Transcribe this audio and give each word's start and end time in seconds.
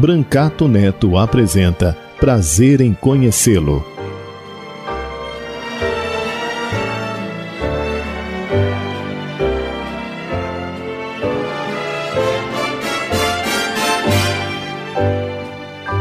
Brancato 0.00 0.68
Neto 0.68 1.16
apresenta 1.16 1.92
Prazer 2.20 2.80
em 2.80 2.94
Conhecê-lo. 2.94 3.84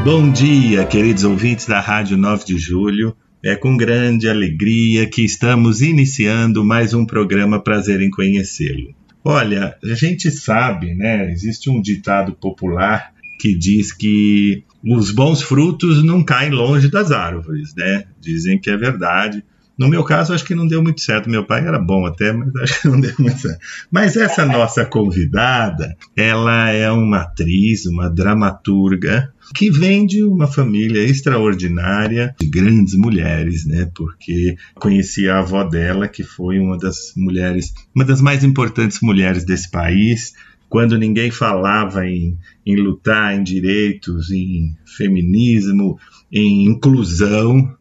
Bom 0.06 0.32
dia, 0.32 0.86
queridos 0.86 1.24
ouvintes 1.24 1.66
da 1.66 1.80
Rádio 1.80 2.18
9 2.18 2.46
de 2.46 2.58
Julho. 2.60 3.18
É 3.44 3.56
com 3.56 3.76
grande 3.76 4.30
alegria 4.30 5.10
que 5.10 5.24
estamos 5.26 5.82
iniciando 5.82 6.64
mais 6.64 6.94
um 6.94 7.04
programa 7.04 7.60
Prazer 7.60 8.00
em 8.02 8.12
Conhecê-lo. 8.12 8.94
Olha, 9.24 9.76
a 9.84 9.96
gente 9.96 10.30
sabe, 10.30 10.94
né? 10.94 11.32
Existe 11.32 11.68
um 11.68 11.82
ditado 11.82 12.34
popular 12.34 13.17
que 13.38 13.56
diz 13.56 13.92
que 13.92 14.64
os 14.84 15.12
bons 15.12 15.42
frutos 15.42 16.04
não 16.04 16.24
caem 16.24 16.52
longe 16.52 16.90
das 16.90 17.12
árvores, 17.12 17.74
né? 17.76 18.06
Dizem 18.22 18.60
que 18.60 18.70
é 18.70 18.78
verdade. 18.78 19.44
No 19.78 19.88
meu 19.88 20.04
caso, 20.04 20.34
acho 20.34 20.44
que 20.44 20.56
não 20.56 20.68
deu 20.68 20.82
muito 20.82 21.02
certo. 21.02 21.30
Meu 21.30 21.46
pai 21.46 21.66
era 21.66 21.78
bom 21.78 22.06
até, 22.06 22.34
mas 22.34 22.56
acho 22.56 22.82
que 22.82 22.88
não 22.88 23.00
deu 23.02 23.14
muito 23.20 23.40
certo. 23.40 23.60
Mas 23.92 24.16
essa 24.16 24.44
nossa 24.44 24.84
convidada, 24.84 25.96
ela 26.16 26.72
é 26.72 26.90
uma 26.92 27.22
atriz, 27.22 27.86
uma 27.86 28.10
dramaturga, 28.10 29.32
que 29.54 29.70
vem 29.70 30.06
de 30.06 30.24
uma 30.24 30.48
família 30.48 31.04
extraordinária, 31.04 32.36
de 32.40 32.48
grandes 32.48 32.96
mulheres, 32.96 33.66
né? 33.66 33.90
Porque 33.96 34.56
conheci 34.76 35.30
a 35.30 35.40
avó 35.40 35.64
dela, 35.64 36.08
que 36.08 36.24
foi 36.24 36.60
uma 36.60 36.78
das 36.78 37.14
mulheres, 37.16 37.74
uma 37.96 38.04
das 38.04 38.20
mais 38.20 38.44
importantes 38.44 39.00
mulheres 39.02 39.46
desse 39.46 39.70
país, 39.70 40.34
quando 40.70 40.98
ninguém 40.98 41.32
falava 41.32 42.06
em, 42.06 42.38
em 42.66 42.76
lutar 42.76 43.36
em 43.36 43.44
direitos, 43.44 44.32
em 44.32 44.76
feminismo, 44.86 45.98
em 46.32 46.66
inclusão, 46.66 47.76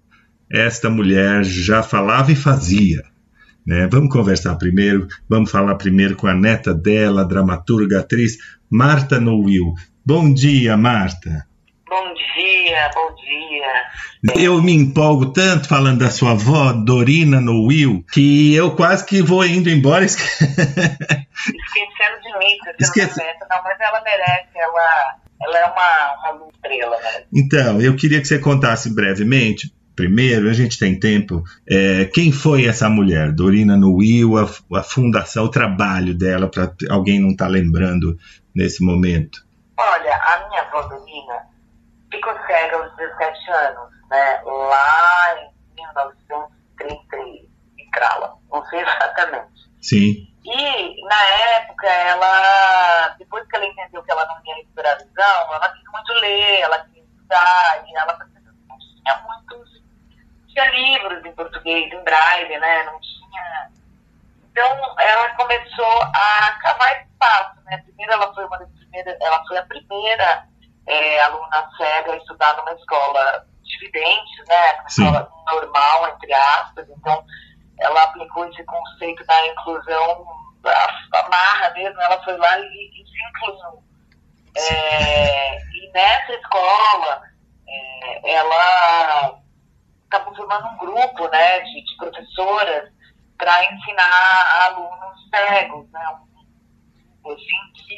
esta 0.51 0.89
mulher 0.89 1.45
já 1.45 1.83
falava 1.83 2.31
e 2.31 2.37
fazia. 2.37 3.03
Né? 3.67 3.89
Vamos 3.91 4.13
conversar 4.13 4.55
primeiro, 4.57 5.09
vamos 5.29 5.51
falar 5.51 5.75
primeiro 5.75 6.15
com 6.15 6.29
a 6.29 6.35
neta 6.35 6.73
dela, 6.73 7.27
dramaturga, 7.27 8.01
atriz, 8.01 8.39
Marta 8.71 9.21
Noil. 9.21 9.75
Bom 10.05 10.33
dia, 10.33 10.77
Marta. 10.77 11.47
Bom 11.89 12.15
dia, 12.15 12.91
bom 12.93 13.15
dia. 13.15 13.85
Eu 14.35 14.61
me 14.61 14.73
empolgo 14.73 15.27
tanto 15.27 15.69
falando 15.69 16.01
da 16.01 16.11
sua 16.11 16.33
avó, 16.33 16.73
Dorina 16.73 17.41
Noil, 17.41 18.05
que 18.13 18.53
eu 18.57 18.75
quase 18.75 19.07
que 19.07 19.23
vou 19.23 19.47
indo 19.47 19.71
embora. 19.71 20.05
Esquecendo 20.07 20.27
de 22.23 22.39
mim, 22.39 22.59
Esquece... 22.81 23.23
não, 23.49 23.63
mas 23.63 23.79
ela 23.81 24.03
merece, 24.03 24.49
ela, 24.57 25.17
ela 25.43 25.59
é 25.59 25.67
uma, 25.67 26.33
uma 26.33 26.49
estrela, 26.53 26.97
né? 27.01 27.25
Então, 27.33 27.81
eu 27.81 27.95
queria 27.95 28.21
que 28.21 28.27
você 28.27 28.41
contasse 28.41 28.93
brevemente 28.93 29.73
primeiro, 29.95 30.51
a 30.51 30.53
gente 30.53 30.79
tem 30.79 30.99
tempo, 31.01 31.43
é, 31.67 32.05
quem 32.05 32.31
foi 32.31 32.67
essa 32.67 32.87
mulher? 32.87 33.33
Dorina 33.33 33.79
Nuil, 33.79 34.37
a, 34.37 34.45
a 34.79 34.83
fundação, 34.83 35.45
o 35.45 35.51
trabalho 35.51 36.15
dela, 36.15 36.49
para 36.49 36.71
alguém 36.91 37.19
não 37.19 37.31
estar 37.31 37.47
tá 37.47 37.51
lembrando 37.51 38.19
nesse 38.55 38.85
momento. 38.85 39.41
Olha, 39.79 40.15
a 40.15 40.49
minha 40.49 40.63
avó 40.63 40.83
Dorina 40.83 41.56
ficou 42.27 42.47
cega 42.47 42.77
aos 42.77 42.97
17 42.97 43.51
anos, 43.51 43.91
né? 44.11 44.43
lá 44.45 45.35
em 45.39 45.75
1930 45.77 47.17
e 47.17 47.91
crala, 47.93 48.37
não 48.51 48.65
sei 48.67 48.81
exatamente. 48.83 49.67
Sim. 49.81 50.33
E, 50.45 51.05
na 51.05 51.25
época, 51.57 51.87
ela, 51.87 53.09
depois 53.19 53.47
que 53.49 53.57
ela 53.57 53.67
entendeu 53.67 54.03
que 54.03 54.11
ela 54.11 54.27
não 54.27 54.41
ia 54.45 54.55
recuperar 54.57 54.93
a 54.93 55.05
visão, 55.05 55.55
ela 55.55 55.69
quis 55.71 55.85
muito 55.93 56.13
ler, 56.21 56.61
ela 56.61 56.79
quis 56.85 57.05
estudar, 57.05 57.85
e 57.87 57.97
ela 57.97 58.17
não 58.17 58.27
tinha 58.29 59.23
muitos, 59.23 59.83
tinha 60.49 60.71
livros 60.71 61.25
em 61.25 61.33
português, 61.33 61.93
em 61.93 62.05
braille, 62.05 62.59
né, 62.59 62.85
não 62.85 63.01
tinha... 63.01 63.71
Então, 64.51 65.01
ela 65.01 65.29
começou 65.35 66.03
a 66.03 66.59
cavar 66.63 67.03
espaço, 67.03 67.61
né, 67.65 67.79
primeiro 67.79 68.13
ela 68.13 68.33
foi 68.33 68.45
uma 68.45 68.59
das 68.59 68.71
primeiras, 68.71 69.21
ela 69.21 69.45
foi 69.47 69.59
a 69.59 69.67
primeira 69.67 70.47
é, 70.87 71.21
aluna 71.23 71.69
cega 71.77 72.17
estudar 72.17 72.57
numa 72.57 72.73
escola 72.73 73.47
de 73.63 73.79
videntes, 73.79 74.47
né, 74.47 74.73
uma 74.81 74.89
escola 74.89 75.33
normal, 75.47 76.09
entre 76.09 76.33
aspas, 76.33 76.89
então 76.91 77.25
ela 77.79 78.03
aplicou 78.05 78.47
esse 78.49 78.65
conceito 78.65 79.25
da 79.27 79.47
inclusão, 79.49 80.27
a, 80.65 81.19
a 81.19 81.29
marra 81.29 81.71
mesmo, 81.71 82.01
ela 82.01 82.23
foi 82.25 82.37
lá 82.37 82.59
e, 82.59 82.63
e 82.63 83.07
se 83.07 83.29
incluiu. 83.29 83.83
É, 84.57 85.59
e 85.59 85.91
nessa 85.93 86.33
escola, 86.33 87.23
é, 87.69 88.33
ela 88.33 89.39
acabou 90.09 90.35
formando 90.35 90.69
um 90.69 90.77
grupo 90.79 91.29
né, 91.29 91.61
de, 91.61 91.85
de 91.85 91.97
professoras 91.99 92.91
para 93.37 93.65
ensinar 93.73 94.67
alunos 94.67 95.29
cegos, 95.29 95.91
né, 95.91 96.01
assim, 97.27 97.73
que, 97.75 97.97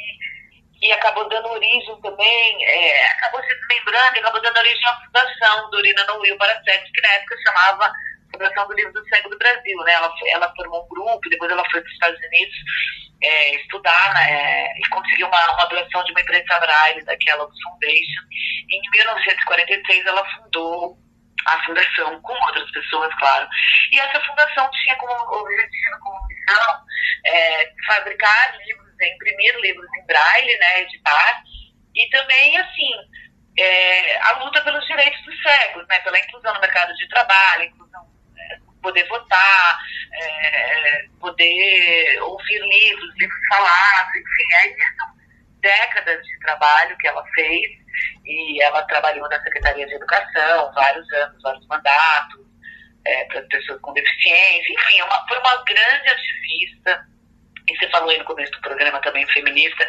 que 0.80 0.92
acabou 0.92 1.28
dando 1.28 1.48
origem 1.48 2.00
também, 2.00 2.64
é, 2.64 3.12
acabou 3.12 3.42
se 3.42 3.48
lembrando 3.70 4.16
e 4.16 4.18
acabou 4.20 4.40
dando 4.40 4.56
origem 4.58 4.86
à 4.86 5.00
fundação 5.00 5.70
Dorina 5.70 6.04
no 6.04 6.20
Will 6.20 6.38
para 6.38 6.62
Cegos, 6.62 6.90
que 6.92 7.00
na 7.00 7.12
época 7.14 7.36
chamava 7.46 7.92
Fundação 8.32 8.68
do 8.68 8.74
Livro 8.74 8.92
do 8.92 9.08
Cego 9.08 9.30
do 9.30 9.38
Brasil, 9.38 9.78
né? 9.84 9.92
Ela, 9.92 10.12
ela 10.32 10.54
formou 10.54 10.84
um 10.84 10.88
grupo, 10.88 11.30
depois 11.30 11.50
ela 11.50 11.64
foi 11.70 11.80
para 11.80 11.88
os 11.88 11.94
Estados 11.94 12.18
Unidos 12.18 12.56
é, 13.22 13.56
estudar 13.56 14.14
né, 14.14 14.72
e 14.78 14.88
conseguiu 14.90 15.26
uma, 15.26 15.52
uma 15.52 15.64
doação 15.66 16.04
de 16.04 16.12
uma 16.12 16.20
empresa 16.20 16.60
braille 16.60 17.04
da 17.04 17.16
Kellogg 17.16 17.52
Foundation. 17.62 18.22
Em 18.70 18.80
1946 18.92 20.06
ela 20.06 20.24
fundou 20.36 20.96
a 21.46 21.64
fundação 21.64 22.20
com 22.20 22.32
outras 22.46 22.70
pessoas, 22.70 23.12
claro. 23.18 23.48
E 23.92 23.98
essa 23.98 24.20
fundação 24.20 24.70
tinha 24.70 24.96
como 24.96 25.12
objetivo, 25.12 25.98
como 26.00 26.26
missão, 26.28 26.84
é, 27.26 27.72
fabricar 27.86 28.58
livros, 28.66 28.87
imprimir 29.06 29.54
livros 29.60 29.88
em 29.98 30.06
braille, 30.06 30.58
né, 30.58 30.80
editar, 30.82 31.42
e 31.94 32.08
também, 32.10 32.56
assim, 32.58 32.90
é, 33.58 34.22
a 34.22 34.44
luta 34.44 34.60
pelos 34.62 34.86
direitos 34.86 35.24
dos 35.24 35.42
cegos, 35.42 35.86
né, 35.88 35.98
pela 36.00 36.18
inclusão 36.18 36.54
no 36.54 36.60
mercado 36.60 36.94
de 36.94 37.08
trabalho, 37.08 37.64
inclusão 37.64 38.08
poder 38.82 39.06
votar, 39.08 39.78
é, 40.12 41.04
poder 41.20 42.22
ouvir 42.22 42.60
livros, 42.60 43.14
livros 43.16 43.40
falados, 43.48 44.12
enfim, 44.16 44.76
são 44.98 45.18
décadas 45.60 46.22
de 46.24 46.38
trabalho 46.40 46.96
que 46.98 47.08
ela 47.08 47.24
fez 47.34 47.66
e 48.24 48.62
ela 48.62 48.82
trabalhou 48.84 49.28
na 49.28 49.42
Secretaria 49.42 49.86
de 49.86 49.94
Educação 49.94 50.72
vários 50.72 51.12
anos, 51.12 51.42
vários 51.42 51.66
mandatos, 51.66 52.46
é, 53.04 53.24
para 53.24 53.42
pessoas 53.42 53.80
com 53.80 53.92
deficiência, 53.92 54.72
enfim, 54.72 55.00
é 55.00 55.04
uma, 55.04 55.26
foi 55.26 55.38
uma 55.38 55.64
grande 55.64 56.08
ativista. 56.08 57.17
E 57.68 57.76
você 57.76 57.88
falou 57.90 58.10
aí 58.10 58.18
no 58.18 58.24
começo 58.24 58.52
do 58.52 58.60
programa 58.60 59.00
também 59.00 59.26
feminista, 59.28 59.86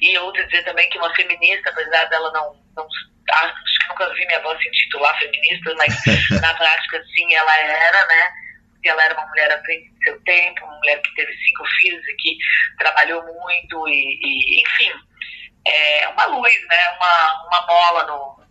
e 0.00 0.14
eu 0.16 0.24
ouvi 0.24 0.44
dizer 0.44 0.62
também 0.64 0.88
que 0.90 0.98
uma 0.98 1.14
feminista, 1.14 1.70
apesar 1.70 2.04
dela 2.06 2.30
não, 2.32 2.56
não 2.76 2.86
acho 3.32 3.54
que 3.54 3.88
nunca 3.88 4.12
vi 4.14 4.26
minha 4.26 4.40
voz 4.40 4.60
se 4.60 4.68
intitular 4.68 5.18
feminista, 5.18 5.74
mas 5.76 5.94
na 6.40 6.54
prática 6.54 7.02
sim 7.14 7.34
ela 7.34 7.58
era, 7.58 8.06
né? 8.06 8.32
Porque 8.72 8.88
ela 8.88 9.04
era 9.04 9.14
uma 9.14 9.26
mulher 9.26 9.52
à 9.52 9.62
frente 9.62 9.90
do 9.90 10.02
seu 10.02 10.20
tempo, 10.24 10.64
uma 10.64 10.76
mulher 10.76 11.00
que 11.00 11.14
teve 11.14 11.32
cinco 11.32 11.64
filhos 11.80 12.08
e 12.08 12.16
que 12.16 12.36
trabalhou 12.78 13.22
muito 13.22 13.88
e, 13.88 14.18
e 14.22 14.60
enfim, 14.60 14.92
é 15.66 16.08
uma 16.08 16.26
luz, 16.26 16.68
né? 16.68 16.88
Uma, 16.96 17.46
uma 17.46 17.66
mola 17.66 18.04
no, 18.04 18.41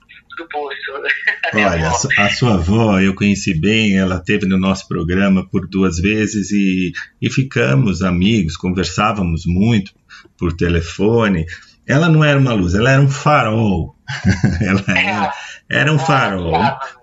do 0.42 0.48
poço. 0.50 0.76
Olha, 1.54 1.90
a, 1.90 2.26
a, 2.26 2.30
sua 2.30 2.56
avó 2.56 3.00
eu 3.00 3.14
conheci 3.14 3.54
bem, 3.54 3.98
ela 3.98 4.20
teve 4.20 4.46
no 4.46 4.58
nosso 4.58 4.88
programa 4.88 5.48
por 5.48 5.68
duas 5.68 5.98
vezes 5.98 6.52
e, 6.52 6.92
e 7.22 7.30
ficamos 7.30 8.02
amigos, 8.02 8.58
conversávamos 8.58 9.44
muito 9.46 9.94
por 10.38 10.54
telefone 10.54 11.46
ela 11.92 12.08
não 12.08 12.24
era 12.24 12.40
uma 12.40 12.54
luz, 12.54 12.74
ela 12.74 12.92
era 12.92 13.02
um 13.02 13.10
farol. 13.10 13.96
ela, 14.62 14.84
era, 14.88 15.34
era 15.70 15.94
um 15.94 16.00
farol, 16.00 16.54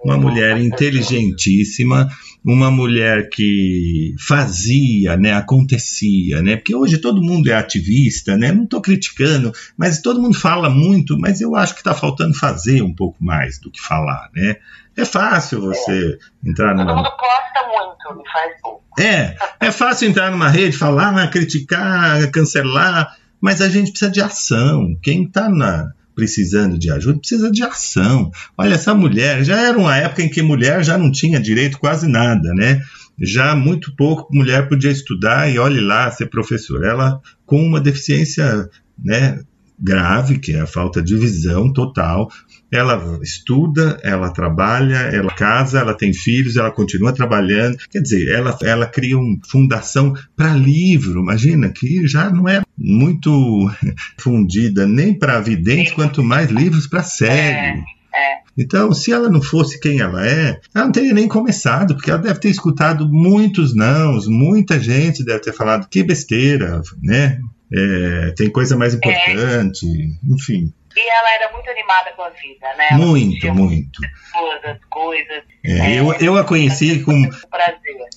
uma 0.05 0.17
mulher 0.17 0.59
inteligentíssima, 0.59 2.09
uma 2.51 2.71
mulher 2.71 3.29
que 3.29 4.15
fazia, 4.19 5.19
né, 5.19 5.35
acontecia, 5.35 6.41
né? 6.41 6.57
Porque 6.57 6.75
hoje 6.75 6.97
todo 6.97 7.23
mundo 7.23 7.51
é 7.51 7.55
ativista, 7.55 8.39
né? 8.39 8.51
Não 8.51 8.65
estou 8.65 8.81
criticando, 8.81 9.53
mas 9.77 10.01
todo 10.01 10.21
mundo 10.21 10.35
fala 10.35 10.71
muito, 10.71 11.19
mas 11.19 11.43
eu 11.43 11.55
acho 11.55 11.75
que 11.75 11.81
está 11.81 11.93
faltando 11.93 12.35
fazer 12.35 12.81
um 12.81 12.95
pouco 12.95 13.23
mais 13.23 13.61
do 13.61 13.71
que 13.71 13.79
falar, 13.79 14.31
né? 14.35 14.57
É 14.97 15.05
fácil 15.05 15.61
você 15.61 16.19
é. 16.45 16.49
entrar 16.49 16.75
numa. 16.75 16.87
Todo 16.87 16.97
mundo 16.97 17.11
posta 17.11 17.69
muito 17.69 18.27
e 18.27 18.33
faz 18.33 18.61
pouco. 18.63 18.83
É, 18.99 19.37
é 19.61 19.71
fácil 19.71 20.09
entrar 20.09 20.31
numa 20.31 20.49
rede, 20.49 20.75
falar, 20.75 21.29
criticar, 21.31 22.31
cancelar, 22.31 23.15
mas 23.39 23.61
a 23.61 23.69
gente 23.69 23.91
precisa 23.91 24.11
de 24.11 24.23
ação. 24.23 24.97
Quem 25.03 25.25
está 25.25 25.51
na 25.51 25.93
precisando 26.19 26.77
de 26.77 26.91
ajuda, 26.91 27.21
precisa 27.21 27.49
de 27.49 27.63
ação. 27.63 28.33
Olha, 28.59 28.75
essa 28.75 28.93
mulher, 28.93 29.45
já 29.45 29.69
era 29.69 29.79
uma 29.79 29.97
época 29.97 30.21
em 30.21 30.29
que 30.29 30.43
mulher 30.43 30.83
já 30.83 30.99
não 30.99 31.13
tinha 31.13 31.39
direito 31.39 31.79
quase 31.79 32.09
nada, 32.09 32.53
né? 32.55 32.83
Já 33.21 33.55
muito 33.55 33.95
pouco 33.95 34.27
mulher 34.35 34.69
podia 34.69 34.91
estudar 34.91 35.49
e 35.49 35.61
olhe 35.61 35.81
lá 35.81 36.11
ser 36.11 36.27
professora. 36.27 36.89
Ela 36.89 37.21
com 37.47 37.65
uma 37.65 37.81
deficiência, 37.81 38.69
né, 38.99 39.39
grave, 39.79 40.41
que 40.41 40.55
é 40.55 40.61
a 40.61 40.67
falta 40.67 41.01
de 41.01 41.17
visão 41.17 41.73
total, 41.73 42.29
ela 42.69 43.21
estuda, 43.23 44.01
ela 44.03 44.31
trabalha, 44.31 44.97
ela 44.97 45.33
casa, 45.33 45.79
ela 45.79 45.95
tem 45.95 46.13
filhos, 46.13 46.57
ela 46.57 46.73
continua 46.73 47.13
trabalhando. 47.13 47.79
Quer 47.89 48.01
dizer, 48.01 48.29
ela, 48.29 48.59
ela 48.63 48.87
cria 48.87 49.17
uma 49.17 49.39
fundação 49.49 50.15
para 50.35 50.53
livro. 50.53 51.21
Imagina 51.21 51.69
que 51.69 52.09
já 52.09 52.29
não 52.29 52.49
é 52.49 52.61
muito 52.79 53.69
fundida 54.19 54.87
nem 54.87 55.13
para 55.13 55.41
videntes, 55.41 55.93
quanto 55.93 56.23
mais 56.23 56.51
livros 56.51 56.87
para 56.87 57.03
cego. 57.03 57.85
É, 58.15 58.33
é. 58.33 58.39
Então, 58.57 58.93
se 58.93 59.13
ela 59.13 59.29
não 59.29 59.43
fosse 59.43 59.81
quem 59.81 60.01
ela 60.01 60.27
é, 60.27 60.61
ela 60.75 60.85
não 60.87 60.93
teria 60.93 61.13
nem 61.13 61.29
começado, 61.29 61.95
porque 61.95 62.11
ela 62.11 62.21
deve 62.21 62.41
ter 62.41 62.49
escutado 62.49 63.09
muitos 63.09 63.75
nãos, 63.75 64.27
muita 64.27 64.79
gente 64.79 65.25
deve 65.25 65.41
ter 65.41 65.53
falado 65.53 65.89
que 65.89 66.03
besteira, 66.03 66.81
né? 67.03 67.41
É, 67.73 68.33
tem 68.37 68.51
coisa 68.51 68.77
mais 68.77 68.95
importante, 68.95 69.87
é. 69.87 70.35
enfim. 70.35 70.73
E 70.97 71.09
ela 71.09 71.35
era 71.35 71.53
muito 71.53 71.71
animada 71.71 72.13
com 72.13 72.23
a 72.23 72.31
vida, 72.31 72.67
né? 72.77 72.89
Muito, 72.93 73.55
muito. 73.55 74.01
Todas 74.33 74.79
coisas. 74.91 75.45
É, 75.65 75.99
eu, 75.99 76.13
eu 76.15 76.37
a 76.37 76.45
conheci 76.45 77.01
com. 77.01 77.29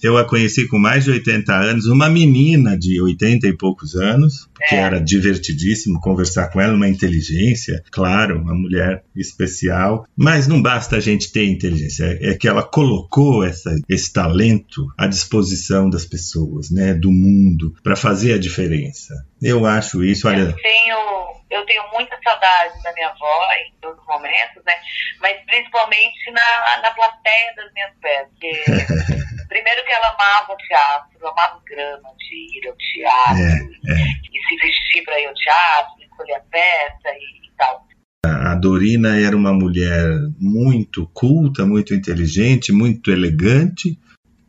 Eu 0.01 0.17
a 0.17 0.25
conheci 0.25 0.67
com 0.67 0.79
mais 0.79 1.03
de 1.03 1.11
80 1.11 1.53
anos, 1.53 1.85
uma 1.85 2.09
menina 2.09 2.77
de 2.77 3.01
80 3.01 3.47
e 3.47 3.57
poucos 3.57 3.95
anos, 3.95 4.49
que 4.67 4.75
é. 4.75 4.79
era 4.79 4.99
divertidíssimo 4.99 5.99
conversar 5.99 6.49
com 6.49 6.59
ela, 6.59 6.73
uma 6.73 6.87
inteligência, 6.87 7.83
claro, 7.91 8.39
uma 8.39 8.53
mulher 8.53 9.03
especial. 9.15 10.05
Mas 10.15 10.47
não 10.47 10.61
basta 10.61 10.97
a 10.97 10.99
gente 10.99 11.31
ter 11.31 11.45
inteligência, 11.45 12.17
é, 12.21 12.31
é 12.31 12.37
que 12.37 12.47
ela 12.47 12.63
colocou 12.63 13.43
essa, 13.43 13.75
esse 13.87 14.11
talento 14.11 14.87
à 14.97 15.07
disposição 15.07 15.89
das 15.89 16.05
pessoas, 16.05 16.71
né? 16.71 16.93
Do 16.93 17.11
mundo, 17.11 17.75
para 17.83 17.95
fazer 17.95 18.33
a 18.33 18.39
diferença. 18.39 19.13
Eu 19.41 19.65
acho 19.65 20.03
isso, 20.03 20.27
olha. 20.27 20.41
Eu 20.41 20.53
tenho 20.53 21.31
eu 21.51 21.65
tenho 21.65 21.83
muita 21.91 22.17
saudade 22.23 22.81
da 22.81 22.93
minha 22.93 23.09
avó 23.09 23.47
em 23.53 23.73
todos 23.81 23.99
os 23.99 24.07
momentos, 24.07 24.63
né? 24.65 24.73
Mas 25.19 25.37
principalmente 25.45 26.31
na, 26.31 26.81
na 26.81 26.91
plateia 26.91 27.30
das 27.55 27.71
minhas 27.73 27.91
peças. 28.01 29.41
primeiro 29.51 29.85
que 29.85 29.91
ela 29.91 30.09
amava 30.09 30.53
o 30.53 30.57
teatro, 30.57 31.27
amava 31.27 31.57
o 31.57 31.65
grama 31.65 32.09
de 32.17 32.57
ir 32.57 32.67
ao 32.67 32.75
teatro 32.77 33.75
é, 33.87 33.91
é. 33.91 34.03
e 34.31 34.47
se 34.47 34.55
vestir 34.55 35.03
para 35.03 35.19
ir 35.19 35.25
ao 35.25 35.33
teatro, 35.33 36.01
escolher 36.01 36.35
a 36.35 36.39
peça 36.39 37.09
e, 37.09 37.47
e 37.47 37.51
tal. 37.57 37.87
A 38.25 38.55
Dorina 38.55 39.19
era 39.19 39.35
uma 39.35 39.51
mulher 39.51 40.07
muito 40.39 41.05
culta, 41.13 41.65
muito 41.65 41.93
inteligente, 41.93 42.71
muito 42.71 43.11
elegante. 43.11 43.99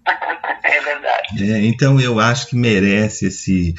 é 0.63 0.81
verdade. 0.81 1.53
É, 1.53 1.65
então 1.65 2.01
eu 2.01 2.21
acho 2.21 2.49
que 2.49 2.57
merece 2.57 3.27
esse, 3.27 3.75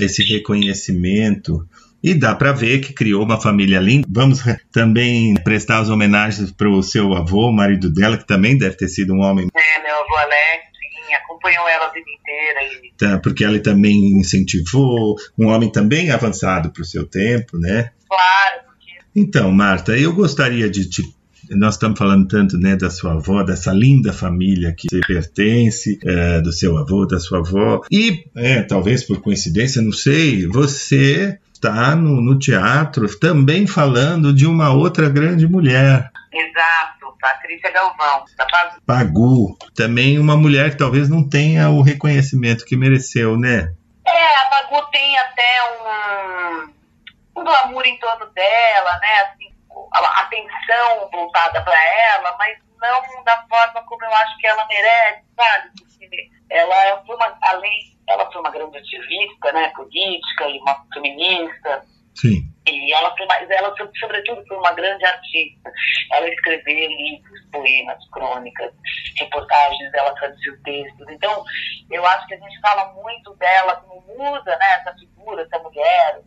esse 0.00 0.22
reconhecimento 0.22 1.68
e 2.02 2.14
dá 2.14 2.34
para 2.34 2.52
ver 2.52 2.80
que 2.80 2.92
criou 2.92 3.22
uma 3.24 3.40
família 3.40 3.80
linda. 3.80 4.06
Vamos 4.10 4.40
também 4.72 5.34
prestar 5.42 5.78
as 5.80 5.88
homenagens 5.88 6.50
para 6.52 6.68
o 6.68 6.82
seu 6.82 7.14
avô, 7.14 7.48
o 7.48 7.52
marido 7.52 7.92
dela, 7.92 8.16
que 8.16 8.26
também 8.26 8.56
deve 8.56 8.76
ter 8.76 8.88
sido 8.88 9.14
um 9.14 9.20
homem. 9.20 9.48
É, 9.54 9.82
meu 9.82 9.94
avô 9.96 10.16
Alex, 10.16 10.64
sim, 10.78 11.14
acompanhou 11.14 11.68
ela 11.68 11.86
a 11.86 11.92
vida 11.92 12.06
inteira. 12.10 12.64
E... 12.64 12.92
Tá, 12.96 13.18
porque 13.18 13.44
ele 13.44 13.60
também 13.60 14.18
incentivou, 14.18 15.16
um 15.38 15.46
homem 15.46 15.70
também 15.70 16.10
avançado 16.10 16.70
para 16.70 16.82
o 16.82 16.86
seu 16.86 17.06
tempo, 17.06 17.58
né? 17.58 17.90
Claro. 18.08 18.64
Porque... 18.66 18.98
Então, 19.14 19.50
Marta, 19.50 19.96
eu 19.96 20.12
gostaria 20.12 20.70
de 20.70 20.88
te 20.88 21.02
nós 21.50 21.74
estamos 21.74 21.98
falando 21.98 22.28
tanto 22.28 22.58
né, 22.58 22.76
da 22.76 22.90
sua 22.90 23.14
avó, 23.14 23.42
dessa 23.42 23.72
linda 23.72 24.12
família 24.12 24.74
que 24.76 24.86
você 24.90 25.00
pertence, 25.00 25.98
é, 26.04 26.40
do 26.42 26.52
seu 26.52 26.76
avô, 26.76 27.06
da 27.06 27.18
sua 27.18 27.38
avó. 27.38 27.80
E, 27.90 28.24
é, 28.34 28.62
talvez 28.62 29.04
por 29.04 29.22
coincidência, 29.22 29.80
não 29.80 29.92
sei, 29.92 30.46
você 30.46 31.38
está 31.58 31.94
no, 31.94 32.20
no 32.22 32.38
teatro 32.38 33.06
também 33.18 33.66
falando 33.66 34.32
de 34.32 34.46
uma 34.46 34.70
outra 34.70 35.08
grande 35.08 35.46
mulher. 35.46 36.10
Exato, 36.32 37.16
Patrícia 37.20 37.70
Galvão, 37.72 38.24
da 38.36 38.46
Pagu. 38.46 38.80
Pagu, 38.86 39.58
também 39.74 40.18
uma 40.18 40.36
mulher 40.36 40.70
que 40.70 40.78
talvez 40.78 41.08
não 41.08 41.28
tenha 41.28 41.68
o 41.68 41.82
reconhecimento 41.82 42.64
que 42.64 42.76
mereceu, 42.76 43.36
né? 43.36 43.72
É, 44.06 44.36
a 44.36 44.46
Pagu 44.50 44.86
tem 44.92 45.18
até 45.18 45.58
um, 45.72 47.40
um 47.40 47.44
glamour 47.44 47.84
em 47.84 47.98
torno 47.98 48.26
dela, 48.26 48.98
né? 49.00 49.20
Assim, 49.22 49.52
a 49.92 50.20
atenção 50.20 51.08
voltada 51.10 51.60
para 51.62 51.74
ela, 51.74 52.36
mas 52.38 52.67
não 52.80 53.24
da 53.24 53.46
forma 53.48 53.82
como 53.84 54.04
eu 54.04 54.14
acho 54.14 54.36
que 54.38 54.46
ela 54.46 54.66
merece, 54.66 55.24
sabe? 55.36 55.70
Porque 55.78 56.30
ela 56.50 57.04
foi 57.04 57.16
uma, 57.16 57.38
além 57.42 57.98
ela 58.08 58.30
foi 58.32 58.40
uma 58.40 58.50
grande 58.50 58.78
ativista, 58.78 59.52
né, 59.52 59.68
política 59.70 60.48
e 60.48 60.58
uma 60.60 60.86
feminista. 60.92 61.84
Sim. 62.14 62.42
E 62.66 62.92
ela 62.92 63.14
foi, 63.16 63.26
mas 63.26 63.48
ela 63.50 63.74
sobretudo 64.00 64.44
foi 64.46 64.56
uma 64.56 64.72
grande 64.72 65.04
artista. 65.04 65.70
Ela 66.12 66.28
escreveu 66.28 66.88
livros, 66.88 67.40
poemas, 67.52 67.98
crônicas, 68.10 68.72
reportagens, 69.18 69.94
ela 69.94 70.14
traduziu 70.14 70.60
textos. 70.62 71.06
Então, 71.10 71.44
eu 71.90 72.04
acho 72.06 72.26
que 72.26 72.34
a 72.34 72.38
gente 72.38 72.60
fala 72.60 72.92
muito 72.94 73.34
dela 73.36 73.76
como 73.76 74.00
musa, 74.16 74.56
né, 74.56 74.80
essa 74.80 74.94
figura, 74.94 75.42
essa 75.42 75.58
mulher 75.62 76.20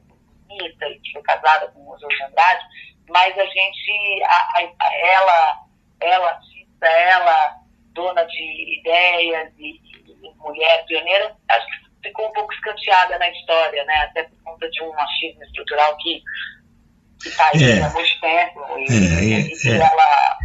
bonita 0.52 0.88
e 0.88 1.00
que 1.00 1.12
foi 1.14 1.22
casada 1.24 1.68
com 1.70 1.80
o 1.90 2.00
José 2.00 2.24
Andrade, 2.26 2.64
mas 3.10 3.38
a 3.38 3.46
gente, 3.46 4.24
a, 4.24 4.60
a, 4.60 4.96
ela, 4.96 5.60
ela 6.02 6.30
artista, 6.30 6.88
ela 6.88 7.56
dona 7.94 8.24
de 8.24 8.80
ideias 8.80 9.52
e 9.60 9.80
mulher 10.38 10.86
pioneira, 10.86 11.36
acho 11.50 11.66
que 11.68 12.10
ficou 12.10 12.28
um 12.30 12.34
pouco 12.34 12.54
escanteada 12.54 13.18
na 13.20 13.30
história, 13.30 13.84
né? 13.86 13.96
Até 14.04 14.24
por 14.24 14.38
conta 14.44 14.70
de 14.70 14.84
um 14.84 14.94
machismo 14.94 15.44
estrutural 15.44 15.96
que 15.98 16.22
está 17.26 17.50
aí 17.54 17.64
é. 17.64 17.84
há 17.84 17.90
muito 17.90 18.20
tempo. 18.20 18.60
E, 18.78 18.86
é, 18.90 19.40
é, 19.40 19.48
e 19.48 19.70
é. 19.70 19.78
ela, 19.78 20.38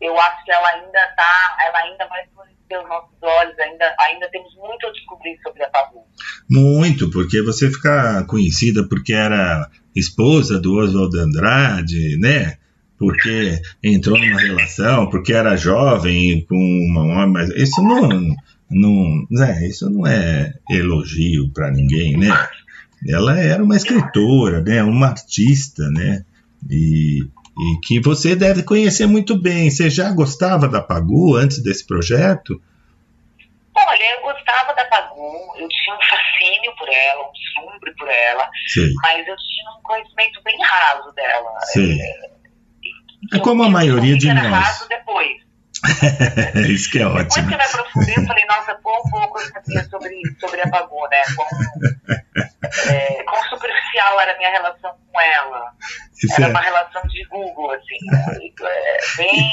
eu 0.00 0.18
acho 0.18 0.44
que 0.44 0.52
ela 0.52 0.68
ainda 0.68 0.98
está, 1.10 1.56
ela 1.66 1.78
ainda 1.78 2.06
vai 2.06 2.26
florescer 2.28 2.82
os 2.82 2.88
nossos 2.88 3.22
olhos, 3.22 3.58
ainda, 3.58 3.94
ainda 3.98 4.28
temos 4.30 4.54
muito 4.56 4.86
a 4.86 4.92
descobrir 4.92 5.38
sobre 5.42 5.64
a 5.64 5.70
Pagu. 5.70 6.06
Muito, 6.48 7.10
porque 7.10 7.42
você 7.42 7.70
fica 7.70 8.24
conhecida 8.26 8.86
porque 8.88 9.12
era 9.12 9.68
esposa 9.94 10.60
do 10.60 10.76
Oswald 10.76 11.16
Andrade, 11.18 12.16
né? 12.18 12.59
Porque 13.00 13.62
entrou 13.82 14.18
numa 14.18 14.38
relação, 14.38 15.08
porque 15.08 15.32
era 15.32 15.56
jovem 15.56 16.44
com 16.44 16.54
uma 16.54 17.02
homem, 17.02 17.32
mas 17.32 17.48
isso 17.48 17.82
não, 17.82 18.10
não, 18.70 19.26
né, 19.30 19.66
isso 19.66 19.88
não 19.88 20.06
é 20.06 20.52
elogio 20.68 21.50
para 21.50 21.70
ninguém, 21.70 22.18
né? 22.18 22.28
Ela 23.08 23.40
era 23.40 23.64
uma 23.64 23.74
escritora, 23.74 24.60
né, 24.60 24.82
uma 24.82 25.06
artista, 25.06 25.88
né? 25.88 26.26
E, 26.70 27.20
e 27.22 27.80
que 27.82 27.98
você 28.00 28.36
deve 28.36 28.62
conhecer 28.62 29.06
muito 29.06 29.34
bem. 29.40 29.70
Você 29.70 29.88
já 29.88 30.12
gostava 30.12 30.68
da 30.68 30.82
Pagu 30.82 31.36
antes 31.36 31.62
desse 31.62 31.86
projeto? 31.86 32.60
Olha, 33.74 34.14
eu 34.14 34.20
gostava 34.20 34.74
da 34.74 34.84
Pagu, 34.84 35.56
eu 35.58 35.66
tinha 35.66 35.96
um 35.96 35.98
fascínio 36.02 36.76
por 36.76 36.86
ela, 36.86 37.22
um 37.22 37.32
slumbre 37.32 37.94
por 37.96 38.08
ela, 38.08 38.46
Sim. 38.66 38.92
mas 39.02 39.26
eu 39.26 39.36
tinha 39.36 39.70
um 39.78 39.82
conhecimento 39.82 40.42
bem 40.44 40.58
raso 40.62 41.10
dela. 41.14 41.60
Sim. 41.72 41.98
É, 41.98 42.39
é 43.32 43.38
como 43.38 43.62
a 43.62 43.70
maioria 43.70 44.16
de 44.16 44.32
nós. 44.32 44.86
Depois. 44.88 45.40
Isso 46.68 46.90
que 46.90 46.98
é 46.98 47.06
ótimo. 47.06 47.24
Depois 47.24 47.46
que 47.46 47.54
eu 47.54 47.58
me 47.58 47.64
aprofundei, 47.64 48.14
eu 48.16 48.26
falei, 48.26 48.44
nossa, 48.46 48.74
quão 48.82 49.02
pouco 49.10 49.38
eu 49.38 49.46
sabia 49.46 49.84
sobre, 49.84 50.20
sobre 50.38 50.60
a 50.60 50.68
Pagu, 50.68 51.08
né? 51.10 51.22
Quão, 51.34 51.48
é, 52.92 53.22
quão 53.24 53.42
superficial 53.44 54.20
era 54.20 54.34
a 54.34 54.38
minha 54.38 54.50
relação 54.50 54.90
com 54.90 55.20
ela. 55.20 55.72
Isso 56.22 56.34
era 56.34 56.46
é... 56.46 56.50
uma 56.50 56.60
relação 56.60 57.02
de 57.02 57.24
Google, 57.28 57.72
assim. 57.72 57.96
Né? 58.10 58.36
É, 58.62 58.98
bem... 59.16 59.50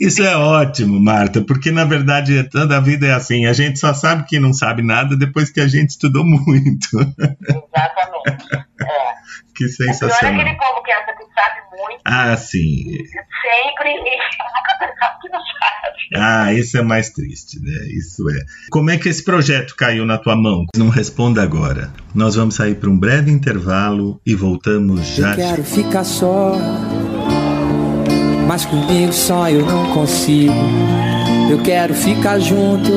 Isso 0.00 0.22
é 0.22 0.36
ótimo, 0.36 0.98
Marta, 1.00 1.40
porque 1.40 1.70
na 1.70 1.84
verdade 1.84 2.44
toda 2.44 2.76
a 2.76 2.80
vida 2.80 3.06
é 3.06 3.12
assim. 3.12 3.46
A 3.46 3.52
gente 3.52 3.78
só 3.78 3.92
sabe 3.94 4.24
que 4.24 4.38
não 4.38 4.52
sabe 4.52 4.82
nada 4.82 5.16
depois 5.16 5.50
que 5.50 5.60
a 5.60 5.68
gente 5.68 5.90
estudou 5.90 6.24
muito. 6.24 6.88
Exatamente. 6.94 8.68
É. 8.80 9.18
Que 9.54 9.68
sensacional. 9.68 10.08
O 10.10 10.18
pior 10.18 10.46
é 10.46 10.50
aquele 10.50 10.56
povo 10.56 10.82
que 10.84 10.92
acha 10.92 11.12
que 11.12 11.24
sabe 11.34 11.60
muito 11.76 12.00
Ah, 12.04 12.36
sim. 12.36 12.84
Sempre 13.42 13.94
nunca 13.94 14.78
pensava 14.78 15.18
que 15.20 15.28
não 15.30 15.40
sabe. 15.40 15.88
Ah, 16.14 16.54
isso 16.54 16.78
é 16.78 16.82
mais 16.82 17.10
triste, 17.10 17.60
né? 17.60 17.86
Isso 17.88 18.28
é. 18.30 18.44
Como 18.70 18.90
é 18.90 18.96
que 18.96 19.08
esse 19.08 19.24
projeto 19.24 19.74
caiu 19.76 20.06
na 20.06 20.16
tua 20.16 20.36
mão? 20.36 20.64
Não 20.76 20.88
responda 20.88 21.42
agora. 21.42 21.92
Nós 22.14 22.36
vamos 22.36 22.54
sair 22.54 22.76
para 22.76 22.88
um 22.88 22.98
breve 22.98 23.30
intervalo 23.30 24.20
e 24.24 24.34
voltamos 24.34 25.06
já. 25.16 25.30
Eu 25.30 25.36
quero 25.36 25.64
ficar 25.64 26.04
só, 26.04 26.52
mas 28.48 28.64
comigo 28.64 29.12
só 29.12 29.50
eu 29.50 29.64
não 29.64 29.92
consigo. 29.92 30.54
Eu 31.50 31.58
quero 31.58 31.92
ficar 31.92 32.38
junto, 32.38 32.90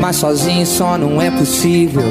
mas 0.00 0.16
sozinho 0.16 0.64
só 0.64 0.96
não 0.96 1.20
é 1.20 1.30
possível. 1.30 2.02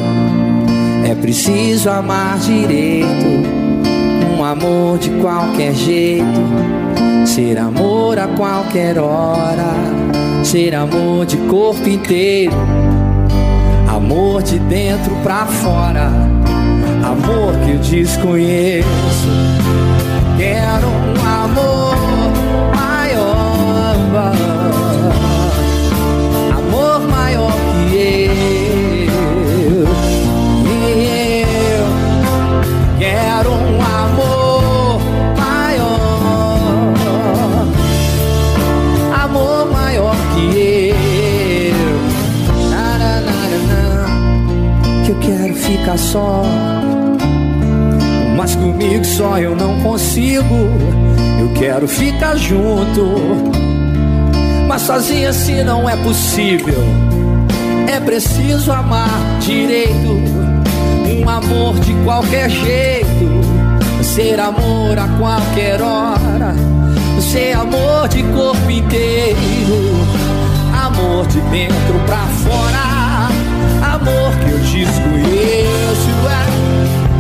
É 1.04 1.16
preciso 1.16 1.90
amar 1.90 2.38
direito, 2.38 3.26
um 4.38 4.44
amor 4.44 5.00
de 5.00 5.10
qualquer 5.20 5.74
jeito, 5.74 6.26
ser 7.26 7.58
amor 7.58 8.20
a 8.20 8.28
qualquer 8.28 9.00
hora, 9.00 9.74
ser 10.44 10.76
amor 10.76 11.26
de 11.26 11.38
corpo 11.38 11.90
inteiro, 11.90 12.54
amor 13.90 14.44
de 14.44 14.60
dentro 14.60 15.16
pra 15.24 15.48
fora, 15.48 16.12
amor 17.04 17.54
que 17.66 17.72
eu 17.72 17.80
desconheço. 17.80 18.88
Quero 20.38 20.97
amor 21.48 21.96
maior, 22.76 23.96
amor 26.58 27.00
maior 27.08 27.54
que 27.90 28.30
eu. 29.08 29.88
Eu 31.00 31.86
quero 33.00 33.52
um 33.52 33.82
amor 33.82 35.02
maior, 35.38 36.94
amor 39.24 39.72
maior 39.72 40.16
que 40.36 40.94
eu. 41.72 42.70
Na, 42.70 42.98
na, 42.98 43.22
na. 43.22 45.06
Que 45.06 45.12
eu 45.12 45.18
quero 45.20 45.54
ficar 45.56 45.98
só. 45.98 46.44
Mas 48.36 48.56
comigo 48.56 49.04
só 49.06 49.40
eu 49.40 49.56
não 49.56 49.80
consigo. 49.82 51.07
Quero 51.60 51.88
ficar 51.88 52.36
junto. 52.38 53.16
Mas 54.68 54.84
sozinha 54.84 55.30
assim 55.30 55.64
não 55.64 55.90
é 55.90 55.96
possível. 55.98 56.84
É 57.88 58.00
preciso 58.00 58.72
amar 58.72 59.10
direito. 59.40 60.22
Um 61.20 61.28
amor 61.28 61.80
de 61.80 61.94
qualquer 62.04 62.50
jeito. 62.50 63.42
Ser 64.04 64.40
amor 64.40 65.00
a 65.00 65.08
qualquer 65.18 65.82
hora. 65.82 66.54
Ser 67.20 67.54
amor 67.54 68.08
de 68.08 68.22
corpo 68.24 68.70
inteiro. 68.70 69.98
Amor 70.86 71.26
de 71.28 71.42
dentro 71.42 72.00
pra 72.06 72.26
fora. 72.44 73.28
Amor 73.96 74.36
que 74.38 74.52
eu 74.52 74.60
desconheço. 74.60 76.08
É. 76.30 76.48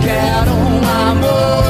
Quero 0.03 0.51
um 0.51 1.11
amor 1.11 1.66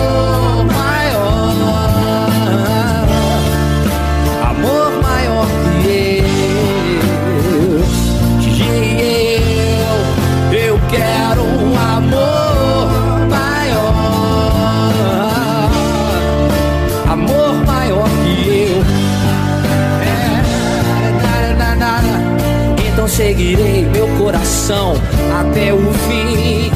seguirei 23.18 23.84
meu 23.92 24.08
coração 24.20 24.94
até 25.40 25.74
o 25.74 25.92
fim. 26.08 26.72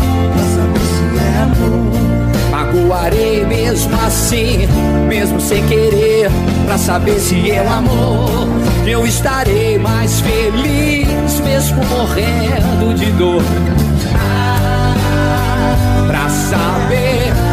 Magoarei 2.49 3.45
mesmo 3.45 3.93
assim, 4.03 4.67
mesmo 5.07 5.39
sem 5.39 5.63
querer, 5.67 6.31
pra 6.65 6.79
saber 6.79 7.19
se 7.19 7.51
é 7.51 7.59
amor. 7.59 8.47
Eu 8.87 9.05
estarei 9.05 9.77
mais 9.77 10.19
feliz, 10.21 11.39
mesmo 11.41 11.85
morrendo 11.85 12.95
de 12.95 13.11
dor. 13.11 13.43
Ah, 14.15 14.95
pra 16.07 16.27
saber 16.27 17.50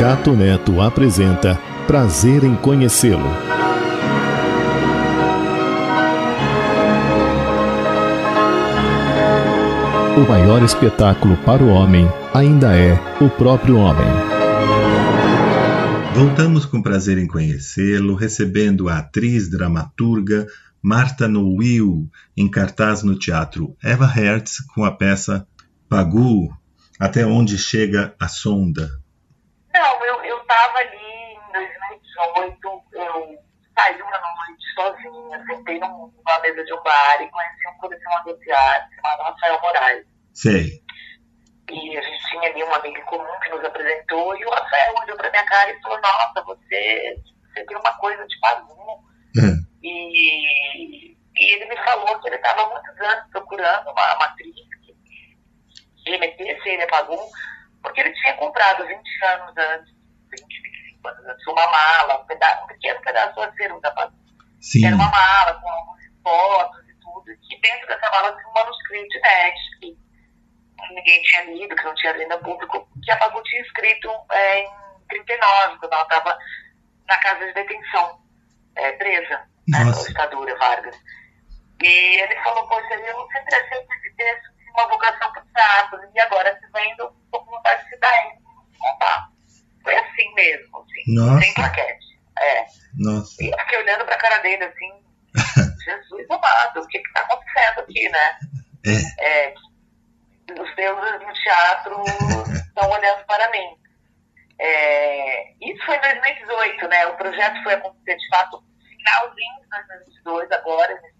Brancato 0.00 0.34
Neto 0.34 0.80
apresenta 0.80 1.56
Prazer 1.86 2.42
em 2.42 2.56
Conhecê-lo. 2.56 3.28
O 10.16 10.26
maior 10.26 10.62
espetáculo 10.62 11.36
para 11.44 11.62
o 11.62 11.68
homem 11.68 12.08
ainda 12.32 12.74
é 12.74 12.94
o 13.22 13.28
próprio 13.28 13.76
homem. 13.76 14.06
Voltamos 16.14 16.64
com 16.64 16.80
prazer 16.80 17.18
em 17.18 17.26
conhecê-lo, 17.26 18.14
recebendo 18.14 18.88
a 18.88 19.00
atriz 19.00 19.50
dramaturga 19.50 20.46
Marta 20.82 21.28
Nowill, 21.28 22.08
em 22.34 22.50
cartaz 22.50 23.02
no 23.02 23.18
teatro 23.18 23.76
Eva 23.84 24.06
Hertz, 24.06 24.60
com 24.74 24.82
a 24.82 24.92
peça 24.92 25.46
Pagu, 25.90 26.48
Até 26.98 27.26
Onde 27.26 27.58
Chega 27.58 28.14
a 28.18 28.28
Sonda. 28.28 28.99
Não, 29.80 30.04
eu, 30.04 30.24
eu 30.24 30.40
tava 30.46 30.78
ali 30.78 30.96
em 30.96 31.52
2018, 31.52 32.82
eu 32.92 33.38
saí 33.74 34.02
uma 34.02 34.20
noite 34.20 34.74
sozinha, 34.74 35.44
sentei 35.46 35.78
num- 35.78 36.12
numa 36.14 36.38
mesa 36.40 36.62
de 36.64 36.74
um 36.74 36.82
bar 36.82 37.22
e 37.22 37.30
conheci 37.30 37.68
um 37.68 37.78
colecionador 37.78 38.38
de 38.38 38.52
arte 38.52 38.94
chamado 38.96 39.22
Rafael 39.22 39.60
Moraes. 39.62 40.06
Sei. 40.34 40.82
E 41.70 41.96
a 41.96 42.02
gente 42.02 42.28
tinha 42.28 42.50
ali 42.50 42.62
uma 42.62 42.76
amiga 42.76 42.98
em 42.98 43.04
comum 43.04 43.40
que 43.42 43.48
nos 43.48 43.64
apresentou 43.64 44.36
e 44.36 44.44
o 44.44 44.50
Rafael 44.50 44.94
olhou 45.02 45.16
pra 45.16 45.30
minha 45.30 45.44
cara 45.46 45.70
e 45.70 45.80
falou, 45.80 46.00
nossa, 46.02 46.42
você, 46.44 47.16
você 47.54 47.64
tem 47.64 47.76
uma 47.78 47.92
coisa 47.98 48.26
de 48.26 48.38
Pagu. 48.40 49.02
E, 49.82 51.14
e 51.14 51.54
ele 51.54 51.64
me 51.66 51.76
falou 51.84 52.18
que 52.20 52.28
ele 52.28 52.36
estava 52.36 52.62
há 52.62 52.68
muitos 52.68 53.00
anos 53.00 53.30
procurando 53.30 53.88
uma, 53.90 54.14
uma 54.16 54.24
atriz 54.26 54.54
que 56.04 56.10
remetesse 56.10 56.68
ele 56.68 56.82
a 56.82 56.88
Pagu, 56.88 57.16
porque 57.82 58.00
ele 58.00 58.12
tinha 58.12 58.34
comprado 58.34 58.86
20 58.86 59.24
anos 59.24 59.54
antes, 59.56 59.94
20, 60.30 60.62
25 60.62 61.08
anos 61.08 61.26
antes, 61.26 61.46
uma 61.46 61.66
mala, 61.66 62.20
um, 62.20 62.26
peda 62.26 62.60
um 62.62 62.66
pequeno 62.66 63.00
pedaço 63.00 63.34
do 63.34 63.42
acervo 63.42 63.80
da 63.80 63.90
Pagu. 63.92 64.16
Sim. 64.60 64.86
Era 64.86 64.96
uma 64.96 65.10
mala 65.10 65.54
com 65.54 65.68
algumas 65.68 66.00
fotos 66.22 66.88
e 66.88 66.94
tudo, 67.00 67.30
e 67.30 67.36
que 67.38 67.60
dentro 67.60 67.86
dessa 67.86 68.10
mala 68.10 68.36
tinha 68.36 68.48
um 68.48 68.52
manuscrito 68.52 69.16
inédito 69.16 69.80
que 69.80 70.94
ninguém 70.94 71.22
tinha 71.22 71.44
lido, 71.44 71.76
que 71.76 71.84
não 71.84 71.94
tinha 71.94 72.12
lido 72.12 72.32
ao 72.32 72.40
público, 72.40 72.88
que 73.02 73.10
a 73.10 73.16
Pagu 73.16 73.42
tinha 73.42 73.62
escrito 73.62 74.10
é, 74.32 74.60
em 74.60 74.70
39, 75.08 75.78
quando 75.78 75.92
ela 75.92 76.02
estava 76.02 76.38
na 77.08 77.18
casa 77.18 77.46
de 77.46 77.52
detenção, 77.54 78.20
é, 78.76 78.92
presa, 78.92 79.42
né, 79.68 79.78
pela 79.78 80.06
ditadura 80.06 80.58
Vargas. 80.58 80.96
E 81.82 82.20
ele 82.20 82.34
falou, 82.42 82.68
poxa, 82.68 82.94
eu 82.94 83.28
sempre 83.32 83.54
achei 83.54 83.86
que 83.86 83.94
esse 83.94 84.16
texto 84.16 84.59
uma 84.74 84.88
vocação 84.88 85.32
para 85.32 85.42
o 85.42 85.46
teatro, 85.46 86.00
e 86.14 86.20
agora 86.20 86.58
se 86.58 86.66
vendo, 86.72 87.12
com 87.30 87.44
vontade 87.44 87.88
de 87.88 87.96
dar 87.98 88.40
contar. 88.78 89.28
Foi 89.82 89.94
assim 89.94 90.34
mesmo, 90.34 90.78
assim, 90.78 91.14
Nossa. 91.14 91.40
sem 91.40 91.54
plaquete. 91.54 92.20
É. 92.38 92.66
Nossa. 92.98 93.42
E 93.42 93.50
eu 93.50 93.58
fiquei 93.58 93.78
olhando 93.78 94.04
pra 94.04 94.18
cara 94.18 94.38
dele 94.38 94.64
assim, 94.64 95.04
Jesus 95.84 96.30
amado, 96.30 96.80
o 96.80 96.86
que 96.88 96.98
que 96.98 97.12
tá 97.12 97.20
acontecendo 97.20 97.80
aqui, 97.80 98.08
né? 98.08 98.38
É, 99.20 99.54
os 100.58 100.76
deusas 100.76 101.20
do 101.20 101.32
teatro 101.34 102.02
estão 102.66 102.90
olhando 102.90 103.24
para 103.26 103.50
mim. 103.50 103.78
É, 104.58 105.52
isso 105.60 105.84
foi 105.86 105.96
em 105.96 106.00
2018, 106.00 106.88
né? 106.88 107.06
O 107.06 107.16
projeto 107.16 107.62
foi 107.62 107.74
acontecer 107.74 108.16
de 108.16 108.28
fato 108.28 108.62
finalzinho 108.78 109.60
de 109.62 109.68
2022, 109.68 110.52
agora, 110.52 111.00
nesse 111.00 111.16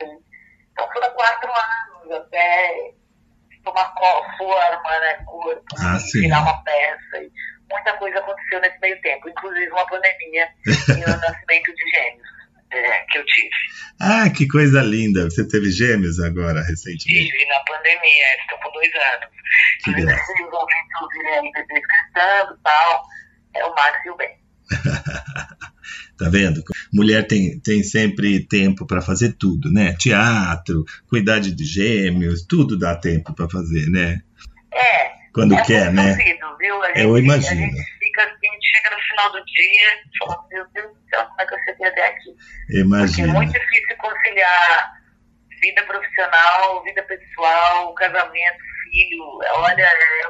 2023. 0.00 0.33
Então 0.74 0.92
foram 0.92 1.10
quatro 1.14 1.50
anos 1.50 2.12
até 2.20 2.92
tomar 3.64 3.94
forma, 4.36 5.00
né? 5.00 5.14
Corpo, 5.24 5.64
Ah, 5.80 5.98
sim. 5.98 6.20
virar 6.20 6.42
uma 6.42 6.62
peça. 6.64 7.16
E 7.22 7.30
muita 7.72 7.92
coisa 7.96 8.18
aconteceu 8.18 8.60
nesse 8.60 8.78
meio 8.80 9.00
tempo, 9.00 9.28
inclusive 9.28 9.70
uma 9.70 9.86
pandemia 9.86 10.46
e 10.66 10.70
o 10.70 11.16
nascimento 11.16 11.74
de 11.74 11.90
gêmeos 11.90 12.28
é, 12.72 13.00
que 13.08 13.18
eu 13.18 13.24
tive. 13.24 13.50
Ah, 14.00 14.28
que 14.28 14.46
coisa 14.48 14.82
linda. 14.82 15.24
Você 15.30 15.46
teve 15.48 15.70
gêmeos 15.70 16.18
agora, 16.20 16.60
recentemente. 16.62 17.30
Tive 17.30 17.46
na 17.46 17.60
pandemia, 17.60 18.36
estão 18.40 18.58
com 18.58 18.72
dois 18.72 18.92
anos. 18.94 19.28
Que 19.84 19.90
Mas 19.92 20.04
graça. 20.04 20.22
assim, 20.32 20.44
os 20.44 20.52
ouvintes 20.52 21.00
ouvirem 21.00 21.34
aí 21.38 21.52
bebês 21.52 21.82
cantando 21.86 22.54
e 22.58 22.62
tal, 22.64 23.02
é 23.54 23.64
o 23.64 23.74
Max 23.74 24.04
e 24.04 24.10
o 24.10 24.16
Ben. 24.16 24.44
Tá 26.16 26.28
vendo? 26.28 26.62
Mulher 26.92 27.26
tem, 27.26 27.58
tem 27.58 27.82
sempre 27.82 28.46
tempo 28.46 28.86
para 28.86 29.00
fazer 29.02 29.32
tudo, 29.32 29.70
né? 29.72 29.94
Teatro, 29.98 30.84
cuidar 31.08 31.40
de 31.40 31.64
gêmeos, 31.64 32.46
tudo 32.46 32.78
dá 32.78 32.94
tempo 32.94 33.34
para 33.34 33.48
fazer, 33.48 33.86
né? 33.90 34.20
É, 34.72 35.10
Quando 35.32 35.54
é 35.54 35.62
quer, 35.64 35.92
né? 35.92 36.16
viu? 36.60 36.82
A 36.82 36.90
Eu 36.92 37.16
gente- 37.16 37.24
imagino. 37.24 37.64
A 37.64 37.66
gente 37.66 37.98
fica 37.98 38.22
assim, 38.22 38.48
chega 38.62 38.96
no 38.96 39.02
final 39.02 39.32
do 39.32 39.44
dia 39.44 39.88
e 39.94 40.18
fala, 40.18 40.46
meu 40.50 40.64
Deus 40.72 40.86
do 40.92 41.00
céu, 41.10 41.24
como 41.26 41.40
é 41.40 41.46
que 41.46 41.54
eu 41.54 41.58
cheguei 41.64 41.86
até 41.88 42.06
aqui? 42.06 42.30
Porque 42.30 42.76
é 42.76 42.80
Imagina. 42.80 43.32
muito 43.34 43.52
difícil 43.52 43.96
conciliar 43.98 44.92
vida 45.60 45.82
profissional, 45.82 46.84
vida 46.84 47.02
pessoal, 47.02 47.92
casamento, 47.94 48.58
filho. 48.92 49.24
Olha, 49.56 49.82
é, 49.82 50.26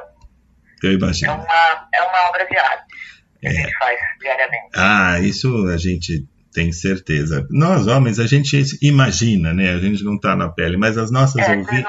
Eu 0.83 0.91
é, 0.91 0.93
imagino. 0.93 1.33
uma, 1.33 1.89
é 1.93 2.01
uma 2.01 2.29
obra 2.29 2.45
de 2.47 2.57
arte 2.57 2.95
que 3.49 3.57
a 3.57 3.59
É. 3.59 3.63
gente 3.63 3.77
faz 3.77 3.99
diariamente. 4.21 4.69
Ah, 4.75 5.19
isso 5.21 5.67
a 5.67 5.77
gente 5.77 6.25
tem 6.53 6.71
certeza. 6.71 7.45
Nós, 7.49 7.85
homens, 7.87 8.17
a 8.19 8.25
gente 8.25 8.61
imagina, 8.81 9.53
né? 9.53 9.71
A 9.73 9.79
gente 9.79 10.03
não 10.03 10.17
tá 10.19 10.35
na 10.35 10.47
pele, 10.49 10.77
mas 10.77 10.97
as 10.97 11.11
nossas 11.11 11.41
É, 11.47 11.51
ouvintes. 11.57 11.85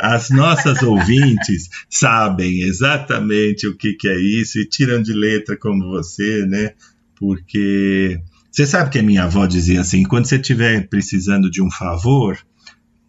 As 0.00 0.28
nossas 0.30 0.82
ouvintes 0.82 1.68
sabem 1.88 2.60
exatamente 2.62 3.66
o 3.66 3.76
que, 3.76 3.94
que 3.94 4.08
é 4.08 4.16
isso 4.16 4.58
e 4.58 4.68
tiram 4.68 5.00
de 5.00 5.12
letra 5.14 5.56
como 5.56 5.88
você, 5.88 6.44
né? 6.46 6.72
Porque 7.18 8.18
você 8.50 8.66
sabe 8.66 8.90
que 8.90 8.98
a 8.98 9.02
minha 9.02 9.24
avó 9.24 9.46
dizia 9.46 9.80
assim: 9.80 10.02
quando 10.02 10.26
você 10.26 10.36
estiver 10.36 10.86
precisando 10.88 11.50
de 11.50 11.62
um 11.62 11.70
favor, 11.70 12.36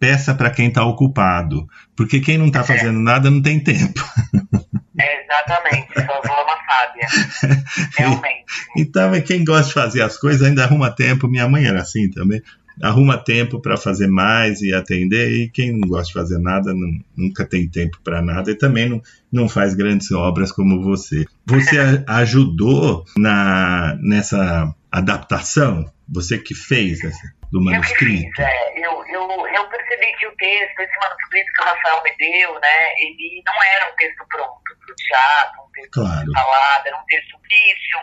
peça 0.00 0.34
para 0.34 0.50
quem 0.50 0.68
está 0.68 0.84
ocupado, 0.84 1.66
porque 1.94 2.20
quem 2.20 2.38
não 2.38 2.46
está 2.46 2.62
fazendo 2.64 2.98
nada 3.00 3.30
não 3.30 3.42
tem 3.42 3.60
tempo. 3.62 4.02
É, 4.98 5.22
exatamente, 5.24 5.92
sua 5.92 6.16
avó 6.16 6.40
é 6.40 6.45
sábia. 6.66 7.06
Realmente. 7.96 8.44
Então, 8.76 9.14
é 9.14 9.20
quem 9.20 9.44
gosta 9.44 9.68
de 9.68 9.72
fazer 9.74 10.02
as 10.02 10.16
coisas 10.18 10.42
ainda 10.46 10.64
arruma 10.64 10.90
tempo. 10.90 11.28
Minha 11.28 11.48
mãe 11.48 11.64
era 11.66 11.80
assim 11.80 12.10
também. 12.10 12.42
Arruma 12.82 13.16
tempo 13.16 13.58
para 13.58 13.78
fazer 13.78 14.06
mais 14.06 14.60
e 14.60 14.74
atender, 14.74 15.30
e 15.30 15.48
quem 15.48 15.72
não 15.72 15.88
gosta 15.88 16.08
de 16.08 16.12
fazer 16.12 16.38
nada 16.38 16.74
não- 16.74 17.00
nunca 17.16 17.46
tem 17.46 17.66
tempo 17.66 17.98
para 18.04 18.20
nada 18.20 18.50
e 18.50 18.54
também 18.54 18.86
não, 18.86 19.00
não 19.32 19.48
faz 19.48 19.74
grandes 19.74 20.12
obras 20.12 20.52
como 20.52 20.82
você. 20.82 21.24
Você 21.46 21.78
ajudou 22.06 23.02
na, 23.16 23.96
nessa 24.02 24.74
adaptação? 24.92 25.90
Você 26.12 26.38
que 26.38 26.54
fez 26.54 27.02
essa, 27.02 27.32
do 27.50 27.58
Eu 27.58 27.64
manuscrito? 27.64 28.22
fiz, 28.36 28.38
é, 28.38 28.78
eu, 28.86 28.92
eu, 29.08 29.22
eu 29.48 29.68
percebi 29.68 30.06
que 30.18 30.26
o 30.26 30.32
texto, 30.36 30.78
esse 30.80 30.98
manuscrito 31.02 31.46
que 31.56 31.62
o 31.62 31.64
Rafael 31.64 32.02
me 32.04 32.10
deu, 32.18 32.54
né, 32.60 32.78
ele 33.00 33.42
não 33.44 33.54
era 33.74 33.90
um 33.92 33.96
texto 33.96 34.24
pronto 34.28 34.60
para 34.84 34.92
o 34.92 34.96
teatro, 34.96 35.62
Claro. 35.92 36.32
falado, 36.32 36.86
era 36.86 36.96
um 36.96 37.04
texto 37.06 37.38
difícil, 37.48 37.98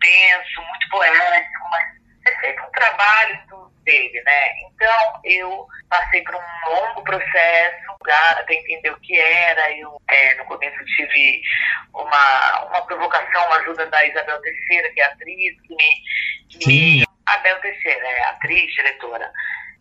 denso, 0.00 0.62
muito 0.62 0.88
poético, 0.90 1.68
mas 1.70 1.84
é 2.26 2.40
feito 2.40 2.62
um 2.62 2.70
trabalho 2.70 3.70
dele, 3.84 4.22
né? 4.24 4.48
Então 4.66 5.20
eu 5.24 5.66
passei 5.88 6.22
por 6.22 6.34
um 6.34 6.70
longo 6.70 7.02
processo 7.02 7.86
até 8.10 8.54
entender 8.54 8.90
o 8.90 9.00
que 9.00 9.18
era. 9.18 9.72
Eu 9.72 10.00
é, 10.08 10.34
no 10.36 10.44
começo 10.44 10.84
tive 10.96 11.42
uma, 11.92 12.64
uma 12.64 12.86
provocação, 12.86 13.46
uma 13.46 13.56
ajuda 13.56 13.86
da 13.86 14.04
Isabel 14.06 14.40
Teixeira, 14.42 14.92
que 14.92 15.00
é 15.00 15.04
atriz, 15.04 15.60
que 15.62 15.74
me, 15.74 15.90
que 16.50 16.68
me 16.68 17.06
Abel 17.26 17.60
Teixeira, 17.60 18.06
é 18.06 18.24
atriz, 18.24 18.72
diretora. 18.74 19.32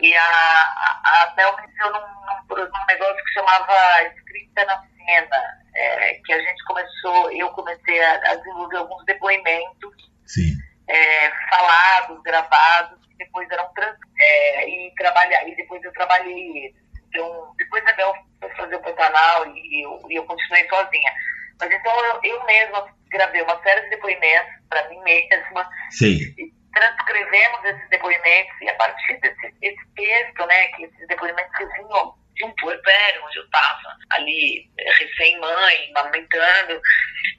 E 0.01 0.15
a, 0.15 0.21
a, 0.21 1.01
a 1.05 1.23
Abel 1.23 1.55
me 1.57 1.67
ensinou 1.67 1.91
num, 1.93 2.55
num, 2.57 2.65
num 2.65 2.85
negócio 2.87 3.23
que 3.23 3.33
chamava 3.33 4.03
Escrita 4.03 4.65
na 4.65 4.83
Cena, 5.05 5.59
é, 5.75 6.13
que 6.25 6.33
a 6.33 6.41
gente 6.41 6.63
começou, 6.65 7.31
eu 7.31 7.49
comecei 7.51 8.01
a, 8.03 8.13
a 8.31 8.35
desenvolver 8.35 8.77
alguns 8.77 9.05
depoimentos 9.05 9.93
Sim. 10.25 10.55
é, 10.89 11.31
falados, 11.49 12.21
gravados, 12.23 13.05
que 13.07 13.17
depois 13.17 13.49
eram 13.51 13.71
trans, 13.73 13.97
é, 14.19 14.69
e 14.69 14.93
trabalhar, 14.95 15.47
e 15.47 15.55
depois 15.55 15.83
eu 15.83 15.93
trabalhei 15.93 16.57
eles. 16.57 16.75
Então, 17.09 17.53
depois 17.57 17.85
a 17.87 17.93
Bel 17.93 18.13
foi 18.39 18.49
fazer 18.55 18.75
o 18.75 18.81
Pantanal 18.81 19.47
e 19.55 19.85
eu, 19.85 20.01
e 20.09 20.15
eu 20.15 20.25
continuei 20.25 20.67
sozinha. 20.67 21.13
Mas 21.59 21.71
então 21.71 22.05
eu, 22.05 22.19
eu 22.23 22.45
mesma 22.45 22.93
gravei 23.09 23.41
uma 23.41 23.61
série 23.63 23.81
de 23.81 23.91
depoimentos 23.91 24.53
para 24.69 24.89
mim 24.89 24.99
mesma, 25.03 25.69
Sei. 25.91 26.33
e 26.37 26.53
transcrevemos 26.73 27.63
esses 27.63 27.89
depoimentos 27.89 28.61
e 28.61 28.69
a 28.69 28.75
partir 28.75 29.17
desse 29.21 29.53
esse 29.61 29.87
texto, 29.95 30.45
né, 30.45 30.67
que 30.69 30.83
esses 30.83 31.07
depoimentos 31.07 31.55
que 31.55 31.65
vinham 31.65 32.13
de 32.35 32.45
um 32.45 32.51
puerpério, 32.55 33.23
onde 33.25 33.37
eu 33.37 33.45
estava 33.45 33.97
ali 34.11 34.69
eh, 34.77 34.91
recém-mãe, 34.91 35.91
amamentando 35.95 36.81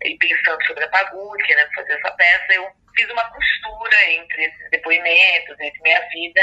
e 0.05 0.17
pensando 0.19 0.65
sobre 0.67 0.85
a 0.85 0.89
Pagu, 0.89 1.33
querendo 1.45 1.73
fazer 1.75 1.93
essa 1.93 2.11
peça, 2.13 2.55
eu 2.55 2.67
fiz 2.97 3.11
uma 3.11 3.25
costura 3.31 4.13
entre 4.13 4.45
esses 4.45 4.71
depoimentos, 4.71 5.61
entre 5.61 5.83
minha 5.83 6.01
vida 6.09 6.41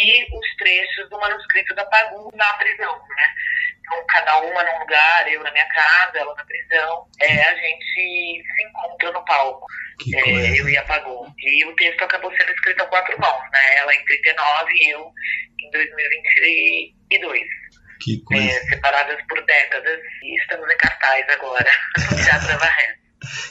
e 0.00 0.24
os 0.24 0.56
trechos 0.56 1.10
do 1.10 1.18
manuscrito 1.18 1.74
da 1.74 1.84
Pagu 1.86 2.30
na 2.34 2.52
prisão, 2.54 2.98
né? 3.16 3.34
Então, 3.80 4.06
cada 4.06 4.38
uma 4.42 4.62
num 4.62 4.78
lugar, 4.80 5.32
eu 5.32 5.42
na 5.42 5.50
minha 5.50 5.66
casa, 5.68 6.18
ela 6.18 6.34
na 6.34 6.44
prisão, 6.44 7.06
é, 7.20 7.42
a 7.42 7.54
gente 7.54 7.84
se 7.94 8.62
encontra 8.68 9.10
no 9.12 9.24
palco. 9.24 9.66
É, 10.14 10.60
eu 10.60 10.68
e 10.68 10.76
a 10.76 10.84
Pagu. 10.84 11.26
E 11.38 11.64
o 11.64 11.74
texto 11.74 12.02
acabou 12.02 12.30
sendo 12.36 12.52
escrito 12.52 12.82
a 12.82 12.86
quatro 12.86 13.18
mãos, 13.18 13.50
né? 13.50 13.76
Ela 13.76 13.94
em 13.94 14.04
39 14.04 14.72
e 14.74 14.90
eu 14.90 15.12
em 15.58 15.70
2022. 15.70 17.42
Que 18.00 18.22
coisa. 18.22 18.44
É, 18.44 18.60
separadas 18.64 19.18
por 19.28 19.44
décadas. 19.44 19.98
E 20.22 20.40
estamos 20.40 20.70
em 20.70 20.76
cartaz 20.76 21.26
agora, 21.28 21.70
no 22.10 22.24
Teatro. 22.24 22.58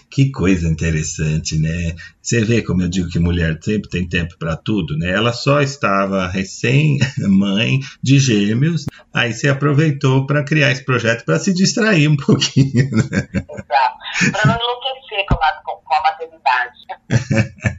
Que 0.09 0.31
coisa 0.31 0.67
interessante, 0.67 1.59
né? 1.59 1.93
Você 2.21 2.43
vê 2.43 2.61
como 2.61 2.81
eu 2.81 2.87
digo 2.87 3.09
que 3.09 3.19
mulher 3.19 3.59
sempre 3.61 3.89
tem 3.89 4.07
tempo 4.07 4.35
para 4.39 4.55
tudo, 4.55 4.97
né? 4.97 5.11
Ela 5.11 5.33
só 5.33 5.61
estava 5.61 6.27
recém-mãe 6.27 7.79
de 8.01 8.19
gêmeos, 8.19 8.85
aí 9.13 9.33
você 9.33 9.49
aproveitou 9.49 10.25
para 10.25 10.43
criar 10.43 10.71
esse 10.71 10.83
projeto 10.83 11.25
para 11.25 11.37
se 11.39 11.53
distrair 11.53 12.07
um 12.07 12.15
pouquinho, 12.17 12.89
né? 12.91 13.27
Exato. 13.33 14.31
Para 14.31 14.47
não 14.47 14.55
enlouquecer 14.55 15.25
com 15.27 15.35
a, 15.35 15.61
com 15.63 15.93
a 15.93 16.01
maternidade. 16.01 17.76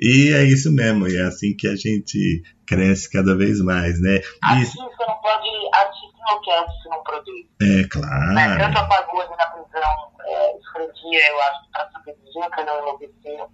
E 0.00 0.32
é 0.32 0.44
isso 0.44 0.72
mesmo, 0.72 1.08
e 1.08 1.16
é 1.16 1.22
assim 1.22 1.56
que 1.56 1.66
a 1.66 1.76
gente 1.76 2.42
cresce 2.66 3.10
cada 3.10 3.36
vez 3.36 3.60
mais, 3.60 4.00
né? 4.00 4.16
E, 4.16 4.22
Artista 4.42 4.84
não 5.06 5.20
pode. 5.20 5.48
Artista 5.74 6.16
enlouquece 6.28 6.82
se 6.82 6.88
não 6.88 7.02
produz. 7.02 7.46
é 7.60 7.64
Né? 7.64 7.84
claro. 7.88 8.58
Tanto 8.58 8.78
a 8.78 8.98
ali 8.98 9.36
na 9.36 9.46
prisão 9.46 10.12
é, 10.26 10.56
escrevia, 10.58 11.30
eu 11.30 11.40
acho, 11.40 11.70
para 11.72 11.90
sobreviver, 11.90 12.50
para 12.50 12.64
não 12.64 12.78
enlouquecer. 12.80 13.46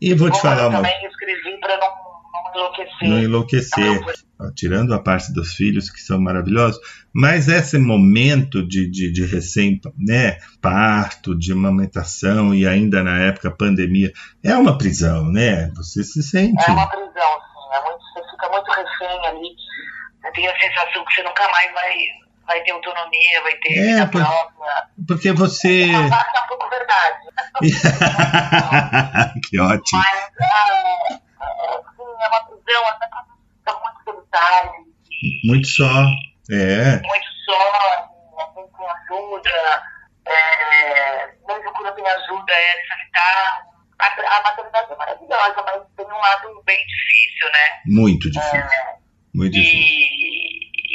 E 0.00 0.14
vou 0.14 0.28
te 0.30 0.32
Como 0.32 0.42
falar 0.42 0.62
eu 0.62 0.68
uma 0.68 0.78
também 0.78 1.06
escrevi 1.06 1.60
para 1.60 1.76
não 1.78 2.15
enlouquecer. 2.54 3.08
não 3.08 3.18
enlouquecer. 3.18 4.04
Ó, 4.38 4.50
tirando 4.54 4.92
a 4.94 4.98
parte 4.98 5.32
dos 5.32 5.54
filhos, 5.54 5.88
que 5.90 5.98
são 6.00 6.20
maravilhosos, 6.20 6.78
mas 7.12 7.48
esse 7.48 7.78
momento 7.78 8.62
de, 8.66 8.86
de, 8.90 9.10
de 9.10 9.24
recém, 9.24 9.80
né, 9.98 10.36
parto, 10.60 11.34
de 11.38 11.52
amamentação 11.52 12.54
e 12.54 12.66
ainda 12.66 13.02
na 13.02 13.18
época 13.18 13.50
pandemia, 13.50 14.12
é 14.44 14.54
uma 14.54 14.76
prisão, 14.76 15.24
né? 15.32 15.70
Você 15.76 16.04
se 16.04 16.22
sente. 16.22 16.62
É 16.68 16.72
uma 16.72 16.86
prisão, 16.86 17.08
sim. 17.12 17.76
É 17.76 17.80
muito, 17.82 17.98
você 18.12 18.30
fica 18.30 18.48
muito 18.50 18.70
refém 18.70 19.26
ali. 19.26 19.48
Você 20.20 20.32
tem 20.32 20.46
a 20.48 20.58
sensação 20.58 21.04
que 21.06 21.14
você 21.14 21.22
nunca 21.22 21.48
mais 21.50 21.72
vai, 21.72 21.94
vai 22.46 22.62
ter 22.62 22.72
autonomia, 22.72 23.42
vai 23.42 23.56
ter 23.56 23.72
É, 23.78 23.82
vida 23.94 24.06
por- 24.08 24.20
própria. 24.22 24.88
Porque 25.08 25.32
você. 25.32 25.90
É 25.92 25.98
um 25.98 26.48
pouco 26.48 26.68
verdade. 26.68 27.16
que 29.48 29.58
ótimo. 29.60 30.02
Mas 30.02 30.30
é, 30.40 31.14
é, 31.14 31.18
é 32.20 32.28
uma 32.28 32.44
prisão, 32.44 32.86
até 32.88 33.06
você 33.08 33.32
fica 33.58 33.80
muito 33.80 34.04
solitário, 34.04 34.72
Muito 35.44 35.68
só. 35.68 36.04
É. 36.50 37.00
muito 37.02 37.26
só, 37.44 38.08
assim, 38.38 38.68
com 38.72 38.86
ajuda. 38.88 39.82
É, 40.26 41.26
mesmo 41.46 41.72
quando 41.72 41.94
tem 41.94 42.06
ajuda, 42.06 42.52
é 42.52 42.72
solitário. 42.88 43.66
A, 43.98 44.36
a 44.36 44.42
maternidade 44.42 44.92
é 44.92 44.96
maravilhosa, 44.96 45.62
mas 45.64 45.82
tem 45.96 46.06
um 46.06 46.18
lado 46.18 46.62
bem 46.66 46.84
difícil, 46.86 47.50
né? 47.52 47.80
Muito 47.86 48.30
difícil. 48.30 48.58
É, 48.58 48.96
Muito 49.34 49.52
difícil. 49.52 50.06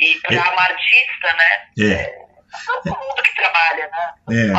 E, 0.03 0.19
para 0.21 0.35
É. 0.35 0.39
uma 0.39 0.61
artista, 0.61 1.33
né? 1.33 1.67
É. 1.79 2.21
Todo 2.83 2.99
mundo 2.99 3.23
que 3.23 3.35
trabalha, 3.35 3.89
né? 3.89 4.13
É. 4.29 4.51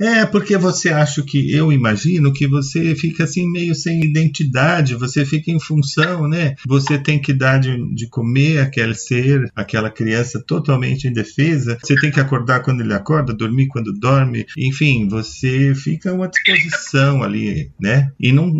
É, 0.00 0.24
porque 0.24 0.56
você 0.56 0.90
acha 0.90 1.22
que, 1.22 1.52
eu 1.54 1.72
imagino 1.72 2.32
que 2.32 2.46
você 2.46 2.94
fica 2.94 3.24
assim 3.24 3.50
meio 3.50 3.74
sem 3.74 4.02
identidade, 4.02 4.94
você 4.94 5.24
fica 5.24 5.50
em 5.50 5.60
função, 5.60 6.26
né? 6.26 6.54
Você 6.66 6.98
tem 6.98 7.18
que 7.20 7.32
dar 7.32 7.58
de, 7.58 7.76
de 7.94 8.08
comer 8.08 8.60
aquele 8.60 8.94
ser, 8.94 9.50
aquela 9.54 9.90
criança 9.90 10.42
totalmente 10.46 11.06
indefesa, 11.06 11.78
você 11.82 11.94
tem 11.96 12.10
que 12.10 12.20
acordar 12.20 12.60
quando 12.62 12.80
ele 12.80 12.94
acorda, 12.94 13.34
dormir 13.34 13.68
quando 13.68 13.92
dorme, 13.92 14.46
enfim, 14.56 15.06
você 15.08 15.74
fica 15.74 16.12
uma 16.12 16.28
disposição 16.28 17.22
ali, 17.22 17.70
né? 17.80 18.10
E 18.18 18.32
não, 18.32 18.50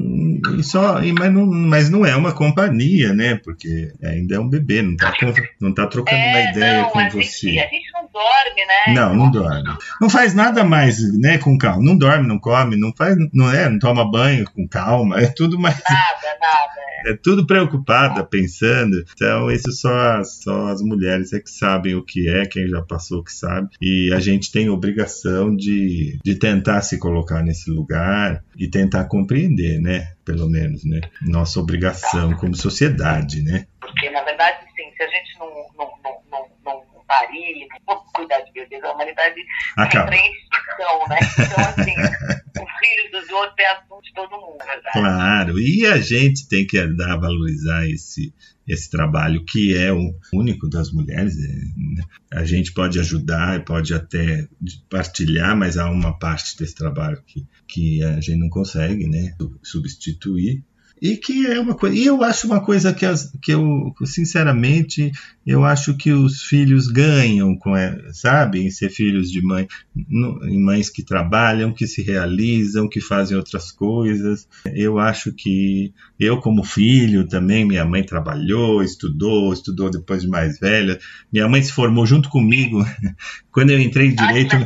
e 0.59 0.63
só, 0.63 1.03
e, 1.03 1.13
mas, 1.13 1.33
não, 1.33 1.47
mas 1.47 1.89
não 1.91 2.05
é 2.05 2.15
uma 2.15 2.33
companhia, 2.33 3.13
né? 3.15 3.37
Porque 3.43 3.93
ainda 4.03 4.37
é 4.37 4.41
um 4.41 4.49
bebê, 4.49 4.83
não 4.83 4.97
tá, 4.97 5.15
não 5.61 5.73
tá 5.73 5.87
trocando 5.87 6.19
uma 6.21 6.39
É, 6.39 6.51
ideia 6.51 6.83
não, 6.83 6.91
com 6.91 6.99
a 6.99 7.09
você. 7.09 7.23
gente, 7.49 7.59
a 7.59 7.63
gente 7.69 7.93
não 7.95 8.03
dorme, 8.13 8.67
né? 8.67 8.95
Não, 8.95 9.15
não 9.15 9.31
dorme. 9.31 9.77
Não 10.01 10.11
faz 10.11 10.35
nada 10.35 10.65
mais, 10.65 10.99
né, 11.19 11.30
com 11.39 11.57
calma. 11.59 11.83
Não 11.85 11.97
dorme, 11.97 12.27
não 12.27 12.39
come, 12.39 12.77
não 12.77 12.93
faz, 12.97 13.17
não 13.33 13.51
é, 13.51 13.69
não 13.69 13.79
toma 13.79 14.11
banho 14.11 14.45
com 14.55 14.67
calma. 14.69 15.21
É 15.21 15.27
tudo 15.27 15.59
mais, 15.59 15.77
Nada, 15.77 16.39
nada. 16.41 17.13
é 17.13 17.17
tudo 17.23 17.47
preocupada, 17.47 18.25
pensando. 18.25 19.05
Então, 19.15 19.51
isso 19.51 19.73
só 19.73 20.23
só 20.25 20.69
as 20.69 20.81
mulheres 20.83 21.33
é 21.33 21.41
que 21.41 21.51
sabem 21.51 21.95
o 21.95 22.03
que 22.05 22.29
é, 22.29 22.47
quem 22.47 22.69
já 22.69 22.83
passou 22.83 23.23
que 23.25 23.33
sabe. 23.33 23.69
E 23.81 24.13
a 24.13 24.21
gente 24.21 24.51
tem 24.53 24.69
obrigação 24.69 25.55
de, 25.55 26.19
de 26.23 26.35
tentar 26.35 26.83
se 26.83 26.99
colocar 26.99 27.43
nesse 27.43 27.71
lugar 27.71 28.43
e 28.57 28.69
tentar 28.69 29.05
compreender, 29.05 29.81
né? 29.81 30.13
Pelo 30.25 30.49
menos, 30.49 30.85
né? 30.85 31.01
Nossa 31.23 31.59
obrigação 31.61 32.33
como 32.35 32.55
sociedade, 32.55 33.43
né? 33.43 33.67
Porque, 33.81 34.09
na 34.11 34.23
verdade, 34.23 34.59
sim, 34.77 34.91
se 34.97 35.03
a 35.03 35.07
gente 35.09 35.39
não, 35.39 35.49
não, 35.77 35.91
parir, 37.11 37.67
não 37.89 37.97
cuidar 38.15 38.41
de 38.43 38.53
bebês, 38.53 38.85
a 38.85 38.93
humanidade 38.93 39.35
Acaba. 39.77 40.15
entra 40.15 40.17
em 40.17 40.33
extinção, 40.33 41.09
né? 41.09 41.19
Então, 41.33 41.65
assim, 41.65 41.95
os 42.63 42.79
filhos 42.79 43.11
dos 43.11 43.31
outros 43.31 43.59
é 43.59 43.67
assunto 43.67 44.03
de 44.03 44.15
todo 44.15 44.31
mundo, 44.31 44.59
verdade? 44.65 44.93
Claro, 44.93 45.59
e 45.59 45.87
a 45.87 45.99
gente 45.99 46.49
tem 46.49 46.65
que 46.65 46.87
dar, 46.87 47.17
valorizar 47.17 47.89
esse, 47.89 48.33
esse 48.67 48.89
trabalho 48.89 49.45
que 49.45 49.77
é 49.77 49.93
o 49.93 50.15
único 50.33 50.69
das 50.69 50.93
mulheres. 50.93 51.37
é, 51.37 51.49
né? 51.49 52.05
A 52.33 52.45
gente 52.45 52.73
pode 52.73 53.01
ajudar, 53.01 53.65
pode 53.65 53.93
até 53.93 54.47
partilhar, 54.89 55.57
mas 55.57 55.77
há 55.77 55.91
uma 55.91 56.17
parte 56.17 56.57
desse 56.57 56.77
trabalho 56.77 57.21
que, 57.27 57.45
que 57.67 58.05
a 58.05 58.21
gente 58.21 58.37
não 58.37 58.49
consegue 58.49 59.09
né, 59.09 59.35
substituir. 59.65 60.63
E 61.01 61.17
que 61.17 61.47
é 61.47 61.59
uma 61.59 61.75
coisa. 61.75 61.97
E 61.97 62.05
eu 62.05 62.23
acho 62.23 62.47
uma 62.47 62.61
coisa 62.61 62.93
que, 62.93 63.07
as, 63.07 63.33
que 63.41 63.53
eu, 63.53 63.95
sinceramente, 64.05 65.11
eu 65.47 65.65
acho 65.65 65.97
que 65.97 66.13
os 66.13 66.43
filhos 66.43 66.89
ganham 66.89 67.57
com, 67.57 67.73
sabe, 68.13 68.61
em 68.61 68.71
ser 68.71 68.91
filhos 68.91 69.31
de 69.31 69.41
mãe, 69.43 69.67
em 69.97 70.63
mães 70.63 70.91
que 70.91 71.03
trabalham, 71.03 71.73
que 71.73 71.87
se 71.87 72.03
realizam, 72.03 72.89
que 72.89 73.01
fazem 73.01 73.37
outras 73.37 73.73
coisas. 73.73 74.47
Eu 74.75 74.99
acho 74.99 75.33
que 75.33 75.93
eu, 76.19 76.39
como 76.39 76.63
filho, 76.63 77.27
também, 77.27 77.65
minha 77.65 77.85
mãe 77.85 78.05
trabalhou, 78.05 78.83
estudou, 78.83 79.53
estudou 79.55 79.91
depois 79.91 80.23
de 80.23 80.29
mais 80.29 80.61
velha. 80.61 80.99
Minha 81.33 81.49
mãe 81.49 81.63
se 81.63 81.73
formou 81.73 82.05
junto 82.05 82.29
comigo. 82.29 82.85
Quando 83.51 83.71
eu 83.71 83.81
entrei 83.81 84.09
em 84.09 84.17
Ah, 84.19 84.27
direito, 84.27 84.57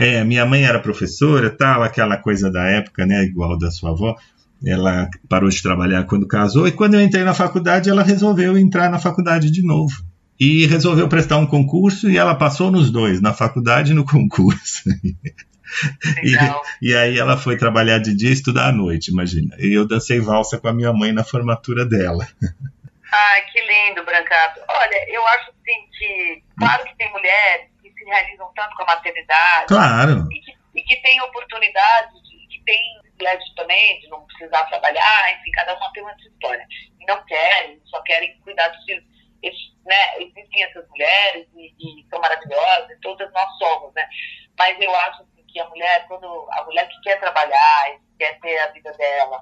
é, 0.00 0.24
minha 0.24 0.44
mãe 0.44 0.64
era 0.64 0.80
professora, 0.80 1.48
tal, 1.50 1.82
aquela 1.82 2.16
coisa 2.16 2.50
da 2.50 2.64
época, 2.64 3.06
né, 3.06 3.24
igual 3.24 3.56
da 3.56 3.70
sua 3.70 3.90
avó. 3.90 4.16
Ela 4.66 5.08
parou 5.28 5.48
de 5.48 5.62
trabalhar 5.62 6.04
quando 6.04 6.26
casou 6.26 6.66
e 6.66 6.72
quando 6.72 6.94
eu 6.94 7.02
entrei 7.02 7.24
na 7.24 7.34
faculdade, 7.34 7.90
ela 7.90 8.02
resolveu 8.02 8.56
entrar 8.56 8.90
na 8.90 8.98
faculdade 8.98 9.50
de 9.50 9.62
novo. 9.62 9.94
E 10.40 10.66
resolveu 10.66 11.08
prestar 11.08 11.36
um 11.36 11.46
concurso 11.46 12.10
e 12.10 12.16
ela 12.16 12.34
passou 12.34 12.70
nos 12.70 12.90
dois, 12.90 13.20
na 13.20 13.32
faculdade 13.32 13.92
e 13.92 13.94
no 13.94 14.04
concurso. 14.04 14.82
Legal. 16.22 16.62
E 16.80 16.94
aí 16.94 17.18
ela 17.18 17.36
foi 17.36 17.56
trabalhar 17.56 17.98
de 17.98 18.14
dia 18.14 18.30
e 18.30 18.32
estudar 18.32 18.68
à 18.68 18.72
noite, 18.72 19.10
imagina. 19.10 19.56
E 19.58 19.72
eu 19.72 19.86
dancei 19.86 20.20
valsa 20.20 20.58
com 20.58 20.68
a 20.68 20.72
minha 20.72 20.92
mãe 20.92 21.12
na 21.12 21.24
formatura 21.24 21.84
dela. 21.84 22.26
Ai, 23.12 23.42
que 23.52 23.60
lindo, 23.60 24.04
Brancato. 24.04 24.60
Olha, 24.68 25.14
eu 25.14 25.26
acho 25.28 25.50
assim 25.50 25.88
que, 25.96 26.42
claro 26.58 26.84
que 26.84 26.96
tem 26.96 27.10
mulheres 27.12 27.68
que 27.82 27.90
se 27.92 28.04
realizam 28.04 28.48
tanto 28.56 28.74
com 28.76 28.82
a 28.82 28.86
maternidade 28.86 29.66
Claro, 29.68 30.28
e 30.32 30.40
que, 30.40 30.52
e 30.74 30.82
que 30.82 30.96
têm 31.02 31.20
oportunidade, 31.22 32.12
de, 32.22 32.46
que 32.48 32.64
têm 32.64 33.03
privilégio 33.16 33.54
também 33.56 34.00
de 34.00 34.08
não 34.08 34.26
precisar 34.26 34.64
trabalhar, 34.66 35.32
enfim, 35.32 35.50
cada 35.52 35.74
uma 35.76 35.92
tem 35.92 36.02
uma 36.02 36.14
sua 36.18 36.30
história. 36.30 36.66
E 37.00 37.06
não 37.06 37.24
querem, 37.24 37.80
só 37.86 38.00
querem 38.02 38.38
cuidar 38.40 38.68
dos 38.68 38.84
filhos. 38.84 39.04
Eles, 39.42 39.58
né, 39.84 40.18
existem 40.20 40.62
essas 40.64 40.88
mulheres 40.88 41.46
e, 41.54 41.74
e 41.78 42.08
são 42.08 42.20
maravilhosas, 42.20 42.90
e 42.90 43.00
todas 43.00 43.30
nós 43.32 43.58
somos, 43.58 43.92
né? 43.94 44.08
Mas 44.58 44.80
eu 44.80 44.94
acho 44.94 45.22
assim, 45.22 45.44
que 45.48 45.60
a 45.60 45.68
mulher, 45.68 46.06
quando 46.08 46.48
a 46.52 46.64
mulher 46.64 46.88
que 46.88 47.00
quer 47.02 47.20
trabalhar 47.20 47.98
quer 48.18 48.38
ter 48.40 48.58
a 48.60 48.68
vida 48.68 48.92
dela, 48.92 49.40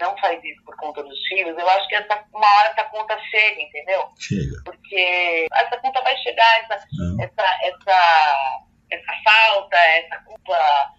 não 0.00 0.16
faz 0.18 0.42
isso 0.44 0.62
por 0.64 0.76
conta 0.76 1.02
dos 1.02 1.18
filhos, 1.28 1.58
eu 1.58 1.68
acho 1.68 1.88
que 1.88 1.94
essa, 1.96 2.24
uma 2.32 2.56
hora 2.56 2.68
essa 2.68 2.84
conta 2.84 3.18
chega, 3.30 3.60
entendeu? 3.60 4.08
chega. 4.18 4.62
Porque 4.64 5.46
essa 5.52 5.76
conta 5.78 6.00
vai 6.02 6.16
chegar, 6.18 6.60
essa, 6.60 6.86
Não. 6.92 7.24
essa, 7.24 7.58
essa, 7.62 8.64
essa 8.90 9.12
falta, 9.24 9.76
essa 9.76 10.18
culpa. 10.24 10.92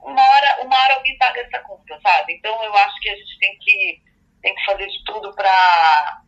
Uma 0.00 0.22
hora, 0.22 0.64
uma 0.64 0.76
hora 0.76 0.94
alguém 0.94 1.16
paga 1.18 1.40
essa 1.40 1.58
conta, 1.60 1.98
sabe? 2.02 2.34
Então 2.34 2.62
eu 2.64 2.74
acho 2.74 3.00
que 3.00 3.08
a 3.08 3.16
gente 3.16 3.38
tem 3.38 3.58
que, 3.60 4.02
tem 4.42 4.54
que 4.54 4.64
fazer 4.64 4.86
de 4.86 5.04
tudo 5.04 5.34
para 5.34 6.22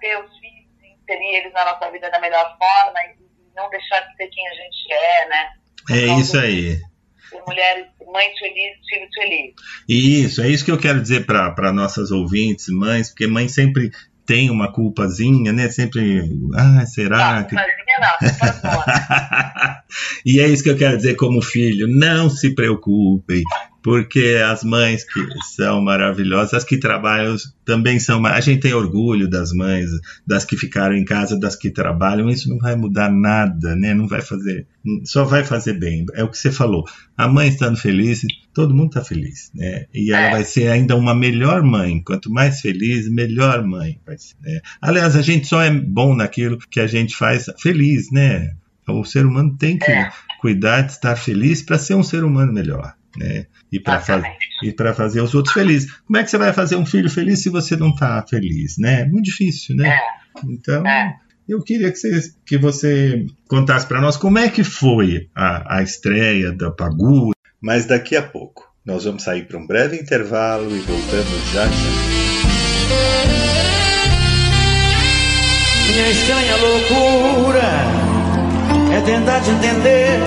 ter 0.00 0.18
os 0.18 0.38
filhos 0.38 0.70
e 0.82 0.94
inserir 0.94 1.36
eles 1.36 1.52
na 1.52 1.64
nossa 1.64 1.90
vida 1.90 2.10
da 2.10 2.20
melhor 2.20 2.56
forma 2.58 2.98
e, 3.04 3.24
não 3.54 3.70
deixar 3.70 4.00
de 4.00 4.16
ser 4.16 4.26
quem 4.28 4.48
a 4.48 4.54
gente 4.54 4.92
é, 4.92 5.28
né? 5.28 5.52
É 5.90 6.18
isso 6.18 6.36
aí. 6.36 6.80
Mulheres, 7.46 7.86
mães 8.06 8.38
felizes, 8.38 8.80
filhos 8.88 9.08
felizes. 9.14 9.54
Isso, 9.88 10.42
é 10.42 10.48
isso 10.48 10.64
que 10.64 10.70
eu 10.70 10.80
quero 10.80 11.00
dizer 11.00 11.24
para 11.24 11.72
nossas 11.72 12.10
ouvintes, 12.10 12.66
mães, 12.68 13.10
porque 13.10 13.26
mãe 13.26 13.48
sempre 13.48 13.90
tem 14.26 14.50
uma 14.50 14.72
culpazinha, 14.72 15.52
né? 15.52 15.68
Sempre, 15.68 16.22
ah, 16.54 16.84
será 16.86 17.40
Não, 17.40 17.44
que. 17.44 17.54
não, 17.54 17.62
e 20.24 20.40
é 20.40 20.48
isso 20.48 20.62
que 20.62 20.70
eu 20.70 20.76
quero 20.76 20.96
dizer 20.96 21.14
como 21.14 21.42
filho, 21.42 21.86
não 21.86 22.30
se 22.30 22.54
preocupem, 22.54 23.42
porque 23.84 24.40
as 24.42 24.64
mães 24.64 25.04
que 25.04 25.20
são 25.54 25.82
maravilhosas, 25.82 26.54
as 26.54 26.64
que 26.64 26.78
trabalham 26.78 27.36
também 27.66 28.00
são, 28.00 28.24
a 28.24 28.40
gente 28.40 28.60
tem 28.62 28.72
orgulho 28.72 29.28
das 29.28 29.52
mães, 29.52 29.90
das 30.26 30.42
que 30.46 30.56
ficaram 30.56 30.96
em 30.96 31.04
casa, 31.04 31.38
das 31.38 31.54
que 31.54 31.70
trabalham, 31.70 32.30
isso 32.30 32.48
não 32.48 32.56
vai 32.56 32.74
mudar 32.74 33.12
nada, 33.12 33.76
né? 33.76 33.92
Não 33.92 34.08
vai 34.08 34.22
fazer, 34.22 34.66
só 35.04 35.24
vai 35.24 35.44
fazer 35.44 35.74
bem. 35.74 36.06
É 36.14 36.24
o 36.24 36.30
que 36.30 36.38
você 36.38 36.50
falou. 36.50 36.84
A 37.14 37.28
mãe 37.28 37.48
estando 37.50 37.76
feliz, 37.76 38.22
todo 38.54 38.74
mundo 38.74 38.88
está 38.88 39.04
feliz, 39.04 39.50
né? 39.54 39.84
E 39.92 40.10
ela 40.10 40.28
É. 40.28 40.30
vai 40.30 40.44
ser 40.44 40.68
ainda 40.68 40.96
uma 40.96 41.14
melhor 41.14 41.62
mãe. 41.62 42.02
Quanto 42.02 42.30
mais 42.32 42.62
feliz, 42.62 43.06
melhor 43.10 43.62
mãe 43.66 44.00
vai 44.06 44.16
ser. 44.16 44.34
né? 44.42 44.60
Aliás, 44.80 45.14
a 45.14 45.20
gente 45.20 45.46
só 45.46 45.60
é 45.60 45.70
bom 45.70 46.16
naquilo 46.16 46.56
que 46.70 46.80
a 46.80 46.86
gente 46.86 47.14
faz 47.14 47.44
feliz, 47.60 48.10
né? 48.10 48.52
O 48.88 49.04
ser 49.04 49.26
humano 49.26 49.54
tem 49.58 49.78
que 49.78 49.90
É. 49.90 50.10
cuidar 50.40 50.80
de 50.82 50.92
estar 50.92 51.16
feliz 51.16 51.60
para 51.62 51.78
ser 51.78 51.94
um 51.94 52.02
ser 52.02 52.24
humano 52.24 52.50
melhor, 52.52 52.94
né? 53.16 53.46
E 53.72 53.80
para 53.80 54.94
fazer 54.94 55.20
os 55.20 55.34
outros 55.34 55.52
felizes. 55.54 55.90
Como 56.06 56.16
é 56.16 56.22
que 56.24 56.30
você 56.30 56.38
vai 56.38 56.52
fazer 56.52 56.76
um 56.76 56.86
filho 56.86 57.10
feliz 57.10 57.42
se 57.42 57.48
você 57.50 57.76
não 57.76 57.90
está 57.90 58.24
feliz, 58.28 58.76
né? 58.78 59.02
É 59.02 59.04
muito 59.06 59.24
difícil, 59.26 59.76
né? 59.76 59.96
Então, 60.48 60.86
É. 60.86 61.14
eu 61.48 61.62
queria 61.62 61.90
que 61.90 61.98
você, 61.98 62.32
que 62.46 62.58
você 62.58 63.26
contasse 63.48 63.86
para 63.86 64.00
nós 64.00 64.16
como 64.16 64.38
é 64.38 64.48
que 64.48 64.64
foi 64.64 65.28
a, 65.34 65.78
a 65.78 65.82
estreia 65.82 66.52
da 66.52 66.70
Pagu, 66.70 67.30
mas 67.60 67.86
daqui 67.86 68.16
a 68.16 68.22
pouco. 68.22 68.64
Nós 68.84 69.04
vamos 69.04 69.22
sair 69.22 69.46
para 69.46 69.56
um 69.58 69.66
breve 69.66 69.96
intervalo 69.96 70.64
e 70.76 70.80
voltamos 70.80 71.52
já 71.52 71.64
já. 71.66 73.34
Minha 75.94 76.10
estranha 76.10 76.56
loucura 76.56 77.62
é 78.92 79.00
tentar 79.06 79.40
te 79.40 79.50
entender 79.50 80.18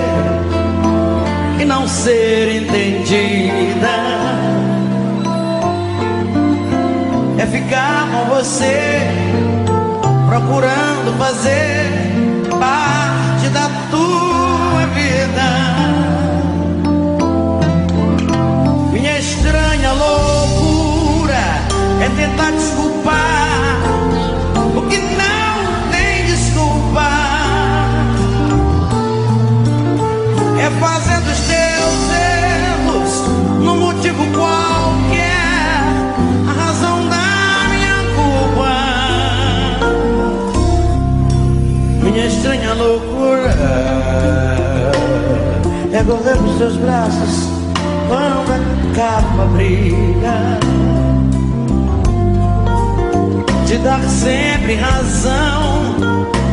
e 1.58 1.64
não 1.64 1.88
ser 1.88 2.62
entendida. 2.62 3.88
É 7.38 7.46
ficar 7.46 8.08
com 8.10 8.34
você, 8.34 9.00
procurando 10.28 11.18
fazer 11.18 11.86
parte 12.58 13.48
da 13.50 13.68
tua 13.90 14.86
vida. 14.94 15.48
Minha 18.92 19.18
estranha 19.18 19.92
loucura 19.92 21.44
é 22.00 22.08
tentar 22.16 22.50
desculpar 22.52 23.78
o 24.76 24.82
que 24.82 24.98
não 24.98 25.90
tem 25.90 26.26
desculpa. 26.26 27.08
É 30.60 30.70
fazer 30.80 31.17
motivo 33.98 34.24
qualquer 34.26 35.82
a 36.48 36.52
razão 36.52 37.08
da 37.08 37.68
minha 37.68 37.96
culpa. 38.14 38.72
Minha 42.04 42.26
estranha 42.26 42.74
loucura 42.74 43.48
seus 46.58 46.76
braços 46.76 47.48
quando 48.08 48.52
acaba 48.92 49.28
uma 49.34 49.46
briga. 49.46 50.58
Te 53.66 53.78
dar 53.78 54.02
sempre 54.02 54.74
razão 54.76 55.96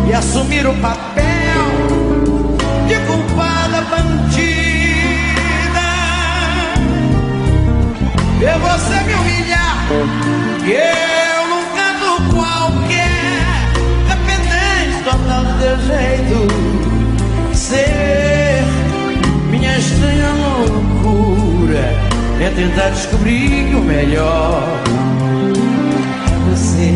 e 0.07 0.13
assumir 0.13 0.65
o 0.67 0.73
papel 0.75 1.23
de 2.87 2.95
culpada 3.05 3.81
bandida. 3.89 4.44
Ver 8.45 8.59
você 8.59 8.93
me 9.05 9.13
humilhar 9.15 9.87
eu 10.67 11.47
num 11.47 11.65
canto 11.73 12.21
qualquer, 12.31 13.41
dependente 14.07 15.03
total 15.03 15.45
do 15.45 15.53
teu 15.57 15.75
jeito. 15.87 16.37
Ser 17.55 18.63
minha 19.49 19.75
estranha 19.79 20.29
loucura 20.29 21.85
é 22.39 22.51
tentar 22.55 22.89
descobrir 22.89 23.73
o 23.73 23.81
melhor 23.81 24.61
é 26.27 26.37
você. 26.51 26.93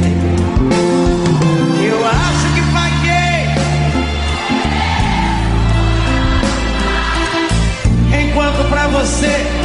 Eu 1.84 2.06
acho 2.06 2.48
que 2.54 2.62
paguei 2.72 3.48
enquanto 8.22 8.70
pra 8.70 8.86
você 8.90 9.59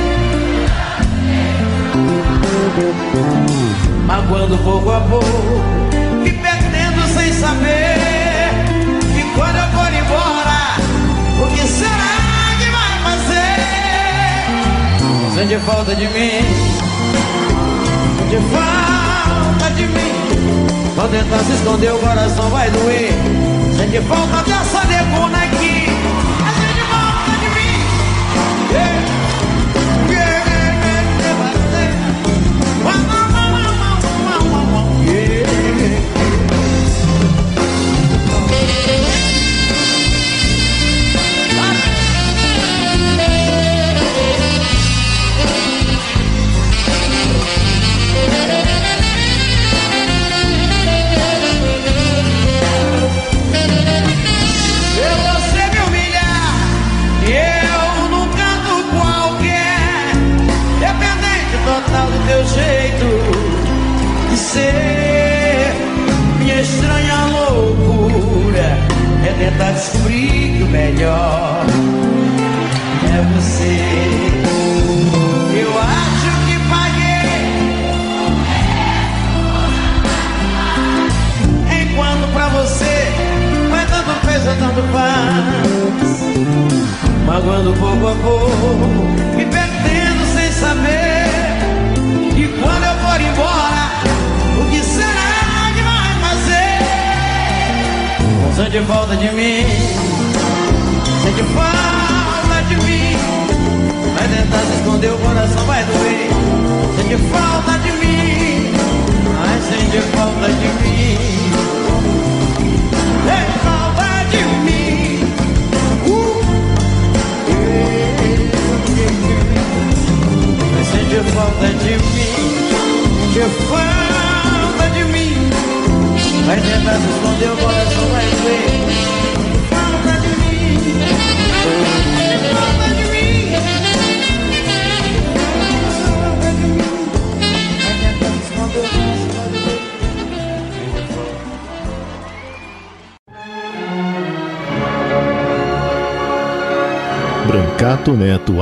magoando 4.07 4.59
pouco 4.59 4.91
a 4.91 5.01
pouco, 5.01 5.27
me 6.23 6.31
perdendo 6.33 7.07
sem 7.15 7.33
saber. 7.33 8.51
E 9.17 9.23
quando 9.35 9.57
eu 9.57 9.67
for 9.69 9.93
embora, 9.93 10.77
o 11.41 11.47
que 11.55 11.67
será 11.69 12.15
que 12.59 12.69
vai 12.71 12.99
fazer? 13.05 13.59
Sente 15.35 15.57
falta 15.65 15.95
de 15.95 16.09
mim, 16.09 16.43
sente 18.19 18.39
falta 18.53 19.71
de 19.75 19.87
mim. 19.87 20.15
Vou 20.97 21.09
tentar 21.09 21.39
se 21.39 21.53
esconder, 21.53 21.93
o 21.93 21.99
coração 21.99 22.49
vai 22.51 22.71
doer. 22.71 23.13
Sente 23.77 24.01
falta 24.07 24.43
dessa 24.43 24.85
debona 24.87 25.44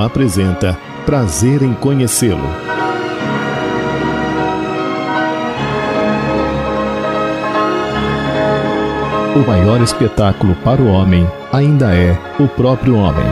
apresenta 0.02 0.78
Prazer 1.06 1.62
em 1.62 1.74
Conhecê-lo. 1.74 2.48
O 9.34 9.46
maior 9.46 9.80
espetáculo 9.80 10.54
para 10.56 10.82
o 10.82 10.86
homem 10.86 11.26
ainda 11.50 11.94
é 11.94 12.12
o 12.38 12.46
próprio 12.46 12.96
homem. 12.96 13.24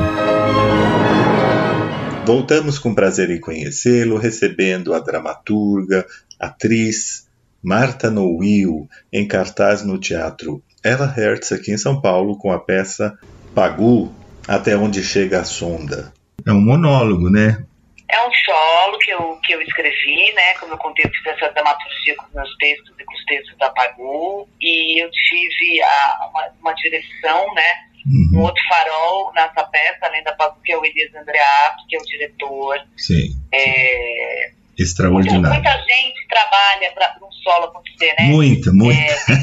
Voltamos 2.25 2.79
com 2.79 2.95
prazer 2.95 3.31
em 3.31 3.39
conhecê-lo, 3.39 4.17
recebendo 4.17 4.95
a 4.95 4.99
dramaturga, 4.99 6.07
atriz 6.39 7.27
Marta 7.63 8.11
Noil 8.11 8.89
em 9.13 9.29
cartaz 9.29 9.85
no 9.85 9.99
teatro 9.99 10.63
Ella 10.83 11.07
Hertz 11.07 11.53
aqui 11.53 11.73
em 11.73 11.77
São 11.77 12.01
Paulo 12.01 12.39
com 12.39 12.51
a 12.51 12.59
peça 12.59 13.19
Pagu, 13.55 14.11
Até 14.49 14.77
Onde 14.77 15.03
Chega 15.03 15.41
a 15.41 15.45
Sonda. 15.45 16.13
É 16.47 16.53
um 16.53 16.61
monólogo, 16.61 17.31
né? 17.31 17.65
É 18.09 18.27
um 18.27 18.33
solo 18.45 18.99
que 18.99 19.11
eu, 19.11 19.39
que 19.45 19.53
eu 19.53 19.63
escrevi, 19.63 20.33
né? 20.33 20.55
Como 20.59 20.73
eu 20.73 20.79
contei, 20.79 21.05
eu 21.05 21.11
fiz 21.11 21.27
essa 21.27 21.53
dramaturgia 21.53 22.17
com 22.17 22.27
os 22.27 22.35
meus 22.35 22.57
textos 22.57 22.95
e 22.99 23.05
com 23.05 23.15
os 23.15 23.25
textos 23.25 23.57
da 23.59 23.71
Pagu. 23.71 24.49
E 24.61 25.03
eu 25.03 25.11
tive 25.11 25.83
a, 25.83 26.29
uma, 26.31 26.53
uma 26.61 26.73
direção, 26.75 27.55
né? 27.55 27.73
Uhum. 28.07 28.41
Um 28.41 28.43
outro 28.43 28.63
farol 28.69 29.33
nessa 29.35 29.63
peça, 29.65 29.99
além 30.03 30.25
da 30.25 30.33
Pagu, 30.33 30.61
que 30.65 30.73
é 30.73 30.77
o 30.77 30.85
Elias 30.85 31.15
Andreato, 31.15 31.87
que 31.89 31.97
é 31.97 32.01
o 32.01 32.05
diretor. 32.05 32.81
Sim. 32.97 33.31
É, 33.53 34.51
Extraordinário. 34.81 35.43
Muita, 35.43 35.55
muita 35.55 35.85
gente 35.85 36.27
trabalha 36.27 36.91
para 36.93 37.15
um 37.23 37.33
solo 37.33 37.67
acontecer, 37.67 38.15
né? 38.19 38.25
Muita, 38.27 38.73
muita. 38.73 38.99
É, 38.99 39.25
tem, 39.27 39.37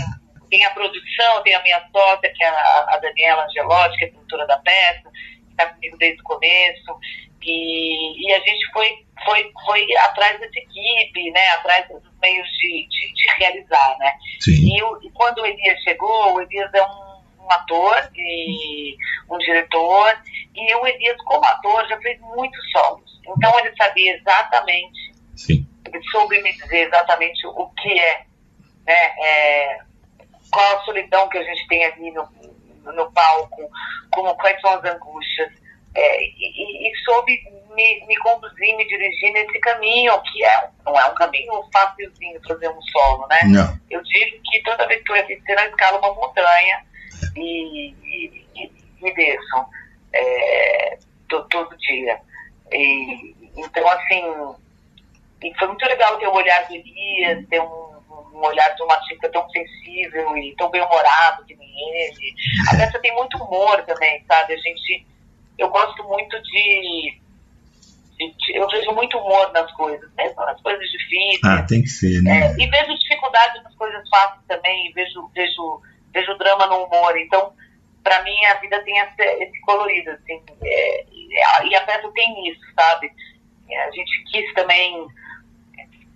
tem, 0.50 0.66
a 0.66 0.72
produção, 0.72 1.44
tem 1.44 1.54
a 1.54 1.62
minha 1.62 1.80
sócia, 1.92 2.34
que 2.36 2.44
é 2.44 2.48
a, 2.48 2.86
a 2.90 2.98
Daniela 2.98 3.46
Angelotti, 3.46 3.98
que 3.98 4.06
é 4.06 4.08
produtora 4.08 4.48
da 4.48 4.58
peça, 4.58 5.10
está 5.58 5.66
comigo 5.74 5.98
desde 5.98 6.22
o 6.22 6.24
começo. 6.24 7.00
E, 7.42 8.28
e 8.28 8.34
a 8.34 8.40
gente 8.40 8.72
foi, 8.72 9.06
foi, 9.26 9.52
foi 9.66 9.96
atrás 9.98 10.40
dessa 10.40 10.60
equipe, 10.60 11.32
né, 11.32 11.48
atrás 11.50 11.88
dos 11.88 12.04
meios 12.22 12.48
de, 12.60 12.88
de, 12.90 13.14
de 13.14 13.28
realizar. 13.38 13.98
Né? 14.00 14.14
E, 14.48 14.84
o, 14.84 15.02
e, 15.02 15.10
quando 15.12 15.40
o 15.40 15.46
Elias 15.46 15.80
chegou, 15.82 16.34
o 16.34 16.42
Elias 16.42 16.74
é 16.74 16.84
um, 16.84 17.46
um 17.46 17.52
ator 17.52 18.12
e 18.16 18.96
um 19.30 19.38
diretor, 19.38 20.22
e 20.54 20.76
o 20.76 20.88
Elias, 20.88 21.18
como 21.24 21.46
ator, 21.46 21.88
já 21.88 21.98
fez 22.02 22.20
muitos 22.20 22.72
solos. 22.72 23.22
Então 23.26 23.60
ele 23.60 23.76
sabia 23.76 24.16
exatamente, 24.16 25.14
Sim. 25.36 25.68
ele 25.86 26.04
soube 26.12 26.42
me 26.42 26.52
dizer 26.54 26.88
exatamente 26.88 27.46
o 27.48 27.70
que 27.82 28.00
é, 28.00 28.26
né, 28.86 29.14
é 29.20 29.80
qual 30.52 30.78
a 30.78 30.84
solidão 30.84 31.28
que 31.30 31.38
a 31.38 31.44
gente 31.44 31.68
tem 31.68 31.86
ali 31.86 32.12
no, 32.12 32.28
no 32.94 33.12
palco, 33.12 33.70
como, 34.12 34.36
quais 34.36 34.60
são 34.62 34.72
as 34.72 34.84
angústias 34.86 35.52
é, 35.96 36.24
e, 36.24 36.90
e, 36.90 36.98
soube 37.04 37.40
me, 37.76 38.06
me, 38.06 38.16
conduzir, 38.18 38.78
me 38.78 38.88
dirigir 38.88 39.34
nesse 39.34 39.60
caminho, 39.60 40.22
que 40.22 40.44
é, 40.44 40.70
não 40.86 40.98
é 41.00 41.06
um 41.08 41.16
caminho 41.16 41.52
facilzinho 41.74 42.40
fazer 42.48 42.70
um 42.70 42.82
solo, 42.84 43.26
né? 43.28 43.40
Não. 43.46 43.80
Eu 43.90 44.04
digo 44.04 44.38
que 44.44 44.62
toda 44.64 44.88
vez 44.88 45.02
que 45.04 45.12
eu 45.12 45.28
descer 45.28 45.56
na 45.56 45.66
escala 45.66 45.98
uma 45.98 46.14
montanha 46.14 46.86
e, 47.36 47.96
e, 48.04 48.46
e, 48.56 48.72
e 49.02 49.14
desço. 49.14 49.66
É, 50.14 51.00
to, 51.28 51.44
todo 51.50 51.78
dia. 51.78 52.20
E, 52.72 53.36
então, 53.56 53.88
assim, 53.90 54.24
foi 55.58 55.68
muito 55.68 55.86
legal 55.86 56.18
ter 56.18 56.28
o 56.28 56.34
olhar 56.34 56.68
do 56.68 56.76
Elias, 56.76 57.48
ter 57.48 57.62
um, 57.62 57.97
um 58.38 58.46
olhar 58.46 58.70
de 58.76 58.84
um 58.84 58.92
artista 58.92 59.30
tão 59.30 59.50
sensível 59.50 60.38
e 60.38 60.56
tão 60.56 60.70
bem-humorado 60.70 61.44
que 61.46 61.56
nem 61.56 61.70
ele. 61.70 62.36
A 62.72 62.78
peça 62.78 63.00
tem 63.00 63.14
muito 63.16 63.38
humor 63.38 63.84
também, 63.84 64.24
sabe? 64.28 64.54
A 64.54 64.58
gente, 64.58 65.06
eu 65.58 65.70
gosto 65.70 66.04
muito 66.04 66.42
de, 66.44 67.20
eu 68.54 68.68
vejo 68.68 68.92
muito 68.94 69.18
humor 69.18 69.52
nas 69.54 69.72
coisas, 69.74 70.10
mesmo 70.16 70.36
nas 70.38 70.60
coisas 70.62 70.88
difíceis. 70.90 71.44
Ah, 71.44 71.64
tem 71.64 71.82
que 71.82 71.90
ser, 71.90 72.22
né? 72.24 72.48
É, 72.48 72.56
e 72.58 72.68
vejo 72.68 72.98
dificuldade 72.98 73.62
nas 73.64 73.76
coisas 73.76 74.08
fáceis 74.10 74.44
também, 74.48 74.92
vejo, 74.94 75.30
vejo, 75.36 75.82
vejo 76.14 76.38
drama 76.38 76.68
no 76.68 76.86
humor. 76.86 77.18
Então, 77.18 77.54
para 78.04 78.24
mim, 78.24 78.46
a 78.46 78.56
vida 78.56 78.84
tem 78.84 78.98
esse, 79.00 79.62
colorido, 79.62 80.12
assim. 80.12 80.42
É, 80.64 81.06
e 81.66 81.76
a 81.76 81.82
peça 81.82 82.10
tem 82.14 82.50
isso, 82.50 82.62
sabe? 82.80 83.12
A 83.70 83.92
gente 83.92 84.24
quis 84.32 84.54
também 84.54 85.08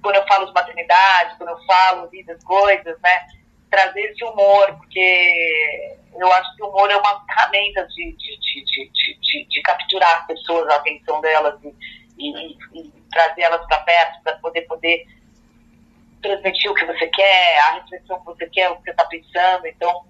quando 0.02 0.16
eu 0.16 0.28
falo 0.28 0.46
de 0.46 0.54
maternidade, 0.54 1.36
quando 1.38 1.50
eu 1.50 1.66
falo 1.66 2.10
das 2.26 2.44
coisas, 2.44 3.00
né? 3.02 3.28
Trazer 3.70 4.02
esse 4.02 4.24
humor, 4.24 4.76
porque 4.78 5.98
eu 6.20 6.32
acho 6.34 6.56
que 6.56 6.64
o 6.64 6.68
humor 6.68 6.90
é 6.92 6.98
uma 6.98 7.26
ferramenta 7.26 7.88
de, 7.88 8.12
de, 8.14 8.38
de, 8.40 8.64
de, 8.66 9.20
de, 9.20 9.48
de 9.48 9.62
capturar 9.62 10.20
as 10.20 10.28
pessoas, 10.28 10.68
a 10.70 10.76
atenção 10.76 11.22
delas 11.22 11.58
e, 11.64 11.74
e, 12.18 12.58
e 12.74 12.92
trazer 13.12 13.42
elas 13.44 13.66
para 13.68 13.80
perto 13.80 14.24
para 14.24 14.38
poder 14.38 14.62
poder 14.64 15.06
transmitir 16.22 16.70
o 16.70 16.76
que 16.76 16.86
você 16.86 17.08
quer, 17.08 17.60
a 17.60 17.76
reflexão 17.76 18.20
que 18.20 18.26
você 18.26 18.46
quer, 18.48 18.70
o 18.70 18.76
que 18.78 18.84
você 18.84 18.92
está 18.92 19.06
pensando. 19.06 19.66
Então, 19.66 20.04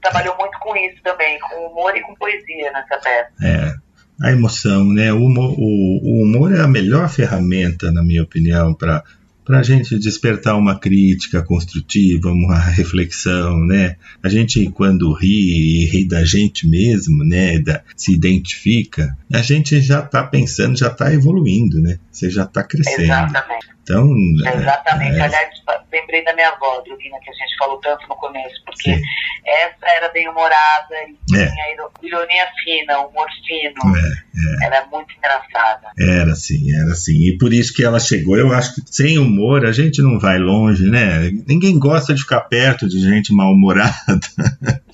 trabalhou 0.00 0.36
muito 0.36 0.58
com 0.58 0.76
isso 0.76 1.00
também, 1.02 1.38
com 1.38 1.66
humor 1.66 1.96
e 1.96 2.02
com 2.02 2.14
poesia 2.16 2.72
nessa 2.72 2.98
peça. 2.98 3.32
É 3.42 3.86
a 4.22 4.30
emoção, 4.30 4.84
né? 4.84 5.12
O 5.12 5.24
humor, 5.24 5.54
o, 5.58 5.95
o 6.16 6.22
humor 6.22 6.54
é 6.54 6.60
a 6.60 6.68
melhor 6.68 7.08
ferramenta, 7.10 7.92
na 7.92 8.02
minha 8.02 8.22
opinião, 8.22 8.72
para 8.72 9.04
para 9.44 9.60
a 9.60 9.62
gente 9.62 9.96
despertar 9.96 10.58
uma 10.58 10.76
crítica 10.76 11.40
construtiva, 11.40 12.32
uma 12.32 12.58
reflexão, 12.58 13.64
né? 13.64 13.94
A 14.20 14.28
gente 14.28 14.68
quando 14.70 15.12
ri 15.12 15.84
e 15.84 15.86
ri 15.86 16.04
da 16.04 16.24
gente 16.24 16.66
mesmo, 16.66 17.22
né? 17.24 17.60
Da, 17.60 17.80
se 17.96 18.12
identifica, 18.12 19.16
a 19.32 19.42
gente 19.42 19.80
já 19.80 20.00
está 20.00 20.24
pensando, 20.24 20.76
já 20.76 20.88
está 20.88 21.14
evoluindo, 21.14 21.80
né? 21.80 22.00
Você 22.10 22.28
já 22.28 22.42
está 22.42 22.64
crescendo. 22.64 23.04
Exatamente. 23.04 23.75
Então, 23.86 24.12
Exatamente. 24.52 25.16
É, 25.16 25.22
Aliás, 25.22 25.48
lembrei 25.92 26.24
da 26.24 26.34
minha 26.34 26.48
avó, 26.48 26.80
Dorina, 26.80 27.20
que 27.22 27.30
a 27.30 27.32
gente 27.32 27.56
falou 27.56 27.78
tanto 27.78 28.04
no 28.08 28.16
começo, 28.16 28.60
porque 28.64 28.96
sim. 28.96 29.02
essa 29.46 29.86
era 29.96 30.08
bem 30.08 30.28
humorada 30.28 30.96
e 31.30 31.36
é. 31.36 31.46
tinha 31.46 31.88
ironia 32.02 32.48
fina, 32.64 32.98
humor 32.98 33.28
fino. 33.46 33.96
É, 33.96 34.64
é. 34.64 34.66
Era 34.66 34.86
muito 34.86 35.14
engraçada. 35.16 35.86
Era 35.96 36.34
sim, 36.34 36.74
era 36.74 36.96
sim. 36.96 37.28
E 37.28 37.38
por 37.38 37.52
isso 37.52 37.72
que 37.72 37.84
ela 37.84 38.00
chegou. 38.00 38.36
Eu 38.36 38.52
acho 38.52 38.74
que 38.74 38.82
sem 38.90 39.18
humor 39.18 39.64
a 39.64 39.70
gente 39.70 40.02
não 40.02 40.18
vai 40.18 40.36
longe, 40.36 40.90
né? 40.90 41.30
Ninguém 41.46 41.78
gosta 41.78 42.12
de 42.12 42.22
ficar 42.22 42.40
perto 42.40 42.88
de 42.88 42.98
gente 42.98 43.32
mal-humorada. 43.32 43.94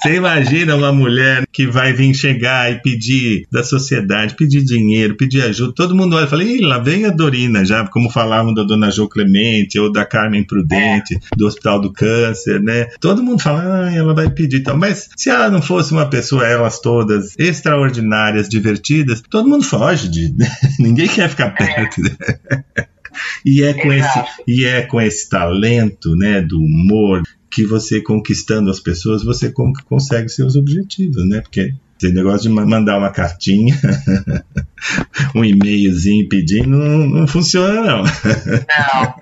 Você 0.00 0.14
imagina 0.14 0.76
uma 0.76 0.92
mulher 0.92 1.44
que 1.52 1.66
vai 1.66 1.92
vir 1.92 2.14
chegar 2.14 2.70
e 2.70 2.80
pedir 2.80 3.46
da 3.50 3.64
sociedade, 3.64 4.36
pedir 4.36 4.62
dinheiro, 4.62 5.16
pedir 5.16 5.42
ajuda. 5.42 5.72
Todo 5.74 5.94
mundo 5.94 6.14
olha 6.14 6.24
e 6.24 6.28
fala, 6.28 6.44
Ih, 6.44 6.60
lá 6.60 6.78
vem 6.78 7.04
a 7.04 7.10
Dorina, 7.10 7.64
já 7.64 7.84
como 7.88 8.07
falavam 8.08 8.54
da 8.54 8.62
Dona 8.62 8.90
Jo 8.90 9.08
Clemente 9.08 9.78
ou 9.78 9.90
da 9.90 10.04
Carmen 10.04 10.44
Prudente, 10.44 11.18
do 11.36 11.46
Hospital 11.46 11.80
do 11.80 11.92
Câncer, 11.92 12.60
né? 12.62 12.86
Todo 13.00 13.22
mundo 13.22 13.42
fala, 13.42 13.86
ah, 13.86 13.94
ela 13.94 14.14
vai 14.14 14.30
pedir 14.30 14.62
tal. 14.62 14.76
Mas 14.76 15.08
se 15.16 15.30
ela 15.30 15.50
não 15.50 15.62
fosse 15.62 15.92
uma 15.92 16.08
pessoa, 16.08 16.46
elas 16.46 16.80
todas 16.80 17.34
extraordinárias, 17.38 18.48
divertidas, 18.48 19.22
todo 19.28 19.48
mundo 19.48 19.64
foge 19.64 20.08
de. 20.10 20.34
Ninguém 20.78 21.08
quer 21.08 21.28
ficar 21.28 21.50
perto. 21.50 22.00
E 23.44 23.64
é, 23.64 23.74
com 23.74 23.92
esse, 23.92 24.24
e 24.46 24.64
é 24.64 24.82
com 24.82 25.00
esse 25.00 25.28
talento 25.28 26.14
né, 26.14 26.40
do 26.40 26.60
humor, 26.60 27.22
que 27.50 27.64
você 27.64 28.00
conquistando 28.00 28.70
as 28.70 28.78
pessoas, 28.78 29.24
você 29.24 29.52
consegue 29.86 30.28
seus 30.28 30.54
objetivos, 30.54 31.26
né? 31.26 31.40
Porque 31.40 31.74
esse 32.00 32.14
negócio 32.14 32.42
de 32.42 32.48
mandar 32.48 32.98
uma 32.98 33.10
cartinha, 33.10 33.74
um 35.34 35.44
e-mailzinho 35.44 36.28
pedindo, 36.28 36.70
não, 36.70 37.06
não 37.06 37.26
funciona, 37.26 37.80
não. 37.80 37.82
Não, 37.82 38.02
não 38.02 38.04
funciona. 38.04 39.14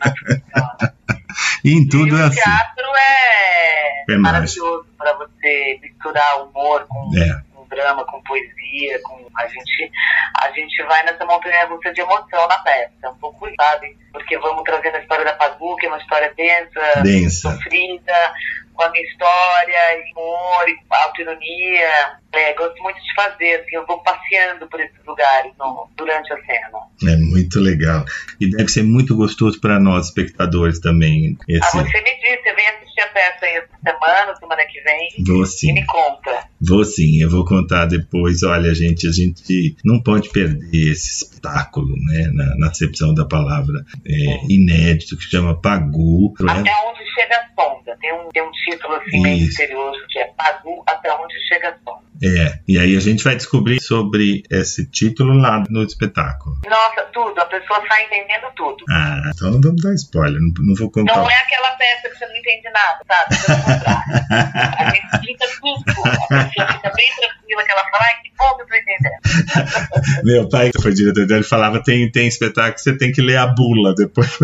E 1.65 1.73
em 1.73 1.89
tudo 1.89 2.17
e 2.17 2.21
é 2.21 2.23
o 2.23 2.27
assim. 2.27 2.41
teatro 2.41 2.85
é, 2.97 4.13
é 4.13 4.17
maravilhoso 4.17 4.87
para 4.97 5.13
você 5.15 5.79
misturar 5.83 6.43
humor 6.43 6.87
com, 6.89 7.11
é. 7.17 7.43
com 7.53 7.67
drama, 7.69 8.05
com 8.05 8.23
poesia, 8.23 9.01
com 9.03 9.27
a 9.37 9.47
gente 9.49 9.91
a 10.39 10.51
gente 10.53 10.83
vai 10.85 11.03
nessa 11.05 11.25
montanha 11.25 11.67
russa 11.67 11.93
de 11.93 12.01
emoção 12.01 12.47
na 12.49 12.59
peça, 12.59 12.93
é 13.03 13.09
um 13.09 13.17
pouco 13.17 13.49
sabe, 13.57 13.97
porque 14.13 14.39
vamos 14.39 14.63
trazendo 14.65 14.97
a 14.97 15.01
história 15.01 15.25
da 15.25 15.33
Pagu, 15.33 15.77
que 15.77 15.87
é 15.87 15.89
uma 15.89 15.99
história 15.99 16.33
densa, 16.37 17.03
densa. 17.03 17.51
sofrida, 17.51 18.33
com 18.77 18.85
a 18.85 18.91
minha 18.91 19.05
história, 19.05 19.79
humor, 20.13 20.65
autoironia. 20.91 22.19
É, 22.33 22.53
gosto 22.53 22.83
muito 22.83 23.01
de 23.01 23.15
fazer, 23.15 23.61
assim, 23.61 23.77
eu 23.77 23.87
vou 23.87 24.03
passeando 24.03 24.67
por 24.69 24.79
esses 24.79 25.05
lugares 25.07 25.53
no, 25.59 25.89
durante 25.97 26.31
a 26.33 26.37
cena. 26.37 26.79
É 27.11 27.17
muito 27.17 27.59
legal. 27.59 28.05
E 28.39 28.51
deve 28.51 28.69
ser 28.69 28.83
muito 28.83 29.17
gostoso 29.17 29.59
para 29.59 29.81
nós, 29.81 30.07
espectadores, 30.07 30.79
também. 30.79 31.39
Esse... 31.49 31.79
Ah, 31.79 31.83
você 31.83 32.01
me 32.03 32.15
disse, 32.17 32.43
você 32.43 32.53
vem 32.55 32.69
assistir 32.69 33.01
a 33.01 33.07
peça 33.07 33.47
aí 33.47 33.57
essa 33.57 33.69
semana, 33.83 34.37
semana 34.37 34.67
que 34.67 34.81
vem. 34.83 35.25
Vou 35.27 35.47
sim. 35.47 35.71
E 35.71 35.73
me 35.73 35.87
conta. 35.87 36.49
Vou 36.61 36.85
sim, 36.85 37.23
eu 37.23 37.31
vou 37.31 37.45
contar 37.45 37.87
depois. 37.87 38.43
Olha, 38.43 38.75
gente, 38.75 39.07
a 39.09 39.13
gente 39.13 39.77
não 39.83 40.03
pode 40.03 40.29
perder 40.29 40.93
esse 40.93 41.25
espetáculo, 41.25 41.95
né, 42.05 42.31
na, 42.35 42.57
na 42.57 42.67
acepção 42.69 43.15
da 43.15 43.25
palavra, 43.25 43.83
é, 44.05 44.53
inédito, 44.53 45.17
que 45.17 45.25
chama 45.25 45.59
Pagu. 45.59 46.35
Até 46.47 46.71
onde 46.87 47.06
chega 47.27 47.37
a 47.37 47.63
sonda. 47.63 47.97
Tem 48.01 48.13
um, 48.13 48.29
tem 48.29 48.43
um 48.43 48.51
título 48.53 48.95
assim 48.95 49.21
meio 49.21 49.39
misterioso 49.39 50.07
que 50.09 50.19
é 50.19 50.27
Pagu 50.37 50.83
até 50.87 51.13
onde 51.15 51.35
chega 51.49 51.71
a 51.71 51.79
sonda. 51.79 52.06
É, 52.23 52.59
e 52.67 52.79
aí 52.79 52.97
a 52.97 53.01
gente 53.01 53.23
vai 53.23 53.37
descobrir 53.37 53.81
sobre 53.81 54.43
esse 54.51 54.89
título 54.91 55.35
lá 55.35 55.63
no 55.69 55.83
espetáculo. 55.83 56.57
Nossa, 56.69 57.03
tudo, 57.13 57.39
a 57.39 57.45
pessoa 57.47 57.83
sai 57.87 58.05
entendendo 58.05 58.47
tudo. 58.57 58.85
Ah, 58.91 59.31
então 59.35 59.51
não 59.51 59.61
vamos 59.61 59.83
dar 59.83 59.95
spoiler, 59.95 60.41
não, 60.41 60.53
não 60.59 60.75
vou 60.75 60.91
contar. 60.91 61.17
Não 61.17 61.31
é 61.31 61.37
aquela 61.37 61.71
peça 61.73 62.09
que 62.09 62.19
você 62.19 62.27
não 62.27 62.37
entende 62.37 62.71
nada, 62.71 62.99
sabe? 63.07 63.47
Pelo 63.47 63.59
contrário. 63.63 64.77
a 64.79 64.91
gente 64.91 65.07
explica 65.15 65.45
tudo, 65.61 65.85
a 65.87 66.45
pessoa 66.45 66.73
fica 66.73 66.93
bem 66.95 67.11
tranquila 67.21 67.65
que 67.65 67.73
ela 67.73 67.85
fala, 67.91 68.05
ai, 68.05 68.23
que 68.23 68.33
bom 68.37 68.57
que 68.57 68.63
eu 68.63 68.67
tô 68.67 68.75
entendendo. 68.75 70.25
Meu 70.25 70.49
pai, 70.49 70.71
que 70.71 70.83
foi 70.83 70.95
diretor 70.95 71.27
dele, 71.27 71.43
falava, 71.43 71.83
tem, 71.83 72.11
tem 72.11 72.27
espetáculo 72.27 72.75
que 72.75 72.81
você 72.81 72.97
tem 72.97 73.13
que 73.13 73.21
ler 73.21 73.37
a 73.37 73.47
bula 73.47 73.95
depois. 73.95 74.39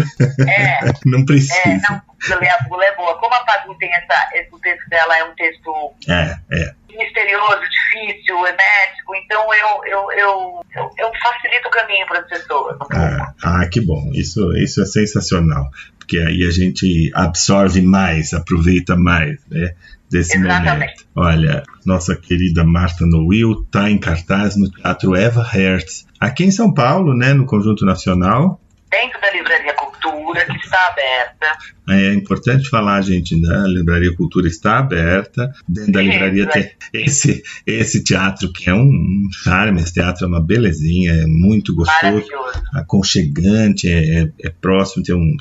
É. 0.47 0.93
não 1.07 1.25
precisa. 1.25 1.55
É, 1.65 1.79
não, 1.89 2.39
ler 2.39 2.51
a 2.51 2.63
bula 2.69 2.85
é 2.85 2.95
boa. 2.95 3.19
Como 3.19 3.35
a 3.35 3.45
Padu 3.45 3.75
tem 3.79 3.91
essa, 3.95 4.29
esse, 4.35 4.49
o 4.53 4.59
texto 4.59 4.89
dela 4.89 5.17
é 5.19 5.25
um 5.25 5.35
texto... 5.35 5.93
É, 6.09 6.37
é 6.51 6.82
misterioso, 6.97 7.61
difícil, 7.61 8.47
hermético. 8.47 9.15
Então 9.17 9.43
eu, 9.55 9.85
eu, 9.87 10.13
eu, 10.13 10.65
eu, 10.77 10.91
eu 10.99 11.13
facilito 11.23 11.69
o 11.69 11.71
caminho 11.71 12.07
para 12.07 12.21
as 12.21 12.29
pessoas. 12.29 12.77
Ah, 12.93 13.33
ah, 13.43 13.69
que 13.69 13.81
bom. 13.81 14.11
Isso, 14.15 14.57
isso 14.57 14.83
é 14.83 14.87
sensacional. 14.87 15.71
Porque 15.99 16.19
aí 16.19 16.43
a 16.47 16.51
gente 16.51 17.11
absorve 17.15 17.81
mais, 17.81 18.33
aproveita 18.33 18.97
mais, 18.97 19.39
né? 19.49 19.75
Desse 20.11 20.37
Exatamente. 20.37 20.73
momento. 20.73 21.07
Olha, 21.17 21.63
nossa 21.87 22.15
querida 22.15 22.63
Marta 22.65 23.07
Noel 23.07 23.63
está 23.63 23.91
em 23.91 23.99
cartaz 23.99 24.57
no 24.57 24.71
Teatro 24.71 25.17
Eva 25.17 25.43
Hertz, 25.43 26.07
aqui 26.21 26.45
em 26.45 26.51
São 26.51 26.75
Paulo, 26.75 27.17
né, 27.17 27.33
no 27.33 27.47
Conjunto 27.47 27.87
Nacional. 27.87 28.61
Dentro 28.91 29.19
da 29.23 29.31
Livraria 29.31 29.73
Cultura, 29.73 29.92
que 30.03 30.65
está 30.65 30.89
aberta. 30.89 31.59
É 31.89 32.15
importante 32.15 32.69
falar, 32.69 33.01
gente, 33.03 33.37
né? 33.41 33.55
a 33.55 33.67
Livraria 33.67 34.15
Cultura 34.15 34.47
está 34.47 34.79
aberta. 34.79 35.53
Dentro 35.69 35.93
da 35.93 36.03
livraria 36.03 36.47
tem 36.47 36.71
esse, 36.93 37.43
esse 37.67 38.03
teatro 38.03 38.53
que 38.53 38.69
é 38.69 38.75
um 38.75 39.29
charme, 39.33 39.81
esse 39.81 39.95
teatro 39.95 40.25
é 40.25 40.29
uma 40.29 40.41
belezinha, 40.41 41.13
é 41.13 41.27
muito 41.27 41.75
gostoso, 41.75 42.27
aconchegante, 42.75 43.89
é, 43.89 44.23
é, 44.23 44.33
é 44.43 44.51
próximo, 44.51 45.03
tem 45.03 45.15
um, 45.15 45.37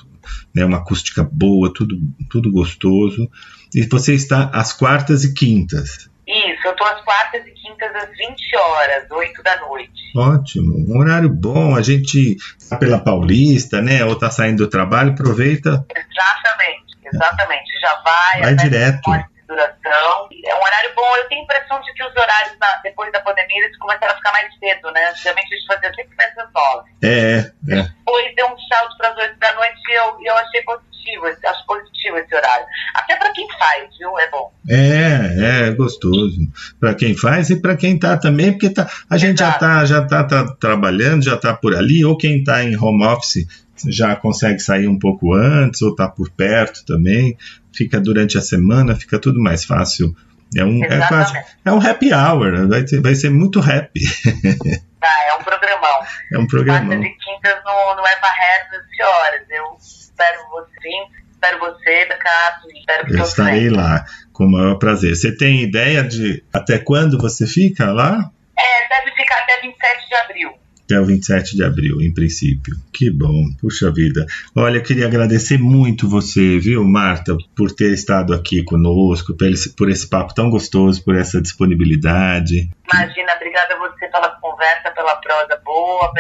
né, 0.54 0.66
uma 0.66 0.78
acústica 0.78 1.24
boa, 1.24 1.74
tudo, 1.74 2.00
tudo 2.30 2.52
gostoso. 2.52 3.30
E 3.74 3.84
você 3.84 4.14
está 4.14 4.50
às 4.54 4.74
quartas 4.74 5.24
e 5.24 5.34
quintas. 5.34 6.11
Isso, 6.32 6.66
eu 6.66 6.72
estou 6.72 6.88
às 6.88 7.02
quartas 7.02 7.46
e 7.46 7.52
quintas 7.52 7.94
às 7.94 8.10
20 8.10 8.56
horas, 8.56 9.12
8 9.12 9.44
da 9.44 9.60
noite. 9.60 9.92
Ótimo, 10.16 10.74
um 10.88 11.00
horário 11.00 11.30
bom. 11.30 11.76
A 11.76 11.82
gente 11.82 12.38
está 12.58 12.78
pela 12.78 13.00
Paulista, 13.00 13.82
né? 13.82 14.06
Ou 14.06 14.14
está 14.14 14.32
saindo 14.32 14.64
do 14.64 14.70
trabalho, 14.70 15.12
aproveita. 15.12 15.86
Exatamente, 15.90 16.98
exatamente. 17.06 17.80
Já 17.82 18.02
vai. 18.02 18.42
Vai 18.44 18.56
direto. 18.56 19.12
Duração. 19.52 20.30
É 20.46 20.56
um 20.56 20.64
horário 20.64 20.92
bom. 20.96 21.16
Eu 21.18 21.28
tenho 21.28 21.42
a 21.42 21.44
impressão 21.44 21.82
de 21.82 21.94
que 21.94 22.04
os 22.04 22.16
horários, 22.16 22.58
na, 22.58 22.80
depois 22.84 23.12
da 23.12 23.20
pandemia, 23.20 23.66
eles 23.66 23.78
começaram 23.78 24.14
a 24.14 24.16
ficar 24.16 24.32
mais 24.32 24.48
cedo, 24.58 24.92
né? 24.92 25.10
Antigamente 25.10 25.54
a 25.54 25.58
gente 25.58 25.68
fazia 25.68 25.94
sempre 25.94 26.16
mais 26.16 26.38
às 26.38 26.54
9. 26.54 26.90
É, 27.04 27.52
é. 27.68 27.84
Depois 27.84 28.36
deu 28.36 28.48
um 28.48 28.60
salto 28.60 28.98
para 28.98 29.10
as 29.10 29.18
8 29.18 29.40
da 29.40 29.54
noite 29.56 29.76
e 29.90 29.94
eu, 29.94 30.18
eu 30.24 30.38
achei 30.38 30.62
positivo, 30.62 31.26
acho 31.26 31.66
positivo 31.66 32.18
esse 32.18 32.34
horário. 32.34 32.66
Até 32.96 33.18
para 33.18 33.34
quem 33.34 33.46
faz, 33.60 33.98
viu? 33.98 34.18
É 34.20 34.30
bom. 34.30 34.54
É, 34.70 35.68
é 35.68 35.72
gostoso. 35.72 36.40
Para 36.80 36.96
quem 36.96 37.18
faz 37.18 37.50
e 37.50 37.62
para 37.62 37.76
quem 37.76 38.00
tá 38.00 38.16
também, 38.16 38.54
porque 38.54 38.70
tá, 38.70 38.90
a 39.10 39.18
gente 39.18 39.40
já 39.40 39.52
tá, 39.52 39.84
já 39.84 40.08
tá, 40.08 40.24
tá 40.24 40.56
trabalhando, 40.62 41.26
já 41.26 41.36
tá 41.36 41.54
por 41.54 41.76
ali, 41.76 42.06
ou 42.06 42.18
quem 42.18 42.42
tá 42.42 42.64
em 42.64 42.78
home 42.78 43.06
office 43.06 43.46
já 43.90 44.16
consegue 44.16 44.60
sair 44.60 44.88
um 44.88 45.00
pouco 45.00 45.34
antes, 45.34 45.82
ou 45.82 45.96
tá 45.96 46.08
por 46.08 46.30
perto 46.30 46.86
também, 46.86 47.36
fica 47.74 48.00
durante 48.00 48.38
a 48.38 48.42
semana, 48.42 48.96
fica 48.96 49.20
tudo 49.20 49.42
mais 49.42 49.64
fácil. 49.66 50.16
É 50.56 50.66
um, 50.66 50.84
é 50.84 51.08
quase, 51.08 51.34
é 51.64 51.72
um 51.72 51.80
happy 51.80 52.14
hour, 52.14 52.68
vai, 52.68 52.84
ter, 52.84 53.02
vai 53.02 53.16
ser 53.16 53.30
muito 53.30 53.60
happy. 53.60 54.02
Ah, 55.04 55.30
é 55.30 55.34
um 55.34 55.44
programão. 55.44 56.06
É 56.32 56.38
um 56.38 56.46
programão. 56.46 56.88
Quartas 56.88 57.06
e 57.08 57.18
quintas 57.18 57.64
no, 57.66 57.96
no 57.96 58.06
Eva 58.06 58.28
Hertz 58.28 58.70
às 58.76 59.08
horas. 59.08 59.42
Eu 59.50 59.78
espero 59.80 60.50
você, 60.52 60.90
espero 61.32 61.60
você, 61.60 62.06
Cato, 62.06 62.68
espero 62.72 63.08
que 63.08 63.14
Eu 63.14 63.24
estarei 63.24 63.70
lá, 63.72 64.06
com 64.32 64.46
o 64.46 64.52
maior 64.52 64.76
prazer. 64.76 65.16
Você 65.16 65.36
tem 65.36 65.64
ideia 65.64 66.04
de 66.04 66.44
até 66.54 66.78
quando 66.78 67.18
você 67.18 67.48
fica 67.48 67.92
lá? 67.92 68.30
É, 68.56 68.88
deve 68.90 69.16
ficar 69.16 69.40
até 69.40 69.62
27 69.62 70.08
de 70.08 70.16
abril. 70.16 70.61
Até 70.92 71.00
o 71.00 71.06
27 71.06 71.56
de 71.56 71.64
abril, 71.64 72.02
em 72.02 72.14
princípio. 72.14 72.76
Que 72.92 73.10
bom, 73.10 73.46
puxa 73.62 73.90
vida. 73.90 74.26
Olha, 74.54 74.76
eu 74.76 74.84
queria 74.84 75.06
agradecer 75.06 75.58
muito 75.58 76.10
você, 76.10 76.60
viu, 76.60 76.84
Marta, 76.84 77.38
por 77.56 77.72
ter 77.72 77.94
estado 77.94 78.34
aqui 78.34 78.62
conosco, 78.62 79.34
por 79.38 79.48
esse, 79.48 79.74
por 79.74 79.90
esse 79.90 80.10
papo 80.10 80.34
tão 80.34 80.50
gostoso, 80.50 81.02
por 81.06 81.16
essa 81.16 81.42
disponibilidade. 81.42 82.70
Imagina, 82.94 83.34
obrigada 83.36 83.74
a 83.74 83.78
você 83.78 84.06
pela 84.10 84.30
conversa, 84.42 84.92
pela 84.92 85.16
prosa 85.16 85.62
boa, 85.64 86.12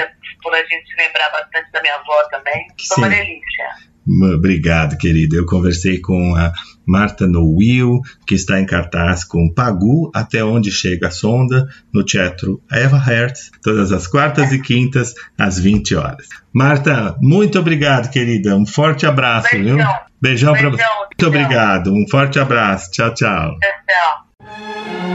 por 0.41 0.53
a 0.53 0.63
gente 0.63 0.89
se 0.89 0.95
lembrar 0.95 1.29
bastante 1.31 1.69
da 1.73 1.81
minha 1.81 1.95
avó 1.95 2.23
também. 2.29 2.67
Foi 2.87 2.97
uma 2.97 3.09
Sim. 3.09 3.17
delícia. 3.17 3.90
Obrigado, 4.07 4.97
querida. 4.97 5.35
Eu 5.35 5.45
conversei 5.45 5.99
com 5.99 6.35
a 6.35 6.51
Marta 6.85 7.27
Noil, 7.27 7.99
que 8.25 8.33
está 8.35 8.59
em 8.59 8.65
cartaz 8.65 9.23
com 9.23 9.47
Pagu, 9.53 10.09
Até 10.13 10.43
Onde 10.43 10.71
Chega 10.71 11.07
a 11.07 11.11
Sonda, 11.11 11.67
no 11.93 12.03
Teatro 12.03 12.59
Eva 12.71 12.97
Hertz, 12.97 13.51
todas 13.61 13.91
as 13.91 14.07
quartas 14.07 14.51
e 14.51 14.59
quintas, 14.59 15.13
às 15.37 15.59
20 15.59 15.95
horas. 15.95 16.27
Marta, 16.53 17.15
muito 17.21 17.59
obrigado, 17.59 18.09
querida. 18.09 18.55
Um 18.57 18.65
forte 18.65 19.05
abraço, 19.05 19.49
Beijão. 19.51 19.77
viu? 19.77 19.85
Beijão 20.21 20.53
para 20.53 20.69
você. 20.69 20.77
Beijão, 20.77 20.97
Muito 20.97 21.29
beijão. 21.31 21.41
obrigado. 21.41 21.93
Um 21.93 22.05
forte 22.09 22.39
abraço. 22.39 22.91
Tchau, 22.91 23.13
tchau. 23.13 23.57
Tchau, 23.59 23.71
tchau. 23.87 25.11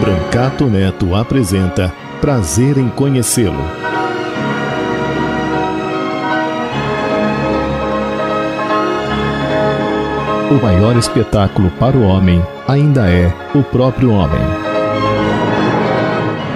Brancato 0.00 0.66
Neto 0.68 1.14
apresenta 1.14 1.92
Prazer 2.20 2.78
em 2.78 2.88
Conhecê-lo. 2.88 3.81
O 10.52 10.62
maior 10.62 10.98
espetáculo 10.98 11.70
para 11.78 11.96
o 11.96 12.02
homem 12.02 12.38
ainda 12.68 13.10
é 13.10 13.28
o 13.56 13.64
próprio 13.64 14.10
homem. 14.10 14.38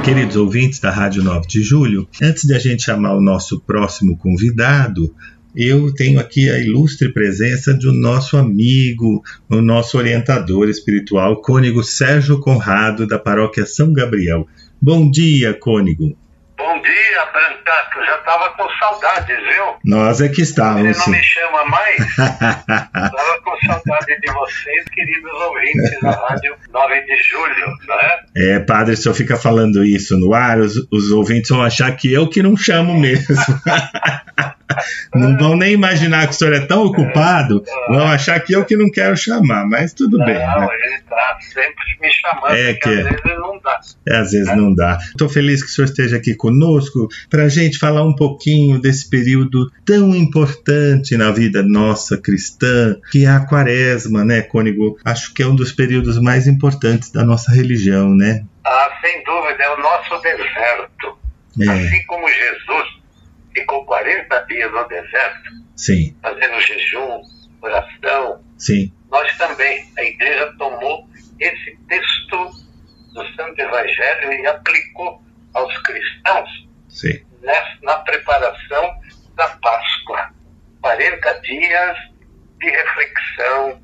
Queridos 0.05 0.37
ouvintes 0.37 0.79
da 0.79 0.91
Rádio 0.91 1.25
9 1.25 1.47
de 1.47 1.63
Julho, 1.63 2.07
antes 2.23 2.45
de 2.45 2.55
a 2.55 2.59
gente 2.59 2.83
chamar 2.83 3.17
o 3.17 3.23
nosso 3.23 3.59
próximo 3.59 4.15
convidado, 4.19 5.15
eu 5.55 5.95
tenho 5.95 6.21
aqui 6.21 6.51
a 6.51 6.61
ilustre 6.61 7.11
presença 7.11 7.73
do 7.73 7.91
nosso 7.91 8.37
amigo, 8.37 9.23
o 9.49 9.63
nosso 9.63 9.97
orientador 9.97 10.69
espiritual, 10.69 11.41
Cônigo 11.41 11.83
Sérgio 11.83 12.39
Conrado, 12.39 13.07
da 13.07 13.19
paróquia 13.19 13.65
São 13.65 13.95
Gabriel. 13.95 14.47
Bom 14.79 15.11
dia, 15.11 15.55
Cônigo. 15.55 16.15
Bom 16.77 16.83
dia, 16.83 17.25
Brancato. 17.33 18.05
Já 18.05 18.19
tava 18.19 18.51
com 18.51 18.69
saudades, 18.79 19.39
viu? 19.39 19.65
Nós 19.83 20.21
é 20.21 20.29
que 20.29 20.43
estávamos. 20.43 20.99
Você 20.99 21.11
não 21.11 21.17
me 21.17 21.25
chama 21.25 21.65
mais? 21.65 22.17
Tava 22.93 23.41
com 23.43 23.57
saudade 23.67 24.21
de 24.21 24.31
vocês, 24.31 24.85
queridos 24.93 25.33
ouvintes 25.33 26.01
da 26.03 26.11
Rádio 26.11 26.55
9 26.71 27.01
de 27.01 27.23
Julho, 27.23 27.67
né? 27.89 28.19
É, 28.37 28.59
padre, 28.61 28.93
o 28.93 28.97
senhor 28.97 29.15
fica 29.15 29.39
falando 29.39 29.83
isso 29.87 30.19
no 30.19 30.35
ar, 30.35 30.59
os, 30.59 30.77
os 30.93 31.11
ouvintes 31.13 31.49
vão 31.49 31.63
achar 31.63 31.91
que 31.97 32.13
eu 32.13 32.29
que 32.29 32.43
não 32.43 32.55
chamo 32.55 33.01
mesmo. 33.01 33.35
não 35.15 35.37
vão 35.37 35.57
nem 35.57 35.73
imaginar 35.73 36.27
que 36.27 36.33
o 36.35 36.37
senhor 36.37 36.55
é 36.55 36.61
tão 36.67 36.85
ocupado, 36.85 37.63
vão 37.89 38.07
achar 38.07 38.39
que 38.41 38.55
eu 38.55 38.65
que 38.65 38.77
não 38.77 38.91
quero 38.91 39.17
chamar, 39.17 39.67
mas 39.67 39.93
tudo 39.93 40.19
bem. 40.19 40.35
Não, 40.39 40.61
né? 40.61 40.69
ele 40.85 41.01
tá 41.09 41.39
sempre 41.41 41.85
me 42.01 42.11
chamando, 42.13 42.55
É 42.55 42.75
que- 42.75 42.89
às 42.89 43.05
vezes 43.05 43.39
não 43.39 43.61
dá. 43.61 43.81
É, 44.09 44.17
às 44.17 44.31
vezes 44.31 44.57
não 44.57 44.75
dá. 44.75 44.99
Estou 45.01 45.29
feliz 45.29 45.63
que 45.63 45.69
o 45.71 45.73
senhor 45.73 45.87
esteja 45.87 46.17
aqui 46.17 46.35
conosco 46.35 47.09
para 47.31 47.45
a 47.45 47.49
gente 47.49 47.79
falar 47.79 48.03
um 48.05 48.15
pouquinho 48.15 48.81
desse 48.81 49.09
período 49.09 49.71
tão 49.85 50.15
importante 50.15 51.17
na 51.17 51.31
vida 51.31 51.63
nossa 51.63 52.17
cristã, 52.17 52.97
que 53.11 53.25
é 53.25 53.29
a 53.29 53.41
quaresma, 53.41 54.25
né, 54.25 54.43
Cônigo? 54.43 54.99
Acho 55.05 55.33
que 55.35 55.43
é 55.43 55.47
um 55.47 55.55
dos 55.55 55.73
períodos 55.73 56.19
mais 56.21 56.47
importantes 56.47 57.11
da 57.11 57.25
nossa 57.25 57.53
religião, 57.53 58.15
né? 58.15 58.45
Ah, 58.65 58.91
sem 59.01 59.23
dúvida, 59.25 59.63
é 59.63 59.71
o 59.75 59.79
nosso 59.81 60.21
deserto. 60.23 61.19
É, 61.61 61.69
Assim 61.71 62.03
como 62.07 62.27
Jesus 62.29 62.87
ficou 63.61 63.85
40 63.87 64.39
dias 64.47 64.71
no 64.71 64.87
deserto, 64.89 65.51
sim, 65.75 66.17
fazendo 66.23 66.61
jejum, 66.61 67.23
oração, 67.63 68.45
sim, 68.59 68.93
nós 69.11 69.35
também, 69.39 69.91
a 69.99 70.03
igreja 70.03 70.55
tomou 70.59 71.09
esse 71.41 71.77
texto 71.89 72.51
do 73.15 73.27
Santo 73.35 73.59
Evangelho 73.59 74.33
e 74.35 74.47
aplicou 74.47 75.23
aos 75.55 75.79
cristãos 75.79 76.51
sim. 76.89 77.25
nessa- 77.43 77.79
na 77.83 77.97
preparação 78.01 78.91
da 79.37 79.49
Páscoa. 79.49 80.35
40 80.83 81.33
dias 81.41 81.97
de 82.59 82.71
reflexão, 82.71 83.81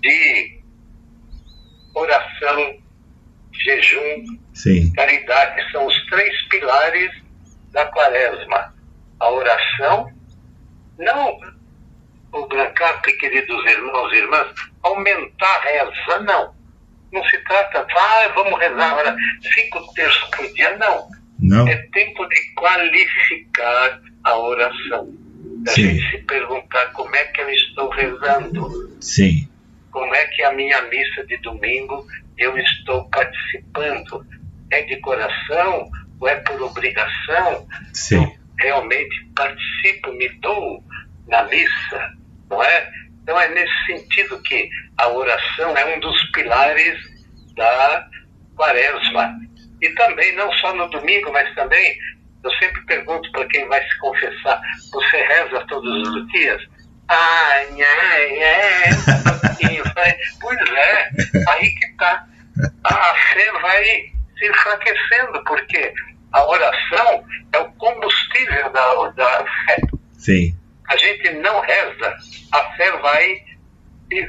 de 0.00 0.60
oração, 1.94 2.76
jejum, 3.64 4.24
Sim, 4.54 4.92
caridade 4.92 5.70
são 5.72 5.86
os 5.86 6.06
três 6.06 6.48
pilares 6.48 7.10
da 7.72 7.84
quaresma. 7.86 8.74
A 9.20 9.30
oração, 9.30 10.12
não 10.98 11.38
o 12.32 12.46
Brancato, 12.48 13.16
queridos 13.18 13.64
irmãos 13.66 14.12
e 14.12 14.16
irmãs, 14.16 14.48
aumentar 14.82 15.56
a 15.56 15.60
reza, 15.60 16.20
não. 16.20 16.54
Não 17.12 17.24
se 17.24 17.38
trata, 17.44 17.86
vai, 17.92 18.32
vamos 18.32 18.58
rezar 18.58 18.90
agora 18.90 19.16
cinco 19.54 19.94
terços 19.94 20.28
por 20.30 20.52
dia, 20.52 20.76
não. 20.76 21.08
não? 21.38 21.68
É 21.68 21.76
tempo 21.92 22.26
de 22.26 22.54
qualificar 22.54 24.00
a 24.24 24.38
oração. 24.38 25.14
Da 25.64 25.72
Sim. 25.72 25.82
gente 25.82 26.10
se 26.10 26.18
perguntar 26.24 26.86
como 26.92 27.14
é 27.14 27.24
que 27.24 27.40
eu 27.40 27.50
estou 27.50 27.88
rezando 27.90 28.96
Sim, 29.00 29.48
como 29.90 30.14
é 30.14 30.26
que 30.26 30.42
a 30.42 30.52
minha 30.52 30.82
missa 30.82 31.24
de 31.26 31.36
domingo 31.38 32.06
eu 32.36 32.56
estou 32.58 33.08
participando? 33.08 34.26
É 34.70 34.82
de 34.82 34.96
coração 35.00 35.90
ou 36.20 36.28
é 36.28 36.36
por 36.36 36.60
obrigação? 36.62 37.66
sim, 37.92 38.36
realmente 38.58 39.14
participo, 39.34 40.12
me 40.12 40.28
dou 40.40 40.82
na 41.28 41.42
missa, 41.44 42.12
não 42.50 42.62
é? 42.62 42.90
Então 43.22 43.40
é 43.40 43.48
nesse 43.48 43.86
sentido 43.86 44.40
que 44.42 44.68
a 44.98 45.08
oração 45.08 45.76
é 45.76 45.96
um 45.96 46.00
dos 46.00 46.30
pilares 46.30 46.98
da 47.56 48.08
quaresma. 48.56 49.34
E 49.82 49.90
também, 49.90 50.34
não 50.36 50.50
só 50.54 50.74
no 50.74 50.88
domingo, 50.90 51.32
mas 51.32 51.52
também, 51.54 51.96
eu 52.42 52.50
sempre 52.58 52.80
pergunto 52.86 53.30
para 53.32 53.46
quem 53.48 53.66
vai 53.68 53.82
se 53.82 53.98
confessar, 53.98 54.60
você 54.92 55.16
reza 55.16 55.66
todos 55.68 56.08
os 56.08 56.28
dias? 56.28 56.62
Ai, 57.08 57.66
pouquinho, 59.40 59.84
vai. 59.94 60.16
Pois 60.40 60.58
é, 60.58 61.10
aí 61.50 61.70
que 61.74 61.96
tá. 61.98 62.26
A 62.84 63.14
fé 63.32 63.52
vai 63.60 63.84
se 64.38 64.48
enfraquecendo, 64.48 65.44
porque 65.44 65.92
a 66.36 66.46
oração 66.48 67.24
é 67.52 67.58
o 67.58 67.72
combustível 67.72 68.70
da, 68.72 69.08
da 69.16 69.38
fé. 69.66 69.76
sim, 70.12 70.56
A 70.88 70.96
gente 70.96 71.30
não 71.34 71.60
reza, 71.60 72.14
a 72.52 72.62
fé 72.76 72.90
vai 72.98 73.42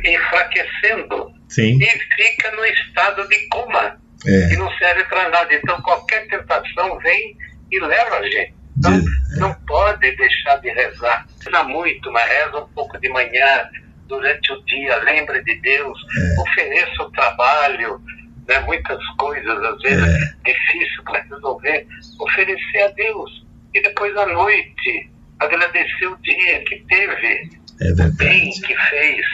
enfraquecendo 0.06 1.32
sim. 1.50 1.78
e 1.82 1.86
fica 1.86 2.52
no 2.52 2.66
estado 2.66 3.28
de 3.28 3.48
coma, 3.50 3.98
É, 4.26 4.48
que 4.50 4.58
não 4.58 4.72
serve 4.78 5.04
para 5.06 5.30
nada. 5.30 5.54
Então 5.54 5.80
qualquer 5.82 6.28
tentação 6.28 6.98
vem 7.00 7.38
e 7.72 7.80
leva 7.80 8.18
a 8.18 8.24
gente. 8.24 8.54
Então, 8.78 8.92
Diz- 9.00 9.40
não 9.40 9.54
pode 9.66 10.16
deixar 10.16 10.56
de 10.58 10.70
rezar. 10.70 11.26
Reza 11.44 11.64
muito, 11.64 12.12
mas 12.12 12.28
reza 12.30 12.58
um 12.60 12.68
pouco 12.70 13.00
de 13.00 13.10
manhã, 13.10 13.70
durante 14.08 14.52
o 14.54 14.64
dia, 14.66 14.98
lembre 15.04 15.44
de 15.44 15.56
Deus, 15.62 16.00
É. 16.38 16.42
ofereça 16.42 17.04
o 17.04 17.12
trabalho, 17.12 18.02
né, 18.48 18.60
muitas 18.62 19.04
coisas, 19.18 19.64
às 19.64 19.82
vezes, 19.82 20.06
É. 20.06 20.52
difícil 20.52 21.04
para 21.04 21.22
resolver, 21.24 21.88
oferecer 22.20 22.82
a 22.84 22.88
Deus. 22.90 23.46
E 23.74 23.82
depois 23.82 24.16
à 24.18 24.26
noite, 24.26 25.10
agradecer 25.40 26.08
o 26.08 26.18
dia 26.18 26.64
que 26.64 26.78
teve, 26.88 27.50
é 27.82 27.92
o 28.04 28.12
bem 28.16 28.50
que 28.52 28.76
fez, 28.90 29.26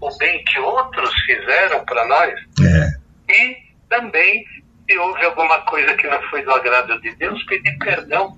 o 0.00 0.18
bem 0.18 0.44
que 0.44 0.58
outros 0.58 1.12
fizeram 1.24 1.84
para 1.84 2.06
nós. 2.06 2.34
É, 2.62 3.00
E 3.32 3.56
também, 3.88 4.44
se 4.88 4.98
houve 4.98 5.24
alguma 5.24 5.60
coisa 5.62 5.94
que 5.94 6.06
não 6.08 6.20
foi 6.30 6.42
do 6.42 6.50
agrado 6.50 7.00
de 7.00 7.14
Deus, 7.16 7.42
pedir 7.44 7.78
perdão. 7.78 8.36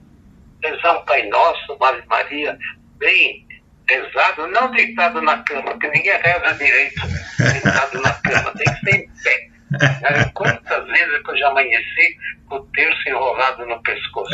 Rezar 0.62 1.00
um 1.00 1.04
Pai 1.06 1.26
Nosso, 1.28 1.72
uma 1.74 1.88
Ave 1.88 2.06
Maria, 2.06 2.56
bem 2.98 3.46
Rezado, 3.88 4.46
não 4.48 4.70
deitado 4.70 5.20
na 5.22 5.38
cama, 5.42 5.72
porque 5.72 5.88
ninguém 5.88 6.12
reza 6.18 6.54
direito 6.54 7.02
deitado 7.38 8.00
na 8.00 8.12
cama, 8.12 8.52
tem 8.52 8.74
que 8.74 8.80
ser 8.84 8.96
em 8.96 9.08
pé. 9.22 9.48
Quantas 10.34 10.86
vezes 10.86 11.22
que 11.22 11.30
eu 11.30 11.38
já 11.38 11.48
amanheci 11.48 12.16
com 12.46 12.56
o 12.56 12.66
terço 12.66 13.08
enrolado 13.08 13.66
no 13.66 13.82
pescoço? 13.82 14.30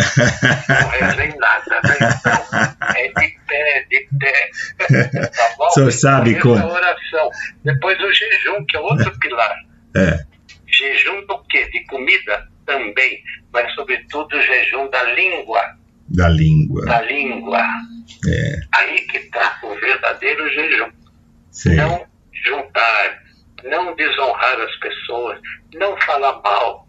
Não 0.68 0.89
rezei 0.91 1.34
nada, 1.39 1.80
né? 1.82 1.99
Então, 2.18 2.95
é 2.97 3.09
de 3.09 3.39
pé, 3.47 3.86
de 3.89 4.09
pé. 4.18 4.51
Tá 5.28 5.55
bom? 5.57 5.66
O 5.66 5.70
senhor 5.70 5.93
sabe 5.93 6.32
Essa 6.32 6.41
como- 6.43 6.66
oração. 6.66 7.30
Depois 7.64 7.99
o 8.01 8.12
jejum, 8.12 8.64
que 8.66 8.76
é 8.76 8.80
outro 8.80 9.18
pilar. 9.18 9.55
É, 9.97 10.24
Jejum 10.66 11.26
do 11.26 11.43
quê? 11.45 11.68
De 11.70 11.84
comida? 11.86 12.47
Também. 12.66 13.22
Mas, 13.53 13.72
sobretudo, 13.74 14.36
o 14.36 14.43
jejum 14.43 14.89
da 14.91 15.03
língua. 15.14 15.62
da 16.09 16.28
língua. 16.28 16.84
Da 16.86 17.01
língua. 17.03 17.61
É, 18.28 18.61
Aí 18.74 19.01
que 19.07 19.16
está 19.18 19.59
o 19.62 19.74
verdadeiro 19.80 20.49
jejum. 20.53 20.91
sei. 21.51 21.76
Não 21.76 22.07
juntar, 22.45 23.18
não 23.64 23.94
desonrar 23.96 24.61
as 24.61 24.74
pessoas, 24.76 25.38
não 25.74 25.96
falar 26.02 26.40
mal. 26.42 26.86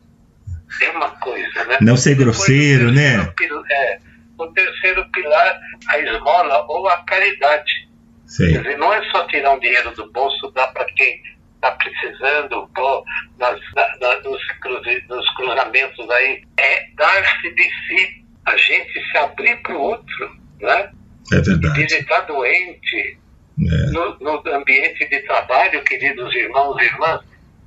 É 0.83 0.89
uma 0.91 1.09
coisa, 1.19 1.63
né? 1.65 1.77
Não 1.81 1.97
ser 1.97 2.15
grosseiro, 2.15 2.91
né? 2.91 3.25
pil- 3.35 3.63
é, 3.71 3.99
o 4.37 4.47
terceiro 4.47 5.03
pilar, 5.11 5.59
a 5.89 5.99
esmola 5.99 6.65
ou 6.67 6.87
a 6.87 6.97
caridade. 7.03 7.89
Sei. 8.27 8.53
Quer 8.53 8.61
dizer, 8.61 8.77
não 8.77 8.93
é 8.93 9.03
só 9.09 9.25
tirar 9.27 9.51
um 9.51 9.59
dinheiro 9.59 9.89
do 9.95 10.11
bolso, 10.11 10.51
dar 10.51 10.67
para 10.67 10.85
quem 10.93 11.21
está 11.55 11.71
precisando, 11.71 12.69
pôr 12.75 13.03
nas, 13.39 13.59
na- 13.99 14.19
nos, 14.21 14.41
cruze- 14.61 15.03
nos 15.09 15.27
cruzamentos 15.35 16.09
aí. 16.11 16.43
É 16.57 16.87
dar-se 16.95 17.49
de 17.55 17.63
si, 17.63 18.25
a 18.45 18.55
gente 18.55 19.11
se 19.11 19.17
abrir 19.17 19.55
para 19.63 19.75
o 19.75 19.81
outro, 19.81 20.37
né? 20.61 20.91
É 21.33 21.41
verdade. 21.41 21.81
Visitar 21.81 22.21
doente, 22.21 23.18
É, 23.61 23.91
no, 23.91 24.17
no 24.19 24.53
ambiente 24.55 25.07
de 25.09 25.19
trabalho, 25.21 25.83
queridos 25.83 26.33
irmãos 26.35 26.77
e 26.81 26.85
irmãs, 26.85 27.21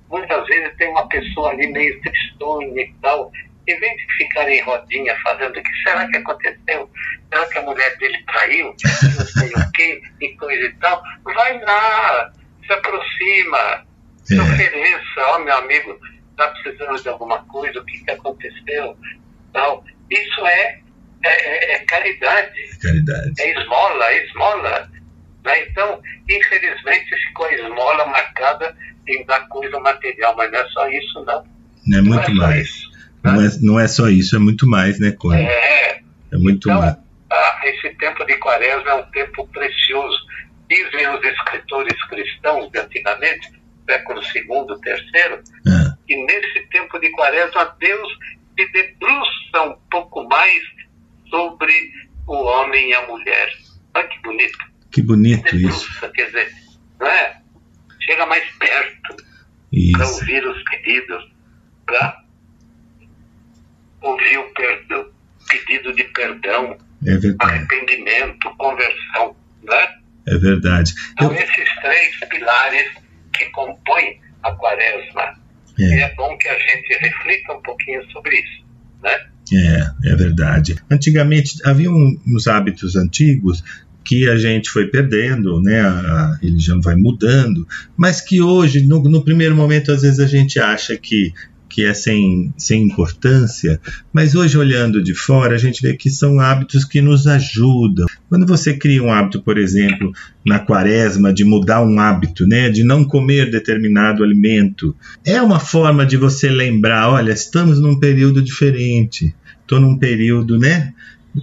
muitas 0.09 0.47
vezes 0.47 0.77
tem 0.77 0.89
uma 0.89 1.07
pessoa 1.09 1.51
ali 1.51 1.67
meio 1.73 2.01
tristonha 2.01 2.83
e 2.83 2.95
tal, 3.03 3.31
em 3.69 3.79
vez 3.79 3.97
de 3.97 4.17
ficar 4.17 4.49
em 4.49 4.61
rodinha 4.63 5.15
falando 5.23 5.57
o 5.57 5.63
que 5.63 5.83
será 5.83 6.09
que 6.09 6.17
aconteceu, 6.17 6.91
será 7.31 7.47
que 7.47 7.59
a 7.59 7.63
mulher 7.63 7.97
dele 7.99 8.19
traiu, 8.27 8.67
não 8.67 9.27
sei 9.27 9.49
o 9.51 9.73
quê, 9.73 10.03
e 10.21 10.29
coisa 10.37 10.65
e 10.67 10.73
tal, 10.75 11.03
vai 11.25 11.61
lá, 11.61 12.33
se 12.67 12.73
aproxima, 12.73 13.87
se 14.25 14.39
É. 14.39 14.43
ofereça, 14.43 15.21
ó 15.29 15.39
meu 15.41 15.57
amigo, 15.57 15.99
está 16.31 16.49
precisando 16.49 17.03
de 17.03 17.09
alguma 17.09 17.45
coisa, 17.45 17.79
o 17.79 17.85
que, 17.85 18.03
que 18.05 18.11
aconteceu, 18.11 18.97
tal. 19.53 19.85
Isso 20.11 20.47
é, 20.47 20.81
é, 21.25 21.29
é- 21.29 21.75
é 21.75 21.79
caridade 21.85 22.79
caridade. 22.81 23.33
é 23.41 23.51
esmola, 23.61 24.05
é 24.11 24.27
esmola. 24.27 24.91
Né? 25.45 25.63
Então, 25.69 26.01
infelizmente, 26.29 27.17
ficou 27.29 27.47
a 27.47 27.53
esmola 27.55 28.07
marcada 28.07 28.77
em 29.09 29.25
dar 29.27 29.49
coisa 29.49 29.79
material, 29.81 30.35
mas 30.37 30.51
não 30.53 30.59
é 30.61 30.69
só 30.69 30.89
isso, 30.89 31.25
não. 31.25 31.45
Não 31.87 31.99
é 31.99 32.03
Não 32.03 32.09
muito 32.11 32.23
é 32.23 32.27
só 32.27 32.35
mais. 32.35 32.69
isso. 32.69 32.93
Não 33.25 33.41
é, 33.41 33.49
não 33.61 33.81
é 33.81 33.89
só 33.89 34.09
isso, 34.09 34.37
é 34.37 34.39
muito 34.39 34.69
mais, 34.69 34.99
né, 35.01 35.13
Cone? 35.13 35.43
É, 35.45 36.01
É 36.33 36.37
muito 36.37 36.69
então, 36.69 36.81
mais. 36.81 36.97
ah, 37.31 37.61
esse 37.65 37.91
tempo 37.97 38.25
de 38.25 38.37
quaresma 38.39 38.91
é 38.91 38.95
um 38.95 39.11
tempo 39.11 39.47
precioso. 39.49 40.19
Dizem 40.69 41.09
os 41.09 41.23
escritores 41.25 42.05
cristãos 42.05 42.71
de 42.73 42.79
antigamente, 42.79 43.49
século 43.89 44.21
II, 44.23 44.81
terceiro, 44.81 45.41
Ah, 45.69 45.97
que 46.07 46.17
nesse 46.25 46.67
tempo 46.71 46.99
de 46.99 47.11
quaresma 47.11 47.77
Deus 47.79 48.09
se 48.59 48.67
debruça 48.73 49.63
um 49.67 49.77
pouco 49.91 50.25
mais 50.29 50.63
sobre 51.31 51.75
o 52.27 52.35
homem 52.45 52.91
e 52.91 52.95
a 52.95 53.07
mulher. 53.07 53.49
Olha 53.95 54.07
que 54.09 54.19
bonito. 54.23 54.59
Que 54.93 55.03
bonito 55.03 55.57
isso. 55.57 55.89
quer 56.13 56.27
dizer, 56.27 56.53
não 57.01 57.07
é? 57.07 57.41
Chega 58.01 58.27
mais 58.27 58.45
perto 58.59 59.17
para 59.93 60.07
ouvir 60.09 60.47
os 60.47 60.63
pedidos, 60.65 61.33
para 61.87 62.23
ouvir 64.01 64.39
o 64.39 64.53
perdão, 64.55 65.07
pedido 65.49 65.93
de 65.95 66.05
perdão, 66.05 66.77
É 67.07 67.13
arrependimento, 67.45 68.51
conversão, 68.57 69.37
né? 69.63 69.89
É 70.27 70.37
verdade. 70.39 70.93
Então, 71.13 71.33
Eu- 71.33 71.39
esses 71.41 71.75
três 71.81 72.19
pilares 72.29 72.93
que 73.33 73.47
compõem 73.51 74.21
a 74.43 74.53
quaresma. 74.53 75.41
E 75.79 75.85
é. 75.85 76.01
é 76.03 76.15
bom 76.15 76.37
que 76.37 76.49
a 76.49 76.59
gente 76.59 76.99
reflita 77.01 77.55
um 77.55 77.63
pouquinho 77.63 78.05
sobre 78.13 78.37
isso, 78.37 78.65
né? 79.03 79.29
É, 79.55 80.11
é 80.13 80.17
verdade. 80.17 80.77
Antigamente 80.91 81.55
havia 81.65 81.91
um- 81.91 82.21
uns 82.27 82.47
hábitos 82.47 82.95
antigos 82.95 83.63
que 84.05 84.29
a 84.29 84.37
gente 84.37 84.71
foi 84.71 84.87
perdendo, 84.87 85.61
né? 85.61 85.81
A, 85.81 86.39
religião 86.43 86.81
vai 86.81 86.97
mudando, 86.97 87.67
mas 87.97 88.21
que 88.21 88.41
hoje, 88.41 88.87
no, 88.87 89.03
no 89.03 89.25
primeiro 89.25 89.55
momento, 89.55 89.93
às 89.93 90.03
vezes 90.03 90.19
a 90.19 90.27
gente 90.27 90.59
acha 90.59 90.97
que 90.97 91.33
que 91.73 91.87
é 91.87 91.95
sem, 91.95 92.53
sem 92.55 92.83
importância, 92.83 93.81
mas 94.13 94.35
hoje 94.35 94.59
olhando 94.59 95.03
de 95.03 95.15
fora 95.15 95.55
a 95.55 95.59
gente 95.59 95.81
vê 95.81 95.95
que 95.95 96.11
são 96.11 96.39
hábitos 96.39 96.85
que 96.85 97.01
nos 97.01 97.27
ajudam. 97.27 98.05
Quando 98.29 98.47
você 98.47 98.75
cria 98.77 99.03
um 99.03 99.11
hábito, 99.11 99.41
por 99.41 99.57
exemplo, 99.57 100.13
na 100.45 100.59
quaresma 100.59 101.33
de 101.33 101.47
mudar 101.47 101.83
um 101.83 101.99
hábito, 101.99 102.47
né, 102.47 102.69
de 102.69 102.85
não 102.85 103.03
comer 103.03 103.51
determinado 103.51 104.23
alimento, 104.23 104.95
é 105.25 105.41
uma 105.41 105.59
forma 105.59 106.05
de 106.05 106.19
você 106.19 106.51
lembrar, 106.51 107.09
olha, 107.09 107.33
estamos 107.33 107.81
num 107.81 107.99
período 107.99 108.43
diferente. 108.43 109.35
Estou 109.63 109.81
num 109.81 109.97
período, 109.97 110.59
né? 110.59 110.93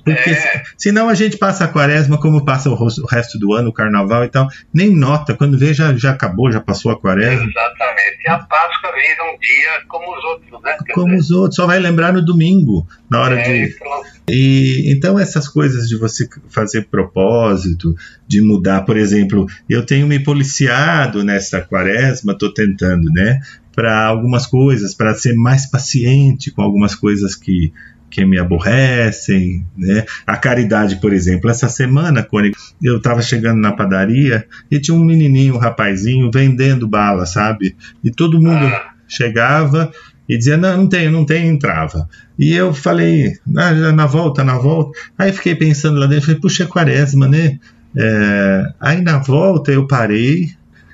Porque 0.03 0.11
É. 0.29 0.35
se- 0.35 0.61
senão 0.77 1.09
a 1.09 1.13
gente 1.15 1.37
passa 1.37 1.65
a 1.65 1.67
quaresma 1.67 2.19
como 2.19 2.45
passa 2.45 2.69
o, 2.69 3.05
resto 3.05 3.39
do 3.39 3.53
ano, 3.53 3.69
o 3.69 3.73
carnaval 3.73 4.23
e 4.23 4.29
tal, 4.29 4.47
nem 4.73 4.95
nota, 4.95 5.33
quando 5.33 5.57
vê 5.57 5.73
já, 5.73 5.93
já 5.95 6.11
acabou, 6.11 6.51
já 6.51 6.59
passou 6.61 6.91
a 6.91 6.99
quaresma. 6.99 7.45
Exatamente. 7.49 8.19
E 8.25 8.29
a 8.29 8.37
Páscoa 8.37 8.91
vira 8.93 9.23
um 9.33 9.39
dia 9.39 9.81
como 9.87 10.15
os 10.15 10.23
outros, 10.25 10.61
né? 10.61 10.77
Como 10.93 11.07
dizer, 11.07 11.19
os 11.19 11.31
outros, 11.31 11.55
só 11.55 11.65
vai 11.65 11.79
lembrar 11.79 12.13
no 12.13 12.23
domingo, 12.23 12.87
na 13.09 13.21
hora 13.21 13.39
é, 13.39 13.43
de. 13.43 13.63
e 13.63 13.73
pronto. 13.73 14.07
E 14.29 14.91
então 14.93 15.17
essas 15.17 15.47
coisas 15.47 15.87
de 15.89 15.97
você 15.97 16.27
fazer 16.49 16.87
propósito, 16.89 17.95
de 18.27 18.41
mudar, 18.41 18.81
por 18.81 18.95
exemplo, 18.97 19.47
eu 19.67 19.83
tenho 19.85 20.05
me 20.07 20.19
policiado 20.19 21.23
nessa 21.23 21.61
quaresma, 21.61 22.33
estou 22.33 22.53
tentando, 22.53 23.11
né, 23.11 23.39
para 23.75 24.05
algumas 24.05 24.45
coisas, 24.45 24.93
para 24.93 25.13
ser 25.15 25.33
mais 25.33 25.65
paciente 25.65 26.51
com 26.51 26.61
algumas 26.61 26.93
coisas 26.93 27.33
que 27.35 27.71
que 28.09 28.25
me 28.25 28.39
aborrecem, 28.39 29.65
né? 29.77 30.05
A 30.25 30.35
caridade, 30.37 30.97
por 30.99 31.13
exemplo, 31.13 31.49
essa 31.49 31.69
semana, 31.69 32.23
Cone, 32.23 32.51
eu 32.81 32.97
estava 32.97 33.21
chegando 33.21 33.59
na 33.59 33.71
padaria 33.71 34.45
e 34.69 34.79
tinha 34.79 34.95
um 34.95 35.03
menininho, 35.03 35.55
um 35.55 35.59
rapazinho 35.59 36.29
vendendo 36.33 36.87
bala, 36.87 37.25
sabe? 37.25 37.75
E 38.03 38.09
todo 38.11 38.41
mundo 38.41 38.65
Ah. 38.65 38.89
chegava 39.07 39.91
e 40.27 40.37
dizia 40.37 40.57
não, 40.57 40.77
não 40.77 40.87
tem, 40.89 41.09
não 41.09 41.25
tem, 41.25 41.47
entrava. 41.47 42.07
E 42.37 42.53
eu 42.53 42.73
falei, 42.73 43.33
na, 43.45 43.91
na 43.91 44.05
volta, 44.05 44.43
na 44.43 44.57
volta. 44.57 44.97
Aí 45.17 45.31
fiquei 45.33 45.55
pensando 45.55 45.99
lá 45.99 46.05
dentro, 46.05 46.25
falei, 46.25 46.39
puxa, 46.41 46.63
é 46.63 46.67
quaresma, 46.67 47.27
né? 47.27 47.59
É, 47.95 48.63
aí 48.79 49.01
na 49.01 49.17
volta 49.17 49.71
eu 49.71 49.87
parei, 49.87 50.49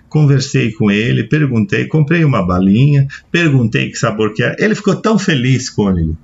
conversei 0.08 0.72
com 0.72 0.90
ele, 0.90 1.26
perguntei, 1.26 1.86
comprei 1.88 2.24
uma 2.24 2.46
balinha, 2.46 3.06
perguntei 3.30 3.90
que 3.90 3.98
sabor 3.98 4.34
que 4.34 4.42
era. 4.42 4.56
Ele 4.58 4.74
ficou 4.74 4.96
tão 4.96 5.20
feliz, 5.20 5.70
Cônigo, 5.70 6.18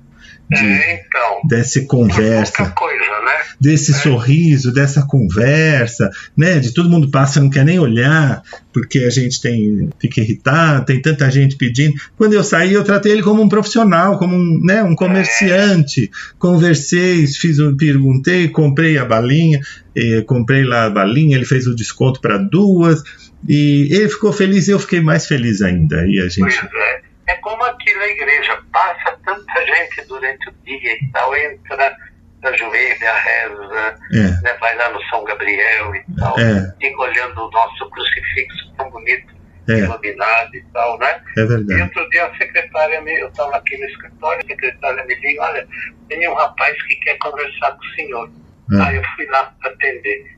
de, 0.52 0.64
É, 0.64 0.94
então. 1.06 1.40
dessa 1.48 1.78
É 1.80 1.84
conversa 1.84 2.70
coisa, 2.70 2.98
né? 3.24 3.32
desse 3.60 3.92
sorriso, 3.94 4.72
dessa 4.72 5.06
conversa, 5.06 6.10
né? 6.36 6.58
De 6.58 6.72
todo 6.74 6.90
mundo 6.90 7.10
passa, 7.10 7.40
não 7.40 7.48
quer 7.50 7.64
nem 7.64 7.78
olhar, 7.78 8.42
porque 8.72 9.00
a 9.00 9.10
gente 9.10 9.40
tem 9.40 9.88
fica 10.00 10.20
irritado, 10.20 10.84
tem 10.86 11.00
tanta 11.00 11.30
gente 11.30 11.56
pedindo. 11.56 11.94
Quando 12.16 12.32
eu 12.32 12.42
saí, 12.42 12.72
eu 12.72 12.82
tratei 12.84 13.12
ele 13.12 13.22
como 13.22 13.40
um 13.42 13.48
profissional, 13.48 14.18
como 14.18 14.34
um, 14.36 14.60
né, 14.64 14.82
um 14.82 14.94
comerciante. 14.96 16.10
Conversei, 16.38 17.26
fiz, 17.26 17.58
um- 17.60 17.76
perguntei, 17.76 18.48
comprei 18.48 18.98
a 18.98 19.04
balinha, 19.04 19.60
eh, 19.96 20.22
comprei 20.26 20.64
lá 20.64 20.84
a 20.86 20.90
balinha, 20.90 21.36
ele 21.36 21.46
fez 21.46 21.66
o 21.66 21.74
desconto 21.74 22.20
para 22.20 22.36
duas. 22.38 23.02
E 23.48 23.88
ele 23.90 24.08
ficou 24.08 24.32
feliz 24.32 24.68
e 24.68 24.72
eu 24.72 24.78
fiquei 24.78 25.00
mais 25.00 25.26
feliz 25.26 25.62
ainda. 25.62 26.04
E 26.06 26.18
a 26.20 26.28
gente. 26.28 26.40
Pois 26.40 26.54
é. 26.54 27.00
É 27.24 27.34
como 27.36 27.62
aqui 27.64 27.94
na 27.94 28.06
igreja, 28.08 28.58
passa 28.72 29.18
tanta 29.24 29.66
gente 29.66 30.02
durante 30.08 30.48
o 30.48 30.52
dia 30.64 30.94
e 30.94 31.08
tal, 31.12 31.34
entra, 31.36 31.96
ajoelha, 32.42 33.12
reza, 33.12 33.96
É, 34.12 34.42
né, 34.42 34.54
vai 34.60 34.74
lá 34.76 34.88
no 34.90 35.02
São 35.04 35.22
Gabriel 35.24 35.94
e 35.94 36.04
tal, 36.18 36.38
É. 36.38 36.74
fica 36.80 37.00
olhando 37.00 37.40
o 37.46 37.50
nosso 37.50 37.88
crucifixo 37.90 38.72
tão 38.76 38.90
bonito, 38.90 39.32
é, 39.68 39.72
iluminado 39.78 40.54
e 40.56 40.62
tal, 40.72 40.98
né? 40.98 41.22
é 41.36 41.40
E 41.40 41.46
verdade. 41.46 41.82
outro 41.82 42.10
dia 42.10 42.26
a 42.26 42.36
secretária, 42.36 43.00
me, 43.02 43.12
eu 43.20 43.28
estava 43.28 43.56
aqui 43.56 43.76
no 43.78 43.84
escritório, 43.86 44.40
a 44.44 44.46
secretária 44.48 45.04
me 45.04 45.14
liga, 45.14 45.42
olha, 45.42 45.68
tem 46.08 46.28
um 46.28 46.34
rapaz 46.34 46.82
que 46.84 46.96
quer 46.96 47.16
conversar 47.18 47.72
com 47.72 47.84
o 47.84 47.90
senhor. 47.94 48.30
Ah. 48.72 48.86
Aí 48.88 48.96
eu 48.96 49.02
fui 49.14 49.26
lá 49.26 49.54
atender. 49.64 50.36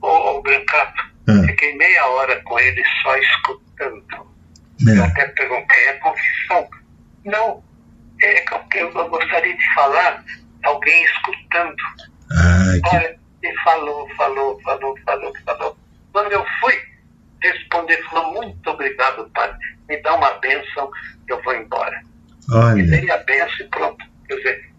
Ô, 0.00 0.06
ô 0.38 0.42
Brancato, 0.42 1.02
Ah. 1.28 1.42
fiquei 1.46 1.76
meia 1.76 2.06
hora 2.06 2.40
com 2.42 2.58
ele 2.58 2.82
só 3.02 3.16
escutando. 3.18 4.04
Eu 4.86 5.02
É, 5.02 5.06
até 5.06 5.26
perguntei, 5.28 5.84
é 5.88 5.92
confissão? 5.94 6.68
Não, 7.24 7.62
é 8.24 8.40
que 8.70 8.78
eu, 8.78 8.90
eu 8.92 9.08
gostaria 9.08 9.56
de 9.56 9.74
falar 9.74 10.24
alguém 10.64 11.04
escutando. 11.04 11.74
ai, 12.30 12.80
que, 12.80 12.96
Olha, 12.96 13.18
E 13.42 13.54
falou, 13.64 14.08
falou, 14.16 14.60
falou, 14.62 14.96
falou, 15.04 15.32
falou. 15.44 15.76
Quando 16.12 16.32
eu 16.32 16.44
fui 16.60 16.74
responder, 17.42 17.96
falou, 18.10 18.32
muito 18.34 18.70
obrigado, 18.70 19.28
padre. 19.34 19.56
Me 19.88 19.96
dá 20.02 20.14
uma 20.14 20.30
bênção, 20.38 20.90
eu 21.28 21.42
vou 21.42 21.54
embora. 21.54 22.00
Me 22.48 22.54
Olha, 22.56 22.84
dei 22.84 23.10
a 23.10 23.16
bênção 23.18 23.56
e 23.60 23.64
pronto. 23.64 24.04
Quer 24.28 24.36
dizer, 24.36 24.64
eu 24.64 24.72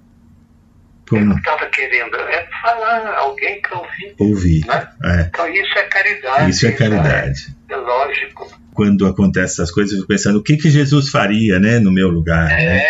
como 1.10 1.26
não 1.26 1.38
estava 1.38 1.66
querendo 1.68 2.16
é 2.16 2.48
falar, 2.62 3.14
alguém 3.18 3.62
para 3.62 3.78
ouvir. 3.78 4.16
ouvir. 4.20 4.66
Né? 4.66 4.88
É, 5.04 5.22
Então 5.24 5.48
isso 5.54 5.78
é 5.78 5.84
caridade. 5.84 6.50
isso 6.50 6.68
é 6.68 6.72
caridade. 6.72 7.56
É, 7.70 7.74
é 7.74 7.78
lógico. 7.78 8.64
Quando 8.74 9.06
acontecem 9.06 9.54
essas 9.54 9.72
coisas, 9.72 9.92
eu 9.94 9.98
fico 10.00 10.08
pensando, 10.08 10.40
o 10.40 10.44
que, 10.44 10.58
que 10.58 10.70
Jesus 10.70 11.10
faria, 11.10 11.60
né, 11.60 11.78
no 11.80 11.92
meu 11.92 12.08
lugar, 12.10 12.48
né? 12.50 12.82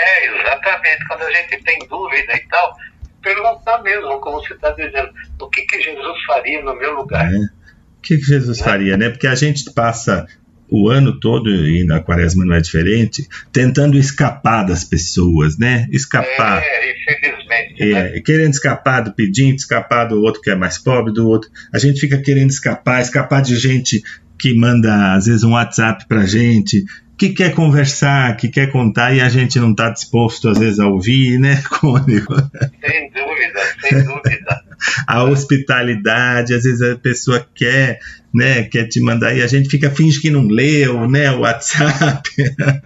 É. 0.84 0.98
Quando 1.08 1.22
a 1.24 1.32
gente 1.32 1.64
tem 1.64 1.80
dúvida 1.88 2.34
e 2.34 2.48
tal, 2.48 2.76
perguntar 3.22 3.82
mesmo, 3.82 4.20
como 4.20 4.42
você 4.42 4.54
está 4.54 4.72
dizendo, 4.72 5.10
o 5.40 5.50
que, 5.50 5.62
que 5.64 5.82
Jesus 5.82 6.24
faria 6.26 6.62
no 6.64 6.76
meu 6.76 6.94
lugar? 6.96 7.30
né? 7.32 7.50
O 7.98 8.02
que, 8.02 8.18
que 8.18 8.24
Jesus 8.24 8.60
faria, 8.60 8.98
né? 8.98 9.10
Porque 9.10 9.28
a 9.28 9.36
gente 9.36 9.72
passa 9.74 10.28
o 10.70 10.90
ano 10.90 11.20
todo, 11.20 11.50
e 11.50 11.84
na 11.84 12.00
quaresma 12.00 12.44
não 12.44 12.56
é 12.56 12.60
diferente, 12.60 13.28
tentando 13.52 13.98
escapar 13.98 14.64
das 14.64 14.84
pessoas, 14.84 15.58
né? 15.58 15.88
Escapar. 15.92 16.64
É, 16.64 16.92
infelizmente. 16.92 17.92
né? 17.92 18.18
É, 18.18 18.22
querendo 18.22 18.52
escapar 18.52 19.02
do 19.02 19.14
pedinte, 19.14 19.62
escapar 19.62 20.06
do 20.06 20.22
outro 20.22 20.42
que 20.42 20.50
é 20.50 20.56
mais 20.56 20.78
pobre, 20.78 21.14
do 21.14 21.28
outro. 21.28 21.50
A 21.72 21.78
gente 21.78 22.00
fica 22.00 22.18
querendo 22.18 22.50
escapar, 22.50 23.02
escapar 23.02 23.42
de 23.42 23.56
gente 23.56 24.02
que 24.38 24.54
manda, 24.56 25.14
às 25.14 25.28
vezes, 25.28 25.44
um 25.44 25.52
WhatsApp 25.54 26.08
pra 26.08 26.26
gente, 26.26 26.84
que 27.18 27.30
quer 27.30 27.54
conversar, 27.54 28.36
que 28.38 28.50
quer 28.50 28.72
contar 28.72 29.14
e 29.14 29.22
a 29.22 29.30
gente 29.30 29.60
não 29.60 29.72
está 29.72 29.90
disposto, 29.90 30.50
às 30.50 30.58
vezes, 30.58 30.80
a 30.80 30.88
ouvir, 30.88 31.40
né, 31.40 31.62
Cônigo? 31.70 32.36
Sem 32.36 33.12
dúvida, 33.12 33.60
sem 33.82 34.04
dúvida. 34.04 34.64
A 35.08 35.24
hospitalidade, 35.24 36.54
às 36.54 36.64
vezes 36.64 36.82
a 36.82 36.98
pessoa 36.98 37.48
quer, 37.56 38.00
né, 38.34 38.64
quer 38.64 38.86
te 38.86 39.00
mandar 39.00 39.34
e 39.34 39.42
a 39.42 39.48
gente 39.48 39.70
fica 39.70 39.90
finge 39.90 40.20
que 40.20 40.30
não 40.30 40.46
leu, 40.46 41.10
né, 41.10 41.32
o 41.32 41.40
WhatsApp. 41.40 42.30
Está 42.38 42.82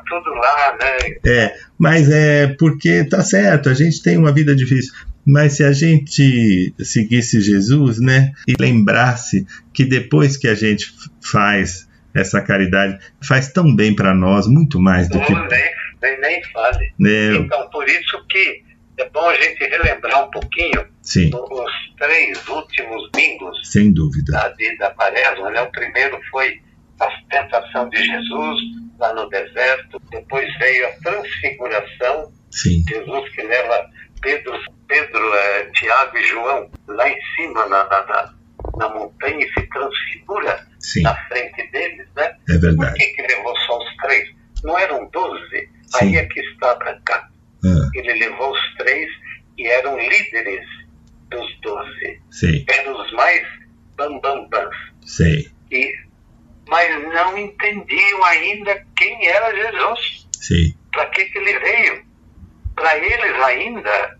tudo 0.08 0.30
lá, 0.30 0.78
né? 0.80 0.96
É, 1.26 1.54
mas 1.78 2.08
é 2.10 2.46
porque 2.58 3.04
tá 3.04 3.22
certo, 3.22 3.68
a 3.68 3.74
gente 3.74 4.02
tem 4.02 4.16
uma 4.16 4.32
vida 4.32 4.56
difícil. 4.56 4.94
Mas 5.26 5.52
se 5.54 5.62
a 5.62 5.72
gente 5.72 6.72
seguisse 6.80 7.42
Jesus, 7.42 8.00
né, 8.00 8.32
e 8.48 8.54
lembrasse 8.58 9.46
que 9.74 9.84
depois 9.84 10.38
que 10.38 10.48
a 10.48 10.54
gente 10.54 10.86
faz 11.20 11.86
essa 12.14 12.40
caridade, 12.42 12.98
faz 13.26 13.52
tão 13.52 13.74
bem 13.74 13.94
para 13.94 14.14
nós, 14.14 14.46
muito 14.46 14.80
mais 14.80 15.08
do 15.08 15.20
que, 15.20 15.32
nem, 15.34 15.48
nem, 16.02 16.20
nem 16.20 16.42
fale. 16.52 16.92
né, 16.98 17.34
Então, 17.36 17.68
por 17.70 17.88
isso 17.88 18.24
que 18.28 18.62
é 18.98 19.08
bom 19.10 19.28
a 19.28 19.34
gente 19.36 19.64
relembrar 19.64 20.26
um 20.26 20.30
pouquinho 20.30 20.84
sim, 21.00 21.30
os 21.34 21.72
três 21.98 22.46
últimos 22.48 23.10
bingos 23.14 23.58
sem 23.70 23.92
dúvida. 23.92 24.32
da, 24.32 24.48
de, 24.50 24.76
da 24.78 24.90
quaresma. 24.90 25.50
Né? 25.50 25.62
O 25.62 25.70
primeiro 25.72 26.20
foi 26.30 26.60
a 27.00 27.08
tentação 27.30 27.88
de 27.88 27.96
Jesus 27.96 28.58
lá 28.98 29.12
no 29.14 29.28
deserto, 29.30 30.00
depois 30.10 30.46
veio 30.58 30.86
a 30.86 30.90
transfiguração, 31.02 32.32
Sim, 32.50 32.84
Jesus 32.86 33.28
que 33.34 33.42
leva 33.42 33.86
Pedro, 34.20 34.52
Pedro 34.86 35.34
eh, 35.34 35.70
Tiago 35.74 36.16
e 36.18 36.22
João 36.24 36.70
lá 36.86 37.08
em 37.08 37.16
cima 37.34 37.66
na, 37.66 37.84
na, 37.88 38.34
na 38.76 38.88
montanha 38.90 39.44
e 39.44 39.48
se 39.54 39.66
transfigura 39.68 40.66
sim, 40.82 41.02
na 41.02 41.14
frente 41.28 41.70
deles, 41.70 42.06
né? 42.16 42.24
é 42.48 42.52
Por 42.52 42.60
verdade. 42.60 42.98
que, 42.98 43.06
que 43.06 43.22
levou 43.22 43.56
só 43.66 43.78
os 43.78 43.96
três? 43.96 44.28
Não 44.64 44.78
eram 44.78 45.08
doze? 45.10 45.68
Sim. 45.86 45.98
Aí 46.00 46.16
é 46.16 46.26
que 46.26 46.40
está 46.40 46.74
para 46.76 46.98
cá. 47.00 47.28
Ah, 47.64 47.88
Ele 47.94 48.12
levou 48.14 48.52
os 48.52 48.74
três 48.76 49.08
e 49.58 49.66
eram 49.66 49.96
líderes 49.98 50.66
dos 51.30 51.60
doze. 51.60 52.20
Eram 52.68 53.00
os 53.00 53.12
mais 53.12 53.42
bambambãs. 53.96 54.74
sei, 55.04 55.50
E, 55.70 55.92
mas 56.68 57.02
não 57.14 57.36
entendiam 57.38 58.24
ainda 58.24 58.84
quem 58.96 59.26
era 59.28 59.54
Jesus. 59.54 60.28
sei, 60.36 60.74
Para 60.92 61.06
que, 61.06 61.24
que 61.26 61.38
ele 61.38 61.58
veio? 61.58 62.04
Para 62.74 62.96
eles 62.98 63.42
ainda, 63.44 64.18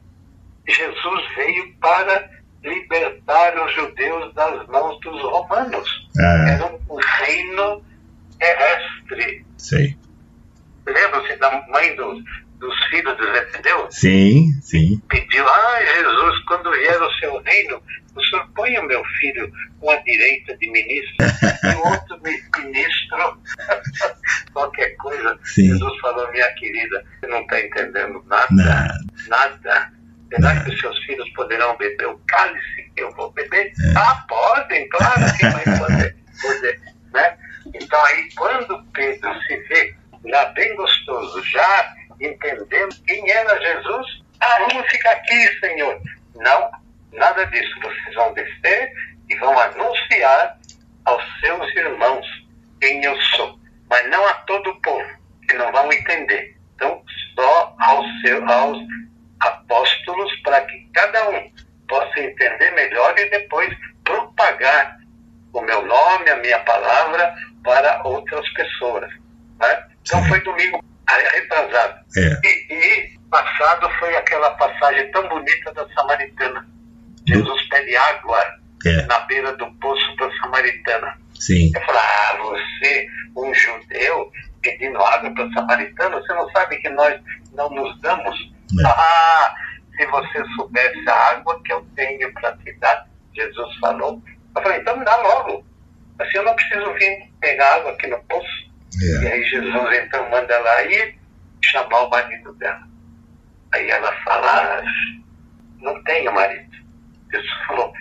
Jesus 0.69 1.35
veio 1.37 1.75
para 1.81 2.31
libertar 2.65 3.55
os 3.65 3.75
judeus 3.75 4.33
das 4.35 4.67
mãos 4.69 4.99
dos 5.01 5.21
romanos. 5.23 6.09
ah, 6.19 6.49
Era 6.51 6.67
um 6.67 6.97
reino 7.27 7.83
terrestre. 8.39 9.45
Lembra-se 10.87 11.37
da 11.37 11.65
mãe 11.69 11.95
dos, 11.97 12.23
dos 12.59 12.75
filhos 12.91 13.17
de 13.17 13.25
Zebedeu? 13.25 13.87
sim, 13.91 14.51
sim, 14.61 15.01
Pediu, 15.09 15.47
ah, 15.49 15.79
Jesus, 15.85 16.45
quando 16.47 16.71
vier 16.73 17.01
o 17.01 17.13
seu 17.19 17.41
reino, 17.43 17.81
o 18.17 18.25
senhor 18.25 18.49
põe 18.55 18.77
o 18.79 18.87
meu 18.87 19.03
filho 19.21 19.51
com 19.81 19.91
a 19.91 19.97
direita 19.97 20.57
de 20.57 20.71
ministro 20.71 21.27
e 21.65 21.75
o 21.77 21.87
outro 21.89 22.21
mi- 22.23 22.43
ministro, 22.65 23.39
qualquer 24.53 24.91
coisa. 24.97 25.39
Sim. 25.45 25.69
Jesus 25.69 26.01
falou, 26.01 26.31
minha 26.33 26.53
querida, 26.55 27.05
você 27.21 27.27
não 27.29 27.41
está 27.43 27.61
entendendo 27.61 28.25
nada, 28.27 28.47
nada, 28.55 28.95
nada. 29.29 29.93
Será 30.35 30.65
que 30.65 30.71
os 30.71 30.81
seus 30.81 30.99
filhos 31.05 31.29
poderão 31.35 31.77
beber 31.77 32.09
o 32.09 32.19
cálice 32.27 32.91
que 32.95 33.03
eu 33.03 33.11
vou 33.13 33.31
beber? 33.33 33.73
Ah, 33.97 34.25
podem, 34.27 34.89
claro 34.89 35.37
que 35.37 35.47
vai 35.47 35.79
poder. 35.79 36.17
poder 36.41 36.81
né? 37.13 37.39
Então 37.75 38.05
aí, 38.07 38.29
quando 38.35 38.83
Pedro 38.93 39.35
se 39.43 39.57
vê 39.69 39.95
lá 40.25 40.47
bem 40.47 40.75
gostoso, 40.77 41.45
já 41.45 41.95
entendendo 42.21 42.97
quem 43.07 43.31
era 43.31 43.61
Jesus, 43.61 44.23
ah, 44.41 44.67
vamos 44.69 44.91
ficar 44.91 45.13
aqui, 45.13 45.61
Senhor. 45.61 46.01
Não, 46.37 46.71
nada 47.13 47.45
disso. 47.47 47.81
Vocês 47.83 48.15
vão 48.15 48.33
descer 48.35 48.93
e 49.29 49.37
vão 49.37 49.59
anunciar 49.59 50.59
aos 51.05 51.23
seus 51.41 51.77
irmãos 51.77 52.27
quem 52.81 53.05
eu 53.05 53.21
sou. 53.37 53.59
Mas 53.91 54.09
não 54.11 54.27
a 54.27 54.35
todo 54.35 54.71
o 54.71 54.81
povo, 54.81 55.11
que 55.49 55.55
não 55.57 55.71
vão 55.73 55.93
entender. 55.93 56.57
Então, 56.75 57.03
só 57.35 57.77
aos, 57.79 58.21
seus, 58.23 58.51
aos 58.51 58.79
apóstolos, 59.73 60.31
para 60.43 60.61
que 60.63 60.87
cada 60.93 61.31
um 61.31 61.51
possa 61.89 62.21
entender 62.21 62.71
melhor 62.73 63.19
e 63.19 63.31
depois 63.31 63.75
propagar 64.05 64.99
o 65.53 65.61
meu 65.61 65.85
nome, 65.85 66.31
a 66.31 66.37
minha 66.37 66.59
palavra 66.61 67.35
para 67.65 68.03
outras 68.05 68.49
pessoas. 68.53 69.11
Né? 69.61 69.85
Então 70.03 70.25
foi 70.27 70.41
domingo 70.41 70.83
retrasado. 71.09 72.01
é, 72.17 72.41
E, 72.45 72.75
e 72.75 73.19
passado 73.31 73.89
foi 73.99 74.15
aquela 74.17 74.51
passagem 74.53 75.11
tão 75.11 75.29
bonita 75.29 75.73
da 75.73 75.87
Samaritana. 75.95 76.67
Jesus 77.27 77.69
pede 77.69 77.97
água 77.97 78.39
é, 78.87 79.03
na 79.03 79.21
beira 79.21 79.53
do 79.57 79.71
poço 79.75 80.17
da 80.17 80.31
Samaritana. 80.39 81.19
sim, 81.39 81.71
Eu 81.75 81.81
falo, 81.83 81.99
ah, 81.99 82.37
você, 82.41 83.07
um 83.37 83.55
judeu, 83.55 84.33
pedindo 84.63 84.99
água 84.99 85.31
para 85.35 85.47
o 85.47 85.53
samaritano, 85.53 86.21
você 86.21 86.33
não 86.35 86.51
sabe 86.51 86.77
que 86.79 86.89
nós 86.91 87.21
não 87.53 87.69
nos 87.71 88.01
damos? 88.01 88.53
É. 88.81 88.87
Ah, 88.87 89.55
se 89.97 90.07
você 90.07 90.45
soubesse 90.57 91.09
a 91.09 91.15
água 91.31 91.61
que 91.63 91.73
eu 91.73 91.87
tenho 91.95 92.33
para 92.35 92.57
te 92.59 92.73
dar, 92.75 93.07
Jesus 93.35 93.79
falou. 93.79 94.23
Eu 94.55 94.63
falei, 94.63 94.81
então 94.81 94.97
me 94.97 95.05
dá 95.05 95.17
logo. 95.17 95.65
Assim 96.19 96.39
eu 96.39 96.45
não 96.45 96.55
preciso 96.55 96.93
vir 96.95 97.31
pegar 97.41 97.77
água 97.77 97.93
aqui 97.93 98.07
no 98.07 98.23
poço. 98.25 98.73
E 99.01 99.27
é, 99.27 99.33
aí 99.33 99.45
Jesus 99.45 99.99
então 99.99 100.31
manda 100.31 100.53
ela 100.53 100.83
ir 100.85 101.19
chamar 101.65 102.01
o 102.03 102.11
marido 102.11 102.53
dela. 102.55 102.83
Aí 103.75 103.91
ela 103.91 104.13
fala, 104.23 104.79
ah, 104.79 104.83
não 105.79 106.03
tenho 106.05 106.33
marido. 106.33 106.71
Jesus 107.33 107.67
falou, 107.67 107.93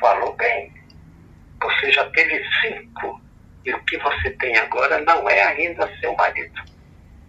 falou 0.00 0.36
bem. 0.36 0.72
Você 1.62 1.92
já 1.92 2.08
teve 2.10 2.42
cinco. 2.62 3.20
E 3.64 3.74
o 3.74 3.84
que 3.84 3.98
você 3.98 4.30
tem 4.30 4.56
agora 4.56 5.00
não 5.02 5.28
é 5.28 5.42
ainda 5.42 5.90
seu 6.00 6.14
marido. 6.14 6.62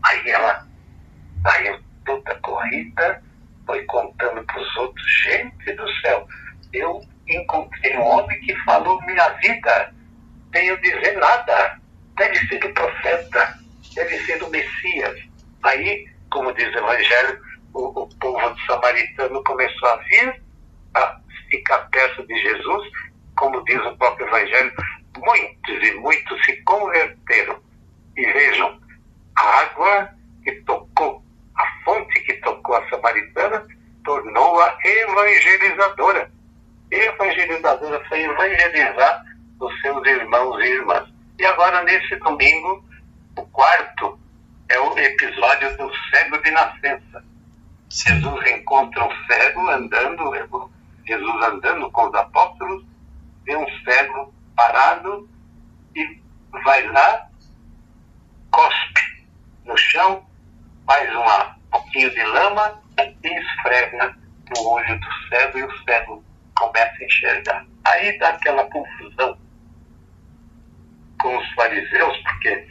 Aí 0.06 0.30
ela 0.30 0.66
saiu 1.44 1.80
toda 2.10 2.36
corrida, 2.42 3.22
foi 3.66 3.84
contando 3.86 4.44
para 4.44 4.62
os 4.62 4.78
outros, 4.78 5.06
gente 5.24 5.74
do 5.74 5.88
céu, 6.02 6.28
eu 6.74 7.02
encontrei 7.28 7.96
um 7.98 8.04
homem 8.04 8.40
que 8.42 8.56
falou 8.64 9.00
minha 9.06 9.30
vida, 9.34 9.94
tenho 10.52 10.80
dizer 10.82 11.18
nada, 11.18 11.80
deve 12.18 12.36
ser 12.48 12.66
o 12.66 12.74
profeta, 12.74 13.60
deve 13.94 14.18
ser 14.26 14.42
o 14.44 14.50
Messias. 14.50 15.20
Aí, 15.64 16.10
como 16.32 16.54
diz 16.54 16.74
o 16.74 16.78
Evangelho, 16.80 17.40
o, 17.74 18.02
o 18.02 18.10
povo 18.20 18.56
samaritano 18.66 19.44
começou 19.44 19.90
a 19.90 19.96
vir, 19.98 20.42
a 20.96 21.20
ficar 21.52 21.80
perto 21.90 22.26
de 22.26 22.42
Jesus, 22.42 22.90
como 23.36 23.64
diz 23.66 23.80
o 23.86 23.96
próprio 23.98 24.28
Evangelho, 24.28 24.74
muitos 25.18 25.88
e 25.88 25.94
muitos 25.96 26.46
se 26.46 26.56
converteram. 26.64 27.60
E 28.18 28.26
vejam, 28.26 28.80
a 29.38 29.44
água 29.62 30.10
que 30.44 30.52
tocou, 30.64 31.24
fonte 31.90 32.20
que 32.22 32.34
tocou 32.36 32.76
a 32.76 32.90
samaritana, 32.90 33.66
tornou-a 34.04 34.78
evangelizadora. 34.84 36.32
Evangelizadora 36.92 38.04
foi 38.08 38.24
evangelizar 38.24 39.24
os 39.60 39.82
seus 39.82 40.06
irmãos 40.06 40.60
e 40.60 40.68
irmãs. 40.68 41.10
E 41.40 41.46
agora, 41.46 41.84
nesse 41.84 42.16
domingo, 42.18 42.84
o 43.36 43.42
quarto 43.48 44.20
é 44.70 44.80
o 44.80 45.00
episódio 45.00 45.78
do 45.78 45.92
cego 46.10 46.38
de 46.44 46.52
nascença. 46.52 47.24
Jesus 47.90 48.52
encontra 48.52 49.04
um 49.04 49.26
cego 49.26 49.68
andando, 49.70 50.70
Jesus 51.06 51.44
andando 51.44 51.90
com 51.92 52.08
os 52.08 52.14
apóstolos, 52.14 52.86
vê 53.46 53.56
um 53.56 53.66
cego 53.84 54.32
parado 54.56 55.28
e 55.96 56.22
vai 56.64 56.86
lá, 56.88 57.28
cospe 58.52 59.26
no 59.66 59.76
chão, 59.76 60.24
faz 60.86 61.10
uma, 61.16 61.56
um 61.56 61.59
pouquinho 61.72 62.10
de 62.12 62.24
lama 62.24 62.82
e 62.98 63.28
esfrega 63.28 64.16
no 64.50 64.68
olho 64.68 65.00
do 65.00 65.08
cego 65.30 65.60
e 65.60 65.64
o 65.64 65.84
cego 65.84 66.24
começa 66.58 66.96
a 67.00 67.06
enxergar. 67.06 67.66
Aí 67.86 68.18
dá 68.20 68.30
aquela 68.30 68.64
confusão 68.66 69.38
com 71.22 71.38
os 71.38 71.54
fariseus, 71.54 72.18
porque 72.24 72.68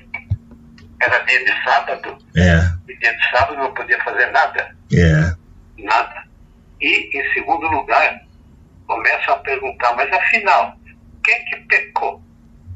era 1.01 1.19
dia 1.25 1.45
de 1.45 1.65
sábado, 1.65 2.19
É, 2.37 2.59
e 2.89 2.97
dia 2.97 3.15
de 3.15 3.31
sábado 3.31 3.57
não 3.59 3.75
podia 3.75 4.03
fazer 4.03 4.27
nada, 4.33 4.77
é, 4.93 5.83
nada. 5.83 6.25
E, 6.81 7.11
em 7.19 7.35
segundo 7.35 7.67
lugar, 7.67 8.21
começam 8.87 9.35
a 9.35 9.39
perguntar, 9.39 9.95
mas 9.97 10.13
afinal, 10.13 10.77
quem 11.25 11.45
que 11.47 11.57
pecou? 11.67 12.23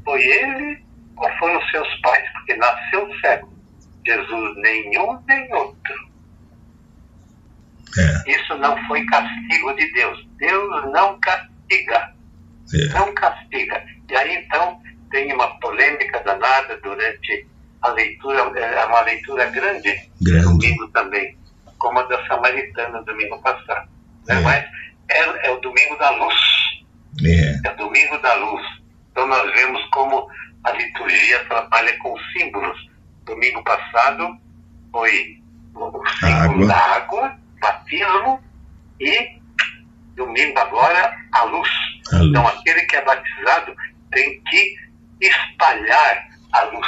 Foi 0.05 0.21
ele 0.21 0.83
ou 1.15 1.29
foram 1.37 1.57
os 1.57 1.71
seus 1.71 2.01
pais? 2.01 2.29
Porque 2.33 2.55
nasceu 2.55 3.09
cego. 3.21 3.53
Jesus, 4.05 4.57
nenhum 4.57 5.01
outro. 5.51 5.72
É, 7.97 8.31
Isso 8.31 8.55
não 8.57 8.75
foi 8.87 9.05
castigo 9.05 9.73
de 9.75 9.91
Deus. 9.93 10.27
Deus 10.37 10.91
não 10.91 11.19
castiga. 11.19 12.11
é. 12.73 12.87
não 12.93 13.13
castiga. 13.13 13.83
E 14.09 14.15
aí 14.15 14.35
então 14.45 14.79
tem 15.11 15.31
uma 15.33 15.47
polêmica 15.59 16.19
danada 16.25 16.77
durante 16.83 17.47
a 17.81 17.89
leitura, 17.89 18.39
é 18.59 18.85
uma 18.85 19.01
leitura 19.01 19.45
grande, 19.51 19.93
Grande. 20.21 20.43
domingo 20.45 20.87
também, 20.89 21.37
como 21.77 21.99
a 21.99 22.03
da 22.03 22.25
Samaritana, 22.27 23.01
domingo 23.03 23.39
passado. 23.41 23.87
né? 24.27 24.35
É. 24.37 24.41
Mas 24.41 24.65
é, 25.09 25.47
é 25.47 25.51
o 25.51 25.59
domingo 25.59 25.95
da 25.97 26.09
luz, 26.11 26.35
É, 27.23 27.67
é 27.67 27.71
o 27.73 27.77
domingo 27.77 28.17
da 28.19 28.33
luz. 28.35 28.63
Então 29.11 29.27
nós 29.27 29.53
vemos 29.53 29.83
como 29.91 30.27
a 30.63 30.71
liturgia 30.71 31.43
trabalha 31.45 31.95
com 31.99 32.15
símbolos. 32.31 32.89
Domingo 33.25 33.63
passado 33.63 34.37
foi 34.91 35.41
o 35.75 36.03
símbolo 36.19 36.63
água. 36.63 36.67
da 36.67 36.77
água, 36.95 37.37
batismo, 37.63 38.43
e 38.99 39.41
domingo 40.15 40.59
agora 40.59 41.17
a 41.31 41.43
luz. 41.43 41.69
A 42.11 42.17
luz. 42.17 42.29
Então 42.29 42.47
aquele 42.47 42.81
que 42.81 42.95
é 42.95 43.05
batizado 43.05 43.75
tem 44.11 44.43
que 44.43 44.75
espalhar 45.21 46.27
a 46.53 46.63
luz. 46.65 46.87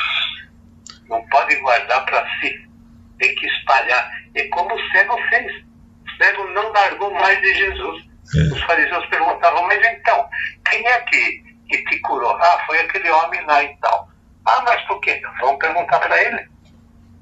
Não 1.09 1.25
pode 1.27 1.55
guardar 1.57 2.05
para 2.05 2.25
si. 2.39 2.69
Tem 3.17 3.33
que 3.35 3.47
espalhar. 3.47 4.11
E 4.35 4.43
como 4.49 4.75
o 4.75 4.91
cego 4.91 5.17
fez. 5.29 5.63
O 6.05 6.17
cego 6.17 6.47
não 6.49 6.71
largou 6.71 7.13
mais 7.13 7.39
de 7.41 7.53
Jesus. 7.55 8.03
É. 8.35 8.53
Os 8.53 8.61
fariseus 8.63 9.05
perguntavam, 9.07 9.63
mas 9.67 9.85
então, 9.85 10.27
quem 10.69 10.85
é 10.87 10.99
que, 11.01 11.43
que 11.69 11.77
te 11.85 11.99
curou? 11.99 12.35
Ah, 12.35 12.63
foi 12.65 12.79
aquele 12.79 13.09
homem 13.09 13.45
lá 13.45 13.63
e 13.63 13.75
tal. 13.77 14.09
Ah, 14.45 14.61
mas 14.65 14.81
por 14.87 14.99
quê? 15.01 15.21
Vamos 15.39 15.59
perguntar 15.59 15.99
para 15.99 16.21
ele. 16.21 16.49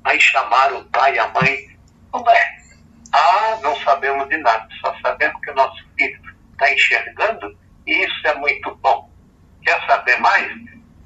Aí 0.06 0.20
chamaram 0.20 0.80
o 0.80 0.86
pai 0.86 1.16
e 1.16 1.20
a 1.20 1.28
mãe. 1.30 1.74
Ué, 2.14 2.58
ah, 3.14 3.57
não 3.61 3.76
sabemos 3.78 4.28
de 4.30 4.38
nada, 4.38 4.68
só 4.82 4.93
sabemos 5.01 5.39
que 5.41 5.51
o 5.51 5.55
nosso 5.55 5.78
filho 5.97 6.20
está 6.51 6.74
enxergando 6.74 7.55
e 7.88 8.03
isso 8.05 8.28
é 8.28 8.36
muito 8.36 8.78
bom. 8.82 9.09
Quer 9.64 9.80
saber 9.88 10.18
mais? 10.20 10.51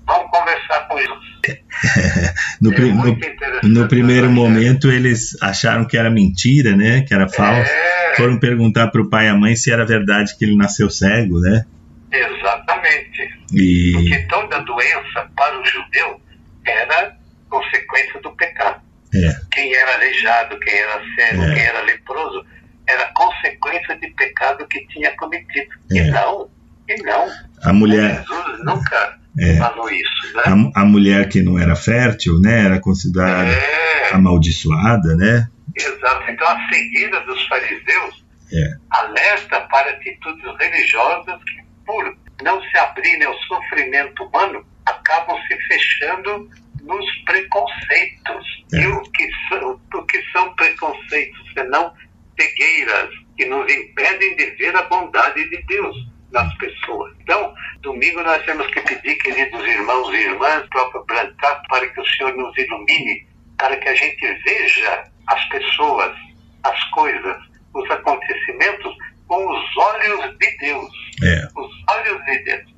Vamos 0.06 0.32
conversar 0.32 0.88
com 0.88 0.98
Jesus. 0.98 1.28
No, 2.60 2.74
É 2.74 2.80
no- 2.80 3.70
no 3.82 3.88
primeiro 3.88 4.32
momento 4.32 4.90
eles 4.92 5.40
acharam 5.44 5.86
que 5.86 5.96
era 5.96 6.10
mentira, 6.10 6.76
né? 6.76 7.02
Que 7.08 7.14
era 7.14 7.30
falso. 7.30 7.70
É, 7.72 8.16
Foram 8.16 8.40
perguntar 8.40 8.88
pro 8.88 9.08
pai 9.10 9.28
e 9.28 9.30
a 9.30 9.36
mãe 9.36 9.56
se 9.56 9.72
era 9.72 9.86
verdade 9.86 10.36
que 10.36 10.44
ele 10.44 10.56
nasceu 10.58 10.90
cego, 10.90 11.40
né? 11.40 11.66
exatamente. 12.12 13.30
E 13.54 13.92
Porque 13.94 14.20
toda 14.28 14.60
doença 14.62 15.30
para 15.36 15.60
o 15.60 15.66
judeu 15.66 16.20
era 16.66 17.16
consequência 17.50 18.20
do 18.22 18.32
pecado. 18.36 18.82
É, 19.14 19.36
Quem 19.52 19.74
era 19.74 19.96
aleijado, 19.96 20.60
quem 20.60 20.74
era 20.74 21.02
cego, 21.16 21.44
É. 21.44 21.54
quem 21.54 21.64
era 21.64 21.82
leproso, 21.82 22.46
era 22.88 23.06
consequência 23.14 23.98
de 24.00 24.08
pecado 24.12 24.68
que 24.68 24.86
tinha 24.88 25.16
cometido. 25.18 25.70
É. 25.92 25.98
E 25.98 26.12
não, 26.12 26.50
e 26.90 27.04
não. 27.04 27.28
a 27.64 27.74
mulher, 27.74 28.24
Jesus 28.28 28.64
nunca 28.64 29.18
É. 29.40 29.58
falou 29.58 29.90
isso, 29.92 30.34
né? 30.36 30.72
a, 30.76 30.82
a 30.82 30.86
mulher 30.86 31.28
que 31.30 31.42
não 31.42 31.60
era 31.60 31.76
fértil, 31.76 32.40
né? 32.40 32.66
Era 32.66 32.80
considerada 32.80 33.50
É, 33.52 34.14
amaldiçoada, 34.14 35.16
né? 35.16 35.48
exato. 35.76 36.32
Então 36.32 36.48
a 36.48 36.68
cegueira 36.70 37.20
dos 37.26 37.46
fariseus 37.48 38.26
É. 38.54 38.76
alerta 38.90 39.62
para 39.70 39.92
atitudes 39.92 40.44
religiosas 40.60 41.36
que, 41.44 41.62
por 41.86 42.18
não 42.44 42.62
se 42.62 42.78
abrirem 42.78 43.24
ao 43.26 43.34
sofrimento 43.40 44.24
humano, 44.24 44.66
acabam 44.86 45.38
se 45.48 45.56
fechando 45.68 46.50
nos 46.88 47.06
preconceitos. 47.26 48.66
É. 48.74 48.78
E 48.82 48.88
o 48.88 49.02
que, 49.04 49.30
são, 49.50 49.82
o 49.94 50.04
que 50.04 50.22
são 50.32 50.54
preconceitos, 50.56 51.40
senão 51.54 51.94
cegueiras 52.40 53.10
que 53.36 53.46
nos 53.46 53.72
impedem 53.72 54.36
de 54.36 54.46
ver 54.52 54.76
a 54.76 54.84
bondade 54.84 55.48
de 55.50 55.62
Deus 55.64 55.96
nas 56.32 56.54
pessoas. 56.58 57.14
Então, 57.22 57.54
domingo 57.82 58.22
nós 58.24 58.44
temos 58.46 58.68
que 58.68 58.82
pedir, 58.82 59.16
queridos 59.18 59.66
irmãos 59.66 60.10
e 60.14 60.18
irmãs, 60.18 60.68
próprio 60.70 61.04
Brancato, 61.06 61.68
para 61.70 61.88
que 61.88 62.02
o 62.02 62.06
Senhor 62.06 62.36
nos 62.36 62.58
ilumine, 62.58 63.28
para 63.58 63.76
que 63.78 63.88
a 63.88 63.96
gente 63.96 64.26
veja 64.44 65.04
as 65.28 65.50
pessoas, 65.50 66.16
as 66.64 66.84
coisas, 66.92 67.38
os 67.74 67.90
acontecimentos 67.92 68.96
com 69.28 69.46
os 69.46 69.78
olhos 69.78 70.38
de 70.38 70.58
Deus. 70.58 70.90
É, 71.24 71.48
Os 71.56 71.72
olhos 71.90 72.26
de 72.26 72.40
Deus. 72.40 72.78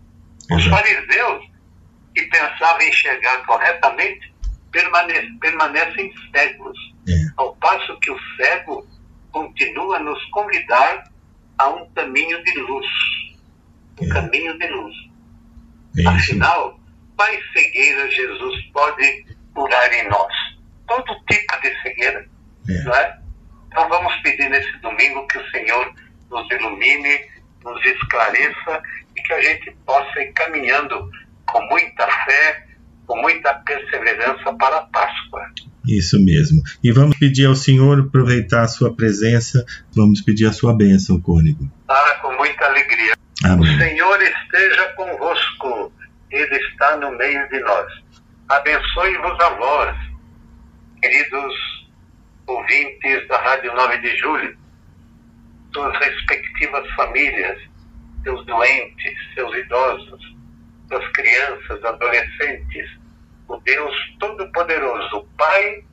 Os 0.51 0.65
fariseus, 0.65 1.45
que 2.15 2.23
pensavam 2.23 2.81
enxergar 2.81 3.45
corretamente, 3.45 4.33
permane- 4.71 5.37
permanecem 5.39 6.13
cegos. 6.31 6.77
é, 7.07 7.13
Ao 7.37 7.55
passo 7.55 7.97
que 7.99 8.11
o 8.11 8.19
cego 8.35 8.85
continua 9.31 9.97
a 9.97 9.99
nos 9.99 10.23
convidar 10.31 11.03
a 11.57 11.69
um 11.69 11.89
caminho 11.93 12.43
de 12.43 12.59
luz. 12.59 12.87
Um 14.01 14.05
É. 14.05 14.09
caminho 14.13 14.57
de 14.57 14.67
luz. 14.67 14.95
é. 15.97 16.07
Afinal, 16.07 16.79
quais 17.17 17.43
cegueiras 17.53 18.13
Jesus 18.15 18.65
pode 18.71 19.25
curar 19.53 19.91
em 19.93 20.07
nós? 20.09 20.33
Todo 20.87 21.15
tipo 21.29 21.61
de 21.61 21.81
cegueira, 21.81 22.25
É. 22.69 22.83
não 22.83 22.93
é? 22.95 23.19
Então 23.67 23.89
vamos 23.89 24.15
pedir 24.21 24.49
nesse 24.49 24.71
domingo 24.79 25.27
que 25.27 25.37
o 25.37 25.51
Senhor 25.51 25.93
nos 26.29 26.49
ilumine, 26.51 27.25
nos 27.63 27.83
esclareça 27.85 28.81
e 29.15 29.21
que 29.21 29.33
a 29.33 29.41
gente 29.41 29.71
possa 29.85 30.21
ir 30.21 30.31
caminhando 30.33 31.09
com 31.51 31.61
muita 31.67 32.07
fé, 32.07 32.67
com 33.05 33.21
muita 33.21 33.53
perseverança 33.55 34.53
para 34.53 34.77
a 34.77 34.83
Páscoa. 34.83 35.41
Isso 35.87 36.23
mesmo. 36.23 36.61
E 36.83 36.91
vamos 36.91 37.17
pedir 37.17 37.45
ao 37.45 37.55
Senhor 37.55 37.99
aproveitar 37.99 38.61
a 38.61 38.67
sua 38.67 38.95
presença, 38.95 39.65
vamos 39.95 40.21
pedir 40.21 40.45
a 40.45 40.53
sua 40.53 40.75
bênção, 40.75 41.19
Cônigo. 41.19 41.69
Ah, 41.87 42.19
com 42.21 42.35
muita 42.35 42.65
alegria. 42.65 43.13
O 43.43 43.47
Amém. 43.47 43.77
Senhor 43.77 44.21
esteja 44.21 44.93
convosco, 44.95 45.91
Ele 46.29 46.55
está 46.55 46.97
no 46.97 47.11
meio 47.17 47.47
de 47.49 47.59
nós. 47.61 47.87
Abençoe-vos 48.49 49.39
a 49.39 49.49
vós, 49.51 49.95
queridos 51.01 51.53
ouvintes 52.45 53.27
da 53.27 53.37
Rádio 53.37 53.73
9 53.75 53.97
de 53.99 54.17
Julho, 54.17 54.57
suas 55.73 55.97
respectivas 55.99 56.87
famílias, 56.95 57.57
seus 58.23 58.45
doentes, 58.45 59.33
seus 59.35 59.55
idosos, 59.55 60.35
suas 60.89 61.07
crianças, 61.11 61.85
adolescentes, 61.85 62.89
o 63.47 63.57
Deus 63.57 63.95
Todo-Poderoso, 64.19 65.25
Pai, 65.37 65.83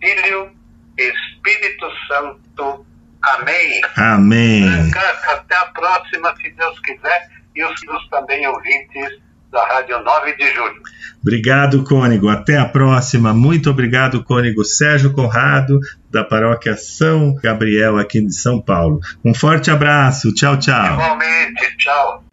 Filho 0.00 0.52
e 0.98 1.02
Espírito 1.02 1.86
Santo. 2.06 2.86
Amém. 3.22 3.80
Amém. 3.96 4.90
Até 5.28 5.56
a 5.56 5.66
próxima, 5.66 6.34
se 6.36 6.50
Deus 6.50 6.78
quiser, 6.80 7.28
e 7.56 7.64
os 7.64 7.80
seus 7.80 8.08
também 8.08 8.46
ouvintes 8.46 9.18
da 9.50 9.66
Rádio 9.66 9.98
9 10.02 10.36
de 10.36 10.54
Julho. 10.54 10.82
Obrigado, 11.20 11.82
Cônigo. 11.82 12.28
Até 12.28 12.56
a 12.58 12.66
próxima. 12.66 13.34
Muito 13.34 13.70
obrigado, 13.70 14.22
Cônigo 14.22 14.64
Sérgio 14.64 15.12
Conrado, 15.12 15.80
da 16.10 16.22
paróquia 16.22 16.76
São 16.76 17.34
Gabriel, 17.34 17.98
aqui 17.98 18.20
de 18.20 18.32
São 18.32 18.60
Paulo. 18.60 19.00
Um 19.24 19.34
forte 19.34 19.70
abraço. 19.70 20.32
Tchau, 20.32 20.58
tchau. 20.58 20.94
Igualmente, 20.94 21.76
tchau. 21.78 22.27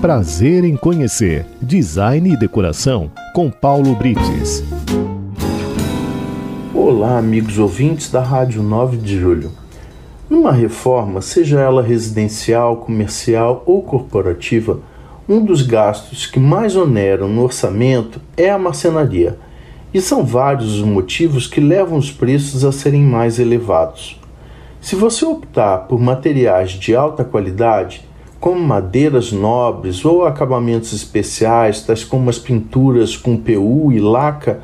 Prazer 0.00 0.64
em 0.64 0.76
conhecer 0.76 1.44
Design 1.60 2.32
e 2.32 2.34
Decoração 2.34 3.10
com 3.34 3.50
Paulo 3.50 3.94
Brites. 3.94 4.64
Olá, 6.74 7.18
amigos 7.18 7.58
ouvintes 7.58 8.10
da 8.10 8.22
Rádio 8.22 8.62
9 8.62 8.96
de 8.96 9.20
Julho. 9.20 9.52
Numa 10.28 10.52
reforma, 10.52 11.20
seja 11.20 11.60
ela 11.60 11.82
residencial, 11.82 12.78
comercial 12.78 13.62
ou 13.66 13.82
corporativa, 13.82 14.80
um 15.28 15.44
dos 15.44 15.60
gastos 15.60 16.24
que 16.24 16.40
mais 16.40 16.74
oneram 16.76 17.28
no 17.28 17.42
orçamento 17.42 18.22
é 18.38 18.48
a 18.48 18.58
marcenaria. 18.58 19.38
E 19.92 20.00
são 20.00 20.24
vários 20.24 20.76
os 20.76 20.82
motivos 20.82 21.46
que 21.46 21.60
levam 21.60 21.98
os 21.98 22.10
preços 22.10 22.64
a 22.64 22.72
serem 22.72 23.02
mais 23.02 23.38
elevados. 23.38 24.18
Se 24.80 24.96
você 24.96 25.26
optar 25.26 25.80
por 25.80 26.00
materiais 26.00 26.70
de 26.70 26.96
alta 26.96 27.22
qualidade, 27.22 28.08
como 28.40 28.58
madeiras 28.58 29.30
nobres 29.30 30.02
ou 30.02 30.24
acabamentos 30.24 30.94
especiais, 30.94 31.82
tais 31.82 32.02
como 32.02 32.30
as 32.30 32.38
pinturas 32.38 33.14
com 33.14 33.36
PU 33.36 33.92
e 33.92 34.00
laca, 34.00 34.60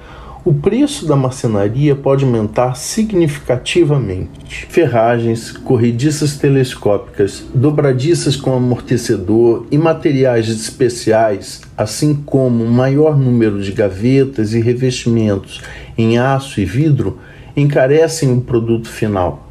o 0.47 0.55
preço 0.55 1.07
da 1.07 1.17
marcenaria 1.17 1.95
pode 1.95 2.25
aumentar 2.25 2.77
significativamente. 2.77 4.67
Ferragens, 4.71 5.51
corrediças 5.51 6.37
telescópicas, 6.37 7.45
dobradiças 7.53 8.37
com 8.37 8.55
amortecedor 8.55 9.67
e 9.73 9.77
materiais 9.77 10.49
especiais, 10.49 11.61
assim 11.77 12.15
como 12.15 12.65
um 12.65 12.71
maior 12.71 13.19
número 13.19 13.61
de 13.61 13.73
gavetas 13.73 14.55
e 14.55 14.61
revestimentos 14.61 15.61
em 15.99 16.17
aço 16.17 16.61
e 16.61 16.65
vidro, 16.65 17.19
encarecem 17.57 18.33
o 18.33 18.41
produto 18.41 18.89
final. 18.89 19.49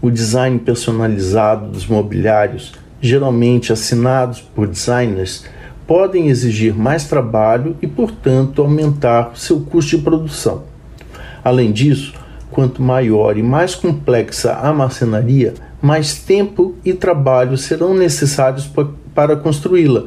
O 0.00 0.10
design 0.10 0.60
personalizado 0.60 1.72
dos 1.72 1.86
mobiliários, 1.86 2.72
geralmente 3.00 3.72
assinados 3.72 4.40
por 4.40 4.66
designers, 4.66 5.44
podem 5.86 6.28
exigir 6.28 6.74
mais 6.74 7.04
trabalho 7.04 7.76
e, 7.80 7.86
portanto, 7.86 8.60
aumentar 8.60 9.32
seu 9.34 9.60
custo 9.60 9.96
de 9.96 10.02
produção. 10.02 10.64
Além 11.44 11.70
disso, 11.70 12.12
quanto 12.50 12.82
maior 12.82 13.36
e 13.36 13.42
mais 13.42 13.74
complexa 13.74 14.54
a 14.54 14.72
marcenaria, 14.72 15.54
mais 15.80 16.14
tempo 16.14 16.74
e 16.84 16.92
trabalho 16.92 17.56
serão 17.56 17.94
necessários 17.94 18.68
para 19.14 19.36
construí-la 19.36 20.04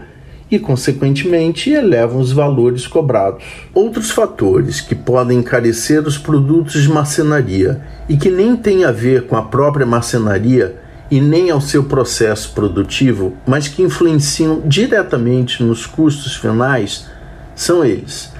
e, 0.52 0.58
consequentemente, 0.58 1.70
elevam 1.70 2.20
os 2.20 2.32
valores 2.32 2.88
cobrados. 2.88 3.44
Outros 3.74 4.10
fatores 4.10 4.82
que 4.82 4.96
podem 4.96 5.40
encarecer 5.40 6.02
os 6.06 6.18
produtos 6.18 6.82
de 6.82 6.90
marcenaria 6.90 7.82
e 8.10 8.18
que 8.18 8.30
nem 8.30 8.56
têm 8.56 8.84
a 8.84 8.92
ver 8.92 9.28
com 9.28 9.38
a 9.38 9.44
própria 9.44 9.86
marcenaria 9.86 10.76
e 11.12 11.20
nem 11.20 11.49
ao 11.49 11.60
seu 11.60 11.84
processo 11.84 12.51
produtivo, 12.53 13.34
mas 13.45 13.68
que 13.68 13.82
influenciam 13.82 14.62
diretamente 14.66 15.64
nos 15.64 15.86
custos 15.86 16.36
finais, 16.36 17.07
são 17.55 17.84
eles. 17.84 18.32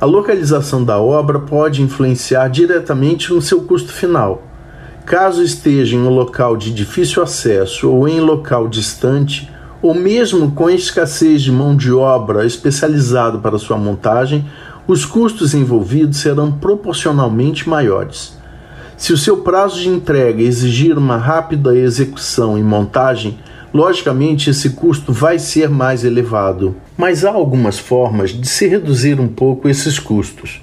A 0.00 0.04
localização 0.04 0.84
da 0.84 0.98
obra 0.98 1.38
pode 1.38 1.80
influenciar 1.80 2.48
diretamente 2.48 3.32
no 3.32 3.40
seu 3.40 3.62
custo 3.62 3.92
final. 3.92 4.42
Caso 5.06 5.42
esteja 5.42 5.96
em 5.96 6.00
um 6.00 6.10
local 6.10 6.56
de 6.56 6.72
difícil 6.72 7.22
acesso 7.22 7.90
ou 7.90 8.08
em 8.08 8.20
local 8.20 8.68
distante, 8.68 9.50
ou 9.80 9.94
mesmo 9.94 10.50
com 10.50 10.68
escassez 10.68 11.40
de 11.42 11.52
mão 11.52 11.76
de 11.76 11.92
obra 11.92 12.44
especializada 12.44 13.38
para 13.38 13.58
sua 13.58 13.78
montagem, 13.78 14.44
os 14.86 15.04
custos 15.04 15.54
envolvidos 15.54 16.18
serão 16.18 16.52
proporcionalmente 16.52 17.68
maiores. 17.68 18.35
Se 18.96 19.12
o 19.12 19.16
seu 19.16 19.38
prazo 19.38 19.78
de 19.78 19.90
entrega 19.90 20.42
exigir 20.42 20.96
uma 20.96 21.18
rápida 21.18 21.76
execução 21.76 22.56
e 22.56 22.62
montagem, 22.62 23.38
logicamente 23.72 24.48
esse 24.48 24.70
custo 24.70 25.12
vai 25.12 25.38
ser 25.38 25.68
mais 25.68 26.02
elevado. 26.02 26.74
Mas 26.96 27.22
há 27.22 27.30
algumas 27.30 27.78
formas 27.78 28.30
de 28.30 28.48
se 28.48 28.66
reduzir 28.66 29.20
um 29.20 29.28
pouco 29.28 29.68
esses 29.68 29.98
custos. 29.98 30.62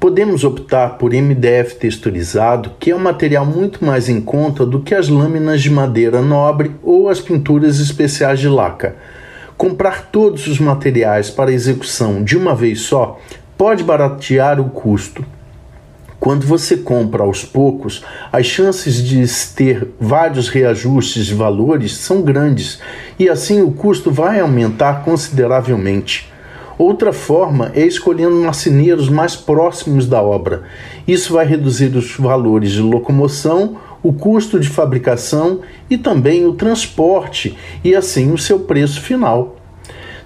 Podemos 0.00 0.42
optar 0.42 0.96
por 0.96 1.12
MDF 1.12 1.76
texturizado, 1.76 2.72
que 2.80 2.90
é 2.90 2.96
um 2.96 2.98
material 2.98 3.44
muito 3.44 3.84
mais 3.84 4.08
em 4.08 4.22
conta 4.22 4.64
do 4.64 4.80
que 4.80 4.94
as 4.94 5.10
lâminas 5.10 5.60
de 5.60 5.70
madeira 5.70 6.22
nobre 6.22 6.74
ou 6.82 7.10
as 7.10 7.20
pinturas 7.20 7.78
especiais 7.78 8.40
de 8.40 8.48
laca. 8.48 8.96
Comprar 9.54 10.06
todos 10.10 10.46
os 10.46 10.58
materiais 10.58 11.28
para 11.28 11.52
execução 11.52 12.24
de 12.24 12.38
uma 12.38 12.54
vez 12.54 12.80
só 12.80 13.20
pode 13.56 13.84
baratear 13.84 14.60
o 14.60 14.70
custo, 14.70 15.24
quando 16.26 16.44
você 16.44 16.76
compra 16.76 17.22
aos 17.22 17.44
poucos, 17.44 18.02
as 18.32 18.46
chances 18.46 18.96
de 18.96 19.24
ter 19.54 19.86
vários 20.00 20.48
reajustes 20.48 21.24
de 21.24 21.34
valores 21.36 21.94
são 21.98 22.20
grandes 22.20 22.80
e 23.16 23.28
assim 23.28 23.62
o 23.62 23.70
custo 23.70 24.10
vai 24.10 24.40
aumentar 24.40 25.04
consideravelmente. 25.04 26.28
Outra 26.76 27.12
forma 27.12 27.70
é 27.76 27.86
escolhendo 27.86 28.34
marceneiros 28.42 29.08
mais 29.08 29.36
próximos 29.36 30.08
da 30.08 30.20
obra. 30.20 30.64
Isso 31.06 31.32
vai 31.32 31.46
reduzir 31.46 31.94
os 31.94 32.16
valores 32.16 32.72
de 32.72 32.82
locomoção, 32.82 33.76
o 34.02 34.12
custo 34.12 34.58
de 34.58 34.68
fabricação 34.68 35.60
e 35.88 35.96
também 35.96 36.44
o 36.44 36.54
transporte 36.54 37.56
e 37.84 37.94
assim 37.94 38.32
o 38.32 38.38
seu 38.38 38.58
preço 38.58 39.00
final. 39.00 39.55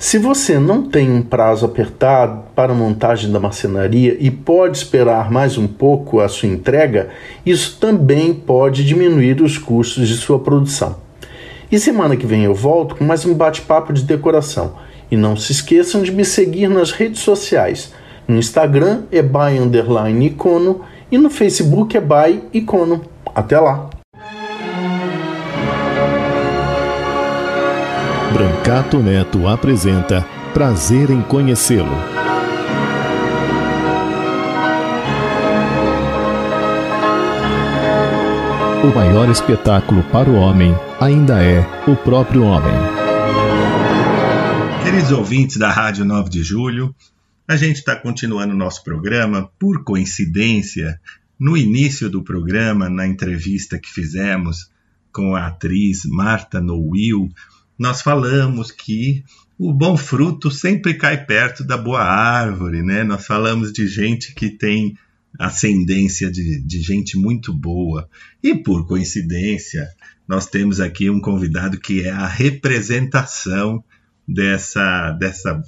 Se 0.00 0.16
você 0.16 0.58
não 0.58 0.82
tem 0.82 1.12
um 1.12 1.20
prazo 1.20 1.66
apertado 1.66 2.44
para 2.56 2.72
a 2.72 2.74
montagem 2.74 3.30
da 3.30 3.38
marcenaria 3.38 4.16
e 4.18 4.30
pode 4.30 4.78
esperar 4.78 5.30
mais 5.30 5.58
um 5.58 5.68
pouco 5.68 6.20
a 6.20 6.28
sua 6.28 6.48
entrega, 6.48 7.10
isso 7.44 7.76
também 7.78 8.32
pode 8.32 8.82
diminuir 8.82 9.42
os 9.42 9.58
custos 9.58 10.08
de 10.08 10.14
sua 10.14 10.38
produção. 10.38 10.96
E 11.70 11.78
semana 11.78 12.16
que 12.16 12.24
vem 12.24 12.44
eu 12.44 12.54
volto 12.54 12.96
com 12.96 13.04
mais 13.04 13.26
um 13.26 13.34
bate-papo 13.34 13.92
de 13.92 14.02
decoração. 14.02 14.72
E 15.10 15.18
não 15.18 15.36
se 15.36 15.52
esqueçam 15.52 16.02
de 16.02 16.10
me 16.10 16.24
seguir 16.24 16.68
nas 16.68 16.92
redes 16.92 17.20
sociais. 17.20 17.92
No 18.26 18.38
Instagram 18.38 19.02
é 19.12 19.20
by 19.20 19.58
underline 19.60 20.28
icono 20.28 20.80
e 21.12 21.18
no 21.18 21.28
Facebook 21.28 21.94
é 21.94 22.00
by 22.00 22.42
icono. 22.54 23.02
Até 23.34 23.60
lá! 23.60 23.90
Brancato 28.60 29.02
Neto 29.02 29.48
apresenta 29.48 30.20
Prazer 30.52 31.08
em 31.10 31.22
Conhecê-lo. 31.22 31.96
O 38.84 38.94
maior 38.94 39.30
espetáculo 39.30 40.02
para 40.04 40.28
o 40.28 40.34
homem 40.34 40.74
ainda 41.00 41.42
é 41.42 41.60
o 41.90 41.96
próprio 41.96 42.42
homem. 42.42 42.74
Queridos 44.84 45.10
ouvintes 45.10 45.56
da 45.56 45.70
Rádio 45.70 46.04
9 46.04 46.28
de 46.28 46.42
Julho, 46.42 46.94
a 47.48 47.56
gente 47.56 47.76
está 47.76 47.96
continuando 47.96 48.52
o 48.52 48.58
nosso 48.58 48.84
programa. 48.84 49.50
Por 49.58 49.82
coincidência, 49.84 51.00
no 51.38 51.56
início 51.56 52.10
do 52.10 52.22
programa, 52.22 52.90
na 52.90 53.06
entrevista 53.06 53.78
que 53.78 53.90
fizemos 53.90 54.70
com 55.10 55.34
a 55.34 55.46
atriz 55.46 56.04
Marta 56.04 56.60
Nowil, 56.60 57.30
nós 57.80 58.02
falamos 58.02 58.70
que 58.70 59.24
o 59.58 59.72
bom 59.72 59.96
fruto 59.96 60.50
sempre 60.50 60.92
cai 60.92 61.24
perto 61.24 61.64
da 61.64 61.78
boa 61.78 62.02
árvore, 62.02 62.82
né? 62.82 63.02
Nós 63.02 63.26
falamos 63.26 63.72
de 63.72 63.88
gente 63.88 64.34
que 64.34 64.50
tem 64.50 64.98
ascendência 65.38 66.30
de, 66.30 66.60
de 66.60 66.82
gente 66.82 67.16
muito 67.16 67.54
boa. 67.54 68.06
E 68.42 68.54
por 68.54 68.86
coincidência, 68.86 69.88
nós 70.28 70.44
temos 70.44 70.78
aqui 70.78 71.08
um 71.08 71.22
convidado 71.22 71.80
que 71.80 72.02
é 72.02 72.10
a 72.10 72.26
representação 72.26 73.82
dessa, 74.28 75.12
dessa 75.12 75.62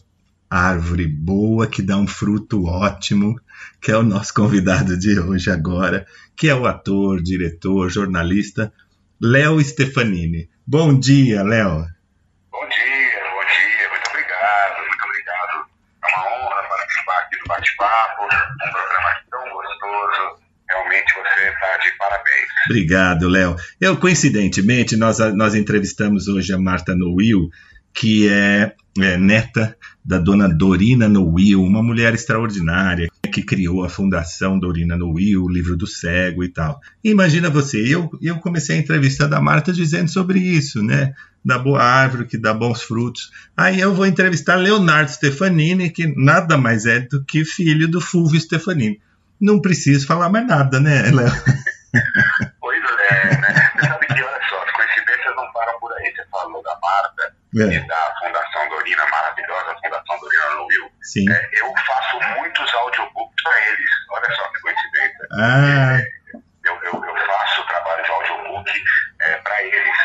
árvore 0.50 1.06
boa 1.06 1.66
que 1.66 1.80
dá 1.80 1.96
um 1.96 2.06
fruto 2.06 2.66
ótimo, 2.66 3.40
que 3.80 3.90
é 3.90 3.96
o 3.96 4.02
nosso 4.02 4.34
convidado 4.34 4.98
de 4.98 5.18
hoje 5.18 5.50
agora, 5.50 6.06
que 6.36 6.50
é 6.50 6.54
o 6.54 6.66
ator, 6.66 7.22
diretor, 7.22 7.88
jornalista 7.88 8.70
Léo 9.18 9.58
Stefanini. 9.64 10.50
Bom 10.66 10.98
dia, 10.98 11.42
Léo. 11.42 11.86
bate-papo, 17.52 18.24
um 18.24 18.70
programa 18.72 19.20
tão 19.30 19.48
gostoso. 19.50 20.42
Realmente 20.70 21.14
você 21.14 21.48
está 21.48 21.76
de 21.76 21.90
parabéns. 21.98 22.51
Obrigado, 22.66 23.28
Léo. 23.28 23.56
Eu, 23.80 23.96
coincidentemente, 23.96 24.96
nós, 24.96 25.18
nós 25.34 25.54
entrevistamos 25.54 26.28
hoje 26.28 26.52
a 26.52 26.58
Marta 26.58 26.94
Noil, 26.94 27.48
que 27.92 28.28
é, 28.28 28.74
é, 28.98 29.16
neta 29.16 29.76
da 30.04 30.18
dona 30.18 30.48
Dorina 30.48 31.08
Noil, 31.08 31.62
uma 31.62 31.82
mulher 31.82 32.14
extraordinária 32.14 33.08
que 33.32 33.42
criou 33.42 33.84
a 33.84 33.88
Fundação 33.88 34.58
Dorina 34.58 34.96
Noil, 34.96 35.44
o 35.44 35.50
livro 35.50 35.76
do 35.76 35.86
cego 35.86 36.44
e 36.44 36.48
tal. 36.48 36.80
Imagina 37.02 37.48
você, 37.48 37.78
eu, 37.78 38.10
eu 38.20 38.36
comecei 38.36 38.76
a 38.76 38.78
entrevista 38.78 39.26
da 39.26 39.40
Marta 39.40 39.72
dizendo 39.72 40.08
sobre 40.10 40.38
isso, 40.38 40.82
né? 40.82 41.14
Da 41.44 41.58
boa 41.58 41.82
árvore 41.82 42.26
que 42.26 42.36
dá 42.36 42.52
bons 42.52 42.82
frutos. 42.82 43.30
Aí 43.56 43.80
eu 43.80 43.94
vou 43.94 44.06
entrevistar 44.06 44.56
Leonardo 44.56 45.10
Stefanini, 45.10 45.90
que 45.90 46.06
nada 46.16 46.58
mais 46.58 46.84
é 46.84 47.00
do 47.00 47.24
que 47.24 47.44
filho 47.44 47.88
do 47.88 48.00
Fulvio 48.00 48.40
Stefanini. 48.40 49.00
Não 49.40 49.60
preciso 49.60 50.06
falar 50.06 50.28
mais 50.28 50.46
nada, 50.46 50.78
né, 50.78 51.10
Léo? 51.10 51.32
Pois 52.60 52.82
é, 52.82 53.36
né? 53.36 53.70
Você 53.74 53.86
sabe 53.86 54.06
que, 54.06 54.22
olha 54.22 54.48
só, 54.48 54.62
as 54.62 54.70
coincidências 54.72 55.36
não 55.36 55.52
param 55.52 55.78
por 55.78 55.92
aí. 55.98 56.14
Você 56.14 56.24
falou 56.30 56.62
da 56.62 56.78
Marta 56.80 57.34
é. 57.56 57.74
e 57.74 57.86
da 57.86 58.14
Fundação 58.18 58.68
Dorina, 58.70 59.06
maravilhosa 59.06 59.76
Fundação 59.82 60.18
Dorina 60.20 60.50
no 60.54 60.68
Rio. 60.68 60.90
Sim. 61.02 61.30
É, 61.30 61.50
eu 61.52 61.72
faço 61.86 62.20
muitos 62.36 62.74
audiobooks 62.74 63.42
para 63.42 63.60
eles. 63.68 63.90
Olha 64.10 64.30
só 64.34 64.48
que 64.48 64.60
coincidência. 64.60 65.28
Ah. 65.32 65.98
É, 65.98 66.12
eu, 66.64 66.74
eu, 66.82 67.04
eu, 67.04 67.26
faço 67.26 67.66
trabalho 67.66 68.04
de 68.04 68.10
audiobook 68.10 68.84
é, 69.20 69.36
para 69.38 69.62
eles. 69.62 69.96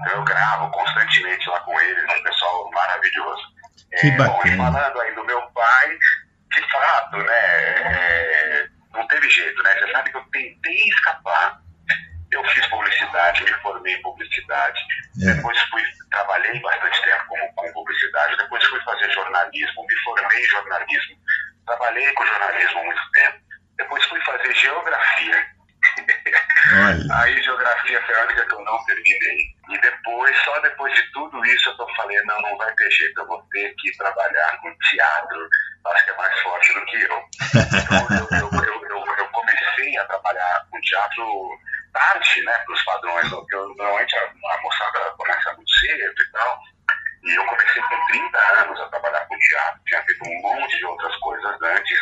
Então 0.00 0.12
eu 0.14 0.24
gravo 0.24 0.70
constantemente 0.70 1.48
lá 1.48 1.60
com 1.60 1.80
eles, 1.80 2.04
um 2.04 2.22
pessoal 2.22 2.70
maravilhoso. 2.72 3.42
Que 4.00 4.10
bacana. 4.12 4.56
Bom, 4.56 4.72
falando 4.72 5.00
aí 5.00 5.14
do 5.14 5.24
meu 5.24 5.42
pai, 5.52 5.98
de 6.52 6.70
fato, 6.70 7.16
né? 7.18 8.68
É, 8.96 9.30
jeito, 9.30 9.62
né? 9.62 9.74
Você 9.78 9.92
sabe 9.92 10.10
que 10.10 10.16
eu 10.16 10.24
tentei 10.30 10.88
escapar. 10.88 11.60
Eu 12.30 12.44
fiz 12.48 12.66
publicidade, 12.66 13.44
me 13.44 13.52
formei 13.60 13.94
em 13.94 14.02
publicidade. 14.02 14.80
É. 15.22 15.34
Depois 15.34 15.60
fui, 15.70 15.82
trabalhei 16.10 16.60
bastante 16.60 17.02
tempo 17.02 17.24
com, 17.28 17.52
com 17.54 17.72
publicidade. 17.72 18.36
Depois 18.36 18.64
fui 18.64 18.80
fazer 18.80 19.10
jornalismo, 19.12 19.86
me 19.86 19.96
formei 19.98 20.40
em 20.40 20.48
jornalismo. 20.48 21.16
Trabalhei 21.66 22.12
com 22.12 22.26
jornalismo 22.26 22.80
há 22.80 22.84
muito 22.84 23.10
tempo. 23.12 23.38
Depois 23.76 24.04
fui 24.06 24.20
fazer 24.22 24.54
geografia. 24.54 25.46
Aí 27.12 27.42
geografia 27.42 28.02
foi 28.06 28.46
que 28.46 28.54
eu 28.54 28.64
não 28.64 28.84
terminei. 28.84 29.54
E 29.70 29.78
depois, 29.80 30.36
só 30.44 30.58
depois 30.60 30.92
de 30.94 31.12
tudo 31.12 31.44
isso, 31.44 31.68
eu 31.70 31.88
falando, 31.94 32.24
não, 32.26 32.40
não 32.42 32.56
vai 32.56 32.72
ter 32.74 32.90
jeito, 32.90 33.20
eu 33.20 33.26
vou 33.26 33.42
ter 33.50 33.74
que 33.76 33.96
trabalhar 33.96 34.58
com 34.60 34.76
teatro. 34.78 35.48
Acho 35.86 36.04
que 36.04 36.10
é 36.10 36.16
mais 36.16 36.40
forte 36.40 36.74
do 36.74 36.84
que 36.86 36.96
eu. 36.96 37.24
Então 37.54 38.06
eu, 38.16 38.38
eu, 38.38 38.84
eu, 38.90 39.16
eu, 39.18 39.28
comecei 39.28 39.98
a 39.98 40.04
trabalhar 40.06 40.66
com 40.70 40.80
teatro 40.80 41.58
tarde, 41.92 42.42
né, 42.44 42.52
para 42.52 42.74
os 42.74 42.84
padrões. 42.84 43.28
Porque 43.28 43.54
eu, 43.54 43.68
normalmente 43.74 44.16
a, 44.16 44.22
a 44.22 44.62
moçada 44.62 45.10
começa 45.16 45.52
muito 45.54 45.70
cedo 45.70 46.22
e 46.22 46.32
tal. 46.32 46.60
E 47.24 47.34
eu 47.34 47.44
comecei 47.46 47.82
com 47.82 48.06
30 48.06 48.38
anos 48.38 48.80
a 48.80 48.88
trabalhar 48.88 49.26
com 49.26 49.38
teatro. 49.38 49.80
Tinha 49.86 50.02
feito 50.02 50.28
um 50.28 50.42
monte 50.42 50.78
de 50.78 50.86
outras 50.86 51.16
coisas 51.16 51.62
antes. 51.62 51.98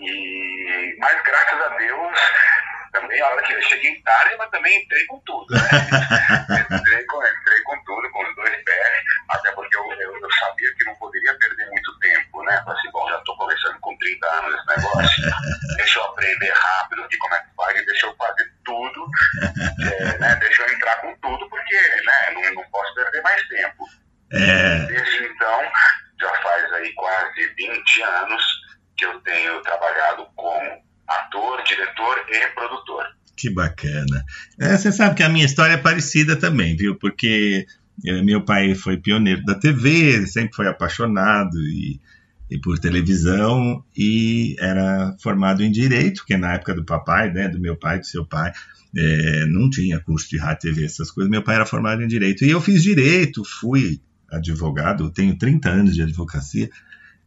E, 0.00 0.96
mas 0.98 1.22
graças 1.22 1.62
a 1.62 1.68
Deus, 1.68 2.18
também 2.94 3.20
a 3.20 3.26
hora 3.26 3.42
que 3.42 3.52
eu 3.52 3.62
cheguei 3.62 4.00
tarde, 4.02 4.36
mas 4.38 4.50
também 4.50 4.80
entrei 4.80 5.04
com 5.06 5.18
tudo. 5.20 5.52
Né? 5.52 5.60
entrei, 6.78 7.04
com, 7.04 7.26
entrei 7.26 7.62
com 7.64 7.84
tudo, 7.84 8.10
com 8.10 8.22
os 8.22 8.36
dois 8.36 8.64
pés, 8.64 9.04
até 9.30 9.50
porque 9.52 9.76
eu, 9.76 9.92
eu, 9.92 10.20
eu 10.20 10.32
sabia 10.38 10.72
que 10.74 10.84
não 10.84 10.94
poderia 10.94 11.34
perder 11.34 11.68
muito 11.70 11.98
tempo, 11.98 12.42
né? 12.44 12.62
Falei 12.64 12.78
assim, 12.78 12.90
bom, 12.92 13.08
já 13.10 13.18
estou 13.18 13.36
começando 13.36 13.80
com 13.80 13.98
30 13.98 14.26
anos 14.26 14.54
esse 14.54 14.76
negócio, 14.76 15.24
deixa 15.76 15.98
eu 15.98 16.04
aprender 16.04 16.52
rápido 16.52 17.04
aqui 17.04 17.16
como 17.18 17.34
é 17.34 17.38
que 17.40 17.54
faz, 17.56 17.86
deixa 17.86 18.06
eu 18.06 18.16
fazer 18.16 18.52
tudo, 18.64 19.06
é, 19.92 20.18
né? 20.18 20.36
deixa 20.36 20.62
eu 20.62 20.72
entrar 20.72 20.96
com 21.00 21.14
tudo, 21.16 21.48
porque 21.50 21.74
né, 21.74 22.30
não, 22.32 22.54
não 22.54 22.70
posso 22.70 22.94
perder 22.94 23.22
mais 23.22 23.48
tempo. 23.48 23.84
É, 24.32 24.78
Desde 24.86 25.24
então, 25.24 25.62
já 26.20 26.34
faz 26.42 26.72
aí 26.72 26.92
quase 26.94 27.46
20 27.56 28.02
anos 28.02 28.44
que 28.96 29.04
eu 29.04 29.20
tenho 29.20 29.60
trabalhado 29.62 30.26
como 30.36 30.84
ator, 31.06 31.62
diretor 31.64 32.24
e 32.28 32.54
produtor. 32.54 33.04
que 33.36 33.50
bacana. 33.50 34.24
É, 34.58 34.76
você 34.76 34.92
sabe 34.92 35.16
que 35.16 35.22
a 35.22 35.28
minha 35.28 35.44
história 35.44 35.74
é 35.74 35.78
parecida 35.78 36.36
também, 36.36 36.76
viu? 36.76 36.96
Porque 36.96 37.66
eh, 38.04 38.22
meu 38.22 38.44
pai 38.44 38.74
foi 38.74 38.96
pioneiro 38.96 39.44
da 39.44 39.54
TV, 39.54 40.26
sempre 40.26 40.54
foi 40.54 40.66
apaixonado 40.66 41.58
e, 41.58 42.00
e 42.50 42.58
por 42.58 42.78
televisão 42.78 43.84
e 43.96 44.56
era 44.58 45.14
formado 45.20 45.62
em 45.62 45.70
direito, 45.70 46.18
porque 46.18 46.36
na 46.36 46.54
época 46.54 46.74
do 46.74 46.84
papai, 46.84 47.30
né, 47.32 47.48
do 47.48 47.60
meu 47.60 47.76
pai, 47.76 47.98
do 47.98 48.06
seu 48.06 48.24
pai, 48.24 48.52
eh, 48.96 49.46
não 49.46 49.70
tinha 49.70 50.00
curso 50.00 50.28
de 50.28 50.38
rádio, 50.38 50.72
TV, 50.72 50.84
essas 50.84 51.10
coisas. 51.10 51.30
Meu 51.30 51.42
pai 51.42 51.56
era 51.56 51.66
formado 51.66 52.02
em 52.02 52.08
direito 52.08 52.44
e 52.44 52.50
eu 52.50 52.60
fiz 52.60 52.82
direito, 52.82 53.42
fui 53.44 54.00
advogado, 54.30 55.10
tenho 55.10 55.36
30 55.36 55.68
anos 55.68 55.94
de 55.94 56.02
advocacia. 56.02 56.68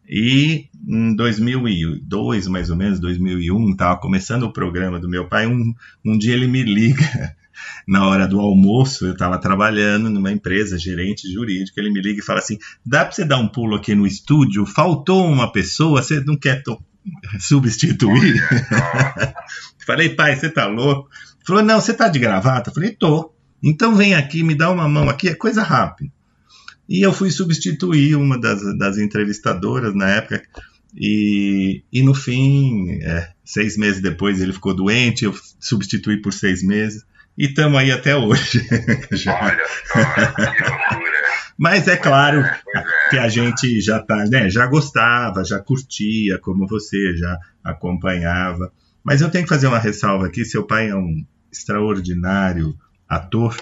E 0.07 0.69
em 0.87 1.13
2002, 1.15 2.47
mais 2.47 2.69
ou 2.69 2.77
menos, 2.77 2.99
2001, 2.99 3.71
estava 3.71 3.99
começando 3.99 4.43
o 4.43 4.53
programa 4.53 4.99
do 4.99 5.09
meu 5.09 5.27
pai. 5.27 5.45
Um, 5.45 5.73
um 6.05 6.17
dia 6.17 6.33
ele 6.33 6.47
me 6.47 6.63
liga 6.63 7.35
na 7.85 8.07
hora 8.07 8.25
do 8.25 8.39
almoço. 8.39 9.05
Eu 9.05 9.11
estava 9.11 9.37
trabalhando 9.37 10.09
numa 10.09 10.31
empresa, 10.31 10.77
gerente 10.77 11.29
jurídico. 11.31 11.77
Ele 11.77 11.91
me 11.91 12.01
liga 12.01 12.21
e 12.21 12.25
fala 12.25 12.39
assim: 12.39 12.57
dá 12.85 13.03
para 13.03 13.11
você 13.11 13.25
dar 13.25 13.37
um 13.37 13.49
pulo 13.49 13.75
aqui 13.75 13.93
no 13.93 14.07
estúdio? 14.07 14.65
Faltou 14.65 15.27
uma 15.27 15.51
pessoa, 15.51 16.01
você 16.01 16.21
não 16.21 16.37
quer 16.37 16.63
substituir? 17.39 18.41
Falei, 19.85 20.09
pai, 20.09 20.35
você 20.35 20.49
tá 20.49 20.67
louco? 20.67 21.09
Falou, 21.45 21.63
não, 21.63 21.81
você 21.81 21.93
tá 21.93 22.07
de 22.07 22.19
gravata? 22.19 22.71
Falei, 22.71 22.91
tô. 22.91 23.33
Então 23.63 23.95
vem 23.95 24.13
aqui, 24.13 24.43
me 24.43 24.55
dá 24.55 24.69
uma 24.69 24.87
mão 24.87 25.09
aqui, 25.09 25.29
é 25.29 25.33
coisa 25.33 25.63
rápida. 25.63 26.11
E 26.87 27.05
eu 27.05 27.11
fui 27.11 27.29
substituir 27.31 28.15
uma 28.15 28.39
das, 28.39 28.61
das 28.77 28.97
entrevistadoras 28.97 29.93
na 29.93 30.09
época. 30.09 30.41
E, 30.95 31.83
e 31.91 32.01
no 32.01 32.13
fim, 32.13 32.91
é, 33.01 33.29
seis 33.43 33.77
meses 33.77 34.01
depois, 34.01 34.41
ele 34.41 34.53
ficou 34.53 34.73
doente. 34.73 35.25
Eu 35.25 35.35
substituí 35.59 36.21
por 36.21 36.33
seis 36.33 36.63
meses. 36.63 37.03
E 37.37 37.45
estamos 37.45 37.77
aí 37.77 37.91
até 37.91 38.15
hoje. 38.15 38.65
Olha 38.71 39.67
só, 39.85 40.05
que 40.51 40.63
loucura. 40.63 41.17
Mas 41.57 41.87
é 41.87 41.97
claro 41.97 42.41
Pois 42.41 42.85
é. 42.85 43.09
que 43.09 43.17
a 43.17 43.27
gente 43.27 43.81
já 43.81 43.99
tá, 43.99 44.25
né, 44.25 44.49
já 44.49 44.67
gostava, 44.67 45.43
já 45.43 45.59
curtia, 45.59 46.37
como 46.37 46.67
você 46.67 47.15
já 47.17 47.37
acompanhava. 47.63 48.71
Mas 49.03 49.21
eu 49.21 49.31
tenho 49.31 49.43
que 49.43 49.49
fazer 49.49 49.67
uma 49.67 49.79
ressalva 49.79 50.27
aqui, 50.27 50.45
seu 50.45 50.63
pai 50.63 50.89
é 50.89 50.95
um 50.95 51.25
extraordinário 51.51 52.77
ator, 53.09 53.55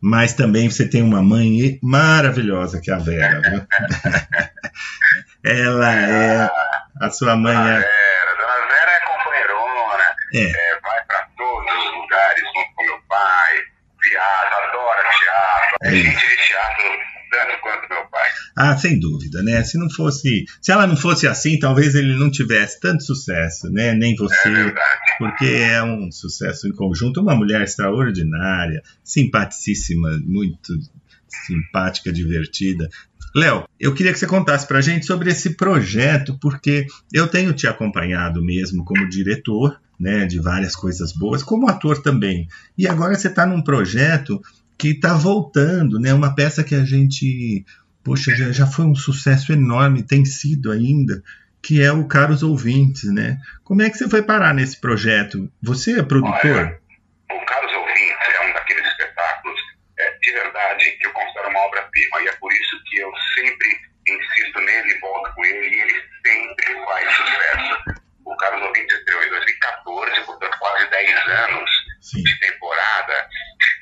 mas 0.00 0.32
também 0.32 0.70
você 0.70 0.88
tem 0.88 1.02
uma 1.02 1.22
mãe 1.22 1.78
maravilhosa 1.82 2.80
que 2.80 2.90
é 2.90 2.94
a 2.94 2.98
Vera, 2.98 3.40
viu? 3.40 3.66
Ela 5.44 5.92
é 5.92 6.50
a 7.00 7.10
sua 7.10 7.36
mãe 7.36 7.54
Dona 7.54 7.70
é, 7.70 7.80
Vera, 7.80 8.36
Dona 8.38 8.66
Vera 8.66 8.90
é 8.90 9.00
companheirona, 9.00 10.04
é, 10.34 10.42
é, 10.50 10.80
vai 10.80 11.02
para 11.04 11.28
todos 11.36 11.72
os 11.72 11.94
lugares 11.94 12.44
junto 12.44 12.74
com 12.74 12.84
meu 12.84 13.00
pai, 13.08 13.62
viaja, 14.02 14.56
adora 14.68 15.02
teatro, 15.02 15.76
é 15.82 15.88
É 15.88 15.90
gente 15.90 16.28
de 16.28 16.36
teatro 16.46 17.07
tanto 17.30 17.60
quanto 17.62 17.88
meu 17.88 18.06
pai. 18.10 18.28
ah, 18.56 18.76
sem 18.76 18.98
dúvida, 18.98 19.42
né? 19.42 19.62
Se 19.64 19.78
não 19.78 19.88
fosse, 19.90 20.44
se 20.60 20.72
ela 20.72 20.86
não 20.86 20.96
fosse 20.96 21.26
assim, 21.26 21.58
talvez 21.58 21.94
ele 21.94 22.14
não 22.18 22.30
tivesse 22.30 22.80
tanto 22.80 23.02
sucesso, 23.04 23.70
né? 23.70 23.92
Nem 23.94 24.14
É 24.14 24.16
você, 24.16 24.50
verdade. 24.50 25.00
porque 25.18 25.46
é 25.46 25.82
um 25.82 26.10
sucesso 26.10 26.66
em 26.68 26.72
conjunto. 26.72 27.20
Uma 27.20 27.34
mulher 27.36 27.62
extraordinária, 27.62 28.82
simpaticíssima, 29.04 30.18
muito 30.24 30.74
simpática, 31.46 32.12
divertida. 32.12 32.88
Léo, 33.34 33.68
eu 33.78 33.94
queria 33.94 34.12
que 34.12 34.18
você 34.18 34.26
contasse 34.26 34.66
pra 34.66 34.80
gente 34.80 35.04
sobre 35.04 35.30
esse 35.30 35.50
projeto, 35.54 36.38
porque 36.40 36.86
eu 37.12 37.28
tenho 37.28 37.52
te 37.52 37.66
acompanhado 37.66 38.42
mesmo 38.42 38.84
como 38.84 39.08
diretor, 39.08 39.78
né, 40.00 40.24
de 40.24 40.40
várias 40.40 40.74
coisas 40.74 41.12
boas, 41.12 41.42
como 41.42 41.68
ator 41.68 42.00
também. 42.02 42.48
E 42.76 42.86
agora 42.88 43.14
você 43.14 43.28
está 43.28 43.44
num 43.46 43.60
projeto 43.62 44.40
que 44.78 44.90
está 44.90 45.14
voltando, 45.14 45.98
né, 45.98 46.14
uma 46.14 46.34
peça 46.34 46.62
que 46.62 46.74
a 46.74 46.84
gente, 46.84 47.66
poxa, 48.04 48.34
já, 48.34 48.52
já 48.52 48.66
foi 48.66 48.84
um 48.84 48.94
sucesso 48.94 49.52
enorme, 49.52 50.04
tem 50.04 50.24
sido 50.24 50.70
ainda, 50.70 51.20
que 51.60 51.82
é 51.82 51.90
o 51.90 52.06
Caros 52.06 52.44
Ouvintes, 52.44 53.12
né? 53.12 53.38
Como 53.64 53.82
é 53.82 53.90
que 53.90 53.98
você 53.98 54.08
foi 54.08 54.22
parar 54.22 54.54
nesse 54.54 54.80
projeto? 54.80 55.50
Você 55.60 55.98
é 55.98 56.02
produtor? 56.04 56.80
O 57.28 57.44
Caros 57.44 57.72
Ouvintes 57.72 58.28
é 58.34 58.48
um 58.48 58.52
daqueles 58.52 58.86
espetáculos 58.86 59.60
é, 59.98 60.18
de 60.22 60.32
verdade 60.32 60.92
que 60.92 61.06
eu 61.06 61.10
considero 61.10 61.48
uma 61.48 61.60
obra-prima 61.60 62.22
e 62.22 62.28
é 62.28 62.32
por 62.32 62.52
isso 62.52 62.80
que 62.86 63.00
eu 63.00 63.10
sempre 63.34 63.68
insisto 64.06 64.60
nele 64.60 64.98
volto 65.00 65.34
com 65.34 65.44
ele 65.44 65.74
e 65.74 65.80
ele 65.80 65.94
sempre 66.24 66.74
faz 66.84 67.16
sucesso. 67.16 68.00
O 68.24 68.36
Caros 68.36 68.62
Ouvintes 68.62 68.96
estreou 68.96 69.24
em 69.24 69.30
2014, 69.30 70.20
portanto 70.24 70.56
quase 70.60 70.90
10 70.90 71.10
anos 71.26 71.77
Sim. 72.00 72.22
de 72.22 72.38
temporada 72.38 73.28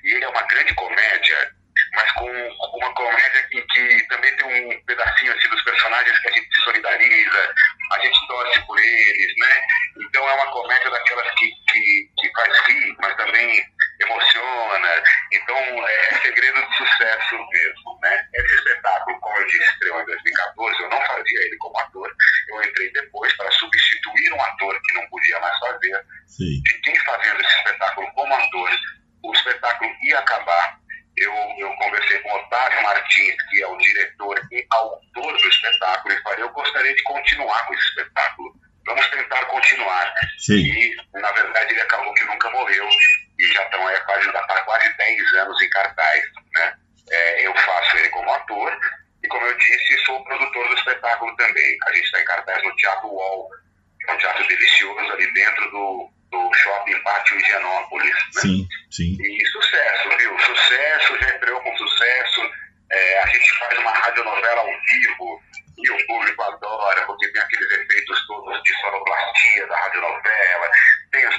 e 0.05 0.13
ele 0.13 0.25
é 0.25 0.29
uma 0.29 0.43
grande 0.43 0.73
comédia, 0.75 1.53
mas 1.95 2.13
com 2.13 2.31
uma 2.79 2.95
comédia 2.95 3.49
em 3.53 3.67
que 3.67 4.07
também 4.09 4.35
tem 4.37 4.47
um 4.47 4.85
pedacinho 4.85 5.33
assim 5.33 5.49
dos 5.49 5.63
personagens 5.63 6.19
que 6.21 6.29
a 6.29 6.33
gente 6.33 6.55
se 6.55 6.63
solidariza, 6.63 7.55
a 7.93 7.99
gente 8.01 8.27
torce 8.27 8.67
por 8.67 8.79
eles, 8.79 9.35
né? 9.39 9.61
Então 10.01 10.29
é 10.29 10.33
uma 10.35 10.53
comédia 10.53 10.91
daquelas 10.91 11.31
que, 11.35 11.51
que, 11.69 12.11
que 12.19 12.33
faz 12.33 12.61
rir, 12.67 12.97
mas 13.01 13.17
também 13.17 13.65
emociona. 14.01 15.03
Então 15.33 15.57
é, 15.59 16.15
é 16.15 16.21
segredo 16.21 16.67
de 16.67 16.77
sucesso 16.77 17.37
mesmo, 17.51 17.99
né? 18.03 18.29
Esse 18.35 18.55
espetáculo, 18.55 19.21
como 19.21 19.37
eu 19.39 19.47
disse, 19.47 19.71
estreou 19.71 20.01
em 20.01 20.07
2014, 20.07 20.83
eu 20.83 20.91
não 20.91 21.07
fazia 21.07 21.41
ele 21.41 21.57
como 21.59 21.79
ator, 21.79 22.15
eu 22.49 22.63
entrei 22.63 22.93
depois 22.93 23.37
para 23.37 23.51
substituir 23.53 24.33
um 24.33 24.43
ator 24.43 24.81
que 24.83 24.95
não 24.95 25.09
podia 25.09 25.41
mais 25.41 25.59
fazer 25.59 26.05
Sim. 26.27 26.63
fiquei 26.67 26.95
fazendo 27.01 27.41
esse 27.41 27.57
espetáculo 27.57 28.13
como 28.13 28.35
ator, 28.35 28.71
o 29.23 29.33
espetáculo 29.33 29.91
ia 30.03 30.19
acabar. 30.19 30.79
Eu, 31.17 31.33
eu 31.59 31.75
conversei 31.77 32.19
com 32.19 32.29
o 32.31 32.37
Otávio 32.37 32.83
Martins, 32.83 33.37
que 33.49 33.63
é 33.63 33.67
o 33.67 33.77
diretor 33.79 34.39
e 34.53 34.67
autor 34.71 35.33
do 35.33 35.49
espetáculo, 35.49 36.15
e 36.15 36.23
falei: 36.23 36.43
eu 36.43 36.53
gostaria 36.53 36.95
de 36.95 37.03
continuar 37.05 37.67
com 37.67 37.75
esse 37.75 37.89
espetáculo. 37.89 38.55
Vamos 38.85 39.07
tentar 39.09 39.45
continuar. 39.47 40.13
Sim. 40.47 40.63
E, 40.63 40.97
na 41.13 41.33
verdade, 41.33 41.73
ele 41.73 41.81
acabou 41.81 42.15
que 42.15 42.25
nunca 42.25 42.51
morreu, 42.51 42.89
e 43.39 43.53
já 43.53 43.63
estão 43.65 43.87
aí 43.87 43.97
há 43.97 44.01
quase, 44.01 44.25
já 44.25 44.43
tá 44.43 44.61
quase 44.61 44.97
10 44.97 45.35
anos 45.35 45.63
em 45.63 45.71
cartaz. 45.71 46.23
Né? 46.55 46.75
É, 47.11 47.47
eu 47.47 47.55
faço 47.55 47.97
ele 47.97 48.09
como 48.11 48.33
ator, 48.33 48.79
e 49.23 49.29
como 49.29 49.45
eu 49.45 49.57
disse, 49.59 49.99
sou 50.05 50.23
produtor 50.25 50.69
do 50.69 50.75
espetáculo 50.75 51.35
também. 51.37 51.77
A 51.89 51.93
gente 51.93 52.05
está 52.05 52.21
em 52.21 52.25
cartaz 52.25 52.63
no 52.63 52.77
Teatro 52.77 53.09
UOL, 53.09 53.49
que 54.01 54.11
é 54.11 54.15
um 54.15 54.19
teatro 54.19 54.47
delicioso 54.47 55.13
ali 55.13 55.33
dentro 55.33 55.71
do, 55.71 56.11
do 56.31 56.55
shopping 56.55 57.03
Pátio 57.03 57.39
Higienópolis. 57.41 58.15
Né? 58.15 58.41
Sim, 58.41 58.69
sim. 58.91 59.17
E 59.21 59.47
sucesso, 59.47 60.09
viu? 60.17 60.39
Sucesso, 60.39 61.19
já 61.19 61.29
estreou 61.31 61.61
com 61.61 61.77
sucesso. 61.77 62.41
É, 62.93 63.23
a 63.23 63.27
gente 63.27 63.59
faz 63.59 63.79
uma 63.79 63.91
radionovela 63.91 64.61
ao 64.61 64.67
vivo 64.67 65.43
e 65.79 65.91
o 65.91 66.07
público 66.07 66.43
adora, 66.43 67.05
porque 67.05 67.29
tem 67.33 67.43
aqueles 67.43 67.71
efeitos 67.71 68.27
todos 68.27 68.63
de 68.63 68.75
sonoplastia 68.81 69.67
da 69.67 69.77
radionovela, 69.77 70.71
tem 71.11 71.29
os 71.29 71.37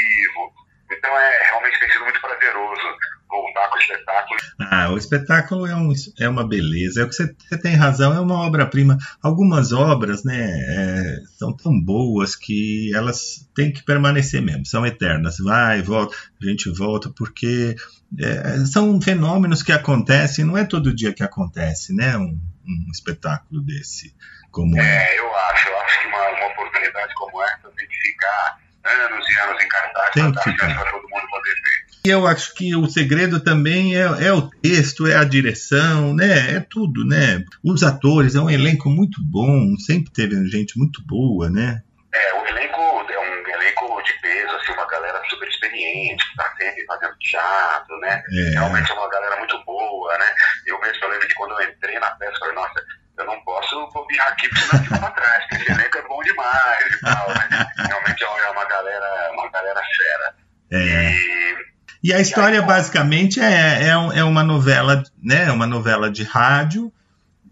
vivo. 0.00 0.52
Então 0.90 1.18
é 1.18 1.42
realmente 1.44 1.78
tem 1.78 1.90
sido 1.90 2.04
muito 2.04 2.20
prazeroso 2.20 2.96
voltar 3.28 3.68
com 3.68 3.76
o 3.76 3.80
espetáculo. 3.80 4.40
Ah, 4.72 4.88
o 4.90 4.98
espetáculo 5.10 5.66
é, 5.66 5.74
um, 5.74 5.92
é 6.18 6.28
uma 6.28 6.46
beleza. 6.46 7.00
É 7.00 7.04
o 7.04 7.08
que 7.08 7.14
você, 7.14 7.34
você 7.36 7.58
tem 7.58 7.74
razão, 7.74 8.14
é 8.14 8.20
uma 8.20 8.46
obra-prima. 8.46 8.96
Algumas 9.20 9.72
obras, 9.72 10.22
né, 10.22 10.50
é, 10.50 11.16
são 11.36 11.54
tão 11.54 11.78
boas 11.80 12.36
que 12.36 12.94
elas 12.94 13.48
têm 13.54 13.72
que 13.72 13.82
permanecer 13.82 14.40
mesmo, 14.40 14.64
são 14.64 14.86
eternas. 14.86 15.38
Vai, 15.38 15.82
volta, 15.82 16.16
a 16.40 16.46
gente 16.46 16.70
volta, 16.70 17.10
porque 17.10 17.74
é, 18.18 18.64
são 18.66 19.00
fenômenos 19.00 19.62
que 19.62 19.72
acontecem, 19.72 20.44
não 20.44 20.56
é 20.56 20.64
todo 20.64 20.94
dia 20.94 21.12
que 21.12 21.22
acontece, 21.22 21.92
né, 21.92 22.16
um, 22.16 22.38
um 22.66 22.90
espetáculo 22.92 23.60
desse. 23.60 24.14
Como... 24.50 24.78
É, 24.78 25.18
eu 25.18 25.36
acho, 25.36 25.68
eu 25.68 25.80
acho 25.80 26.00
que 26.00 26.06
uma, 26.08 26.28
uma 26.28 26.46
oportunidade 26.46 27.14
como 27.14 27.42
essa 27.42 27.70
tem 27.76 27.86
que 27.86 27.96
ficar 27.96 28.58
anos 28.84 29.26
e 29.28 29.40
anos 29.40 29.62
em 29.62 29.68
cartaz 29.68 30.10
para 30.12 30.90
todo 30.90 31.02
mundo 31.02 31.26
poder 31.30 31.54
ver. 31.54 31.89
E 32.04 32.08
eu 32.08 32.26
acho 32.26 32.54
que 32.54 32.74
o 32.74 32.86
segredo 32.86 33.40
também 33.40 33.94
é, 33.94 34.26
é, 34.26 34.32
o 34.32 34.48
texto, 34.48 35.06
é 35.06 35.16
a 35.16 35.24
direção, 35.24 36.14
né? 36.14 36.56
É 36.56 36.60
tudo, 36.60 37.04
né? 37.04 37.44
Os 37.62 37.82
atores, 37.82 38.34
é 38.34 38.40
um 38.40 38.48
elenco 38.48 38.88
muito 38.88 39.18
bom, 39.22 39.76
sempre 39.76 40.10
teve 40.10 40.48
gente 40.48 40.78
muito 40.78 41.02
boa, 41.06 41.50
né? 41.50 41.82
É, 42.14 42.34
o 42.40 42.46
elenco 42.46 42.80
é 42.80 43.18
um 43.18 43.48
elenco 43.48 44.02
de 44.02 44.12
peso, 44.22 44.56
assim, 44.56 44.72
uma 44.72 44.86
galera 44.86 45.20
super 45.28 45.46
experiente, 45.46 46.24
que 46.30 46.36
tá 46.36 46.54
sempre 46.58 46.84
fazendo 46.86 47.18
teatro, 47.18 47.98
né? 47.98 48.22
É. 48.32 48.50
Realmente 48.54 48.90
é 48.90 48.94
uma 48.94 49.10
galera 49.10 49.36
muito 49.36 49.62
boa, 49.64 50.16
né? 50.16 50.26
Eu 50.66 50.80
mesmo 50.80 51.04
eu 51.04 51.10
lembro 51.10 51.28
que 51.28 51.34
quando 51.34 51.60
eu 51.60 51.68
entrei 51.68 51.98
na 51.98 52.10
peça, 52.12 52.32
eu 52.32 52.38
falei, 52.38 52.54
nossa, 52.54 52.84
eu 53.18 53.26
não 53.26 53.44
posso 53.44 53.88
bobear 53.92 54.28
aqui 54.28 54.48
porque 54.48 54.62
senão 54.62 54.82
fico 54.82 54.98
pra 54.98 55.10
trás, 55.10 55.44
porque 55.48 55.62
esse 55.64 55.72
elenco 55.72 55.98
é 55.98 56.08
bom 56.08 56.22
demais 56.22 56.94
e 56.94 57.00
tal, 57.00 57.28
né? 57.28 57.66
Realmente 57.86 58.24
é 58.24 58.50
uma 58.50 58.64
galera, 58.64 59.32
uma 59.34 59.50
galera 59.50 59.80
fera. 59.96 60.34
É. 60.72 61.10
E 61.12 61.69
e 62.02 62.12
a 62.14 62.20
história 62.20 62.62
basicamente 62.62 63.40
é, 63.40 63.84
é, 63.84 63.88
é 63.88 64.24
uma 64.24 64.42
novela, 64.42 65.02
né? 65.22 65.50
Uma 65.50 65.66
novela 65.66 66.10
de 66.10 66.22
rádio 66.24 66.92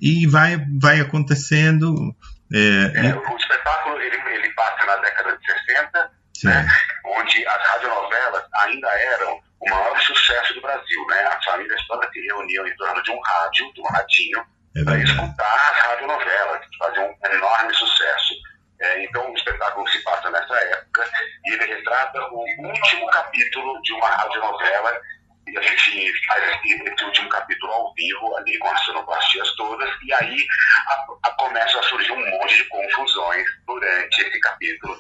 e 0.01 0.27
vai, 0.27 0.57
vai 0.81 1.01
acontecendo. 1.01 2.15
É, 2.53 3.09
é, 3.09 3.15
o 3.15 3.37
espetáculo 3.37 4.01
ele, 4.01 4.17
ele 4.35 4.49
passa 4.55 4.87
na 4.87 4.97
década 4.97 5.37
de 5.37 5.45
60, 5.45 6.11
né, 6.45 6.67
onde 7.05 7.47
as 7.47 7.69
radionovelas 7.69 8.45
ainda 8.63 8.89
eram 8.89 9.39
o 9.61 9.71
maior 9.71 10.01
sucesso 10.01 10.55
do 10.55 10.63
Brasil, 10.63 11.07
né? 11.11 11.21
As 11.37 11.45
famílias 11.45 11.87
todas 11.87 12.11
se 12.11 12.21
reuniam 12.21 12.67
em 12.67 12.77
torno 12.77 13.03
de 13.03 13.11
um 13.11 13.21
rádio, 13.21 13.73
de 13.75 13.81
um 13.81 13.87
radinho, 13.87 14.45
é 14.77 14.85
para 14.85 14.99
escutar 14.99 15.73
as 15.73 15.79
radionovelas, 15.91 16.61
que 16.67 16.79
faziam 16.79 17.07
um 17.07 17.35
enorme 17.35 17.75
sucesso. 17.75 18.35
É, 18.81 19.05
então, 19.05 19.31
o 19.31 19.35
espetáculo 19.35 19.87
se 19.89 20.03
passa 20.05 20.31
nessa 20.31 20.55
época 20.55 21.11
e 21.47 21.53
ele 21.53 21.65
retrata 21.65 22.21
o 22.31 22.45
último 22.67 23.07
capítulo 23.09 23.81
de 23.83 23.93
uma 23.95 24.09
radionovela. 24.09 25.01
E 25.49 25.59
a 25.59 25.63
gente 25.63 26.27
faz 26.27 26.45
esse 26.45 27.05
último 27.05 27.29
capítulo 27.31 27.73
ao 27.73 27.95
vivo, 27.95 28.37
ali 28.37 28.59
com 28.59 28.69
as 28.69 28.81
sonoplastias 28.85 29.51
todas, 29.57 29.91
e 30.03 30.13
aí 30.13 30.47
a, 30.89 31.29
a, 31.29 31.31
começa 31.37 31.79
a 31.79 31.83
surgir 31.85 32.13
um 32.13 32.31
monte 32.31 32.57
de 32.57 32.65
confusões 32.65 33.45
durante 33.67 34.21
esse 34.21 34.41
capítulo, 34.41 34.95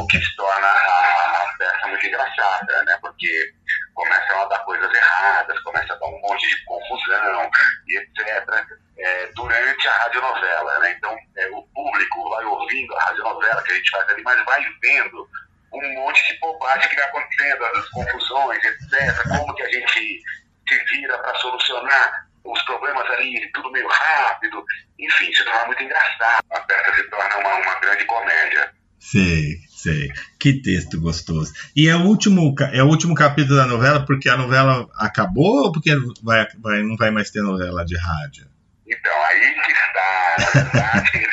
o 0.00 0.06
que 0.08 0.18
se 0.18 0.36
torna 0.36 0.66
a, 0.66 1.42
a 1.42 1.54
peça 1.56 1.86
muito 1.86 2.06
engraçada, 2.06 2.82
né? 2.82 2.98
Porque 3.00 3.52
começam 3.94 4.42
a 4.42 4.44
dar 4.46 4.58
coisas 4.64 4.92
erradas, 4.92 5.60
começa 5.60 5.92
a 5.92 5.96
dar 5.96 6.06
um 6.06 6.20
monte 6.20 6.48
de 6.48 6.64
confusão 6.64 7.50
e 7.86 7.98
etc. 7.98 8.66
É, 8.98 9.26
durante 9.34 9.88
a 9.88 9.96
radionovela, 9.98 10.78
né? 10.80 10.94
Então, 10.96 11.16
é, 11.36 11.46
o 11.50 11.62
público 11.74 12.30
vai 12.30 12.44
ouvindo 12.44 12.96
a 12.96 13.04
radionovela 13.04 13.51
que 13.62 13.72
a 13.72 13.74
gente 13.76 13.90
faz 13.90 14.08
ali, 14.10 14.22
mas 14.22 14.44
vai 14.44 14.64
vendo 14.80 15.28
um 15.72 15.94
monte 15.94 16.26
de 16.26 16.38
bobagem 16.38 16.88
que 16.88 16.96
vai 16.96 17.04
acontecendo, 17.04 17.64
as 17.64 17.88
confusões, 17.88 18.62
etc. 18.62 19.28
Como 19.28 19.54
que 19.54 19.62
a 19.62 19.70
gente 19.70 20.22
se 20.68 20.84
vira 20.90 21.18
para 21.18 21.34
solucionar 21.36 22.26
os 22.44 22.62
problemas 22.62 23.08
ali, 23.10 23.50
tudo 23.52 23.70
meio 23.70 23.88
rápido. 23.88 24.64
Enfim, 24.98 25.32
se 25.32 25.44
torna 25.44 25.66
muito 25.66 25.82
engraçado. 25.82 26.44
A 26.50 26.60
peça 26.60 26.94
se 26.94 27.04
torna 27.04 27.38
uma, 27.38 27.54
uma 27.56 27.80
grande 27.80 28.04
comédia. 28.04 28.70
Sei, 28.98 29.58
sei. 29.68 30.12
Que 30.38 30.62
texto 30.62 31.00
gostoso. 31.00 31.52
E 31.74 31.88
é 31.88 31.96
o 31.96 32.02
último, 32.02 32.54
é 32.72 32.82
o 32.82 32.86
último 32.86 33.14
capítulo 33.14 33.56
da 33.56 33.66
novela 33.66 34.04
porque 34.06 34.28
a 34.28 34.36
novela 34.36 34.88
acabou 34.96 35.64
ou 35.64 35.72
porque 35.72 35.90
vai, 36.22 36.46
vai, 36.58 36.82
não 36.82 36.96
vai 36.96 37.10
mais 37.10 37.30
ter 37.30 37.42
novela 37.42 37.84
de 37.84 37.96
rádio? 37.96 38.46
Então, 38.86 39.24
aí 39.24 39.54
que 39.54 39.72
está. 39.72 40.36
Na 40.38 40.62
verdade. 40.62 41.32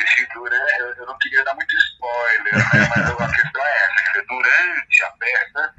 Eu, 0.80 0.94
eu, 0.96 1.06
não 1.06 1.18
queria 1.18 1.44
dar 1.44 1.54
muito 1.54 1.76
spoiler, 2.30 2.54
né, 2.54 2.88
mas 2.96 3.10
a 3.10 3.32
questão 3.32 3.66
é 3.66 3.84
essa. 3.84 4.02
Quer 4.02 4.10
dizer, 4.10 4.26
durante 4.28 5.02
a 5.04 5.10
peça, 5.10 5.74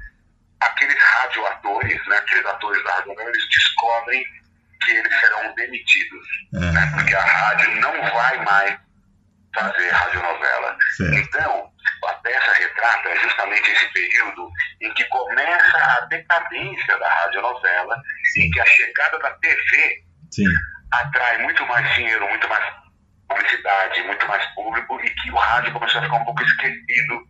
aqueles 0.60 1.02
radioatores, 1.02 2.06
né, 2.06 2.16
aqueles 2.16 2.46
atores 2.46 2.84
da 2.84 2.94
rádio, 2.94 3.20
eles 3.20 3.48
descobrem 3.48 4.24
que 4.84 4.92
eles 4.92 5.20
serão 5.20 5.54
demitidos. 5.54 6.26
É. 6.54 6.58
Né, 6.58 6.92
porque 6.94 7.14
a 7.14 7.24
rádio 7.24 7.80
não 7.80 7.92
vai 8.12 8.44
mais 8.44 8.78
fazer 9.54 9.88
radionovela. 9.90 10.76
Certo. 10.96 11.14
Então, 11.14 11.72
a 12.06 12.14
peça 12.14 12.52
retrata 12.54 13.16
justamente 13.16 13.70
esse 13.70 13.86
período 13.92 14.50
em 14.80 14.92
que 14.94 15.04
começa 15.04 15.78
a 15.78 16.00
decadência 16.06 16.98
da 16.98 17.08
radionovela, 17.08 17.96
Sim. 18.32 18.42
em 18.42 18.50
que 18.50 18.60
a 18.60 18.66
chegada 18.66 19.18
da 19.18 19.30
TV 19.32 20.04
Sim. 20.30 20.44
atrai 20.92 21.38
muito 21.38 21.64
mais 21.66 21.94
dinheiro, 21.94 22.28
muito 22.28 22.48
mais 22.48 22.64
publicidade, 23.32 24.02
muito 24.02 24.26
mais 24.26 24.44
público, 24.54 25.00
e 25.04 25.10
que 25.10 25.30
o 25.30 25.36
rádio 25.36 25.72
começou 25.72 26.00
a 26.00 26.04
ficar 26.04 26.16
um 26.16 26.24
pouco 26.24 26.42
esquecido, 26.42 27.26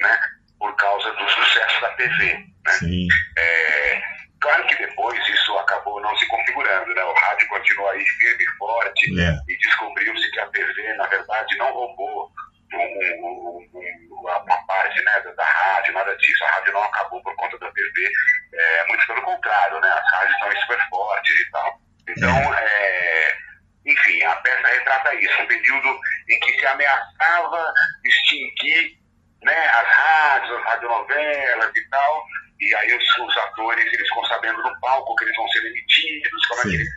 né, 0.00 0.20
por 0.58 0.74
causa 0.76 1.12
do 1.12 1.28
sucesso 1.28 1.80
da 1.80 1.88
TV. 1.90 2.24
Né? 2.34 3.08
É, 3.38 4.02
claro 4.40 4.66
que 4.66 4.76
depois 4.76 5.28
isso 5.28 5.56
acabou 5.58 6.00
não 6.00 6.16
se 6.16 6.26
configurando, 6.26 6.94
né? 6.94 7.04
o 7.04 7.14
rádio 7.14 7.48
continuou 7.48 7.90
aí 7.90 8.04
firme 8.04 8.44
e 8.44 8.58
forte, 8.58 9.20
é. 9.20 9.52
e 9.52 9.58
descobriu-se 9.58 10.30
que 10.30 10.40
a 10.40 10.46
TV, 10.46 10.94
na 10.94 11.06
verdade, 11.06 11.56
não 11.56 11.72
roubou 11.72 12.30
um, 12.72 12.76
um, 12.76 14.10
uma 14.10 14.66
parte 14.66 15.00
né, 15.02 15.20
da 15.36 15.44
rádio, 15.44 15.94
nada 15.94 16.16
disso. 16.16 16.44
A 16.44 16.50
rádio 16.56 16.72
não 16.72 16.82
acabou 16.82 17.22
por 17.22 17.34
conta 17.36 17.58
da 17.58 17.70
TV, 17.70 18.10
é, 18.52 18.86
muito 18.88 19.06
pelo 19.06 19.22
contrário, 19.22 19.80
né? 19.80 19.88
As 19.88 20.12
rádios 20.12 20.34
estão 20.34 20.60
super 20.62 20.88
fortes 20.88 21.40
e 21.40 21.50
tal. 21.50 21.80
Então, 22.08 22.54
é. 22.54 23.43
Enfim, 23.86 24.22
a 24.22 24.36
peça 24.36 24.68
retrata 24.68 25.14
isso, 25.14 25.42
um 25.42 25.46
período 25.46 26.00
em 26.28 26.40
que 26.40 26.58
se 26.58 26.66
ameaçava 26.66 27.72
extinguir 28.04 28.98
né, 29.42 29.66
as 29.68 29.86
rádios, 29.86 30.58
as 30.58 30.64
radionovelas 30.64 31.70
e 31.76 31.88
tal, 31.90 32.24
e 32.60 32.74
aí 32.76 32.96
os, 32.96 33.18
os, 33.18 33.36
atores 33.36 33.84
eles 33.92 34.08
ficam 34.08 34.24
sabendo 34.24 34.62
no 34.62 34.80
palco 34.80 35.14
que 35.16 35.24
eles 35.24 35.36
vão 35.36 35.48
ser 35.48 35.60
demitidos, 35.62 36.46
como 36.46 36.60
é 36.60 36.62
que 36.62 36.74
eles, 36.74 36.88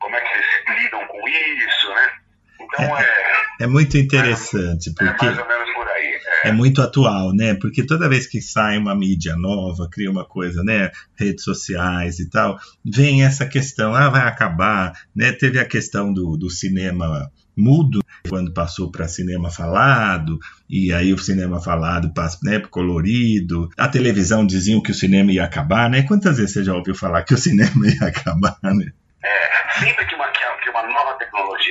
como 0.00 0.16
é 0.16 0.20
que 0.20 0.34
eles 0.34 0.82
lidam 0.82 1.06
com 1.06 1.28
isso, 1.28 1.94
né? 1.94 2.20
Então 2.60 2.96
é, 2.96 3.02
é, 3.02 3.64
é 3.64 3.66
muito 3.66 3.96
interessante, 3.96 4.90
é, 4.90 4.92
porque 4.92 5.26
é, 5.26 6.48
é, 6.48 6.52
muito 6.52 6.80
atual, 6.80 7.32
né? 7.32 7.54
Porque 7.54 7.84
toda 7.84 8.08
vez 8.08 8.26
que 8.26 8.40
sai 8.40 8.78
uma 8.78 8.94
mídia 8.94 9.36
nova, 9.36 9.88
cria 9.90 10.10
uma 10.10 10.24
coisa, 10.24 10.62
né? 10.62 10.90
Redes 11.16 11.44
sociais 11.44 12.18
e 12.18 12.30
tal, 12.30 12.58
vem 12.84 13.24
essa 13.24 13.46
questão, 13.46 13.94
ah, 13.94 14.08
vai 14.08 14.22
acabar, 14.22 14.92
né? 15.14 15.32
Teve 15.32 15.58
a 15.58 15.64
questão 15.64 16.12
do, 16.12 16.36
do 16.36 16.50
cinema 16.50 17.30
mudo 17.56 18.00
quando 18.28 18.52
passou 18.52 18.90
para 18.90 19.08
cinema 19.08 19.50
falado 19.50 20.38
e 20.70 20.92
aí 20.92 21.12
o 21.12 21.18
cinema 21.18 21.60
falado 21.60 22.12
passa 22.14 22.38
né, 22.44 22.60
colorido 22.70 23.68
a 23.76 23.88
televisão 23.88 24.46
diziam 24.46 24.80
que 24.80 24.92
o 24.92 24.94
cinema 24.94 25.32
ia 25.32 25.44
acabar 25.44 25.90
né 25.90 26.02
quantas 26.02 26.36
vezes 26.36 26.52
você 26.52 26.62
já 26.62 26.72
ouviu 26.72 26.94
falar 26.94 27.24
que 27.24 27.34
o 27.34 27.38
cinema 27.38 27.84
ia 27.88 28.06
acabar 28.06 28.56
né 28.62 28.92
é, 29.24 29.80
sempre 29.80 30.06
que 30.06 30.14
uma, 30.14 30.27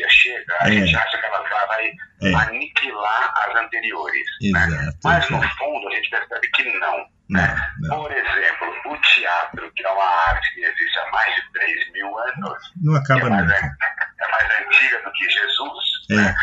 chega, 0.10 0.56
a 0.60 0.70
é. 0.70 0.72
gente 0.72 0.96
acha 0.96 1.18
que 1.18 1.26
ela 1.26 1.44
vai 1.68 1.92
é. 2.24 2.34
aniquilar 2.34 3.34
as 3.36 3.56
anteriores. 3.56 4.28
Né? 4.42 4.92
Mas 5.04 5.30
no 5.30 5.42
fundo 5.42 5.88
a 5.88 5.96
gente 5.96 6.10
percebe 6.10 6.48
que 6.50 6.64
não. 6.80 6.98
Não, 7.30 7.42
né? 7.42 7.56
não. 7.82 8.04
Por 8.04 8.12
exemplo, 8.12 8.76
o 8.86 8.98
teatro, 8.98 9.72
que 9.76 9.86
é 9.86 9.90
uma 9.90 10.30
arte 10.30 10.54
que 10.54 10.62
existe 10.64 11.00
há 11.00 11.12
mais 11.12 11.36
de 11.36 11.52
3 11.52 11.92
mil 11.92 12.18
anos, 12.18 12.74
não 12.82 12.96
acaba 12.96 13.28
é, 13.28 13.30
mais, 13.30 13.52
é 13.52 14.32
mais 14.32 14.66
antiga 14.66 15.02
do 15.04 15.12
que 15.12 15.30
Jesus, 15.30 15.84
está 16.10 16.14
é. 16.14 16.18
né? 16.18 16.36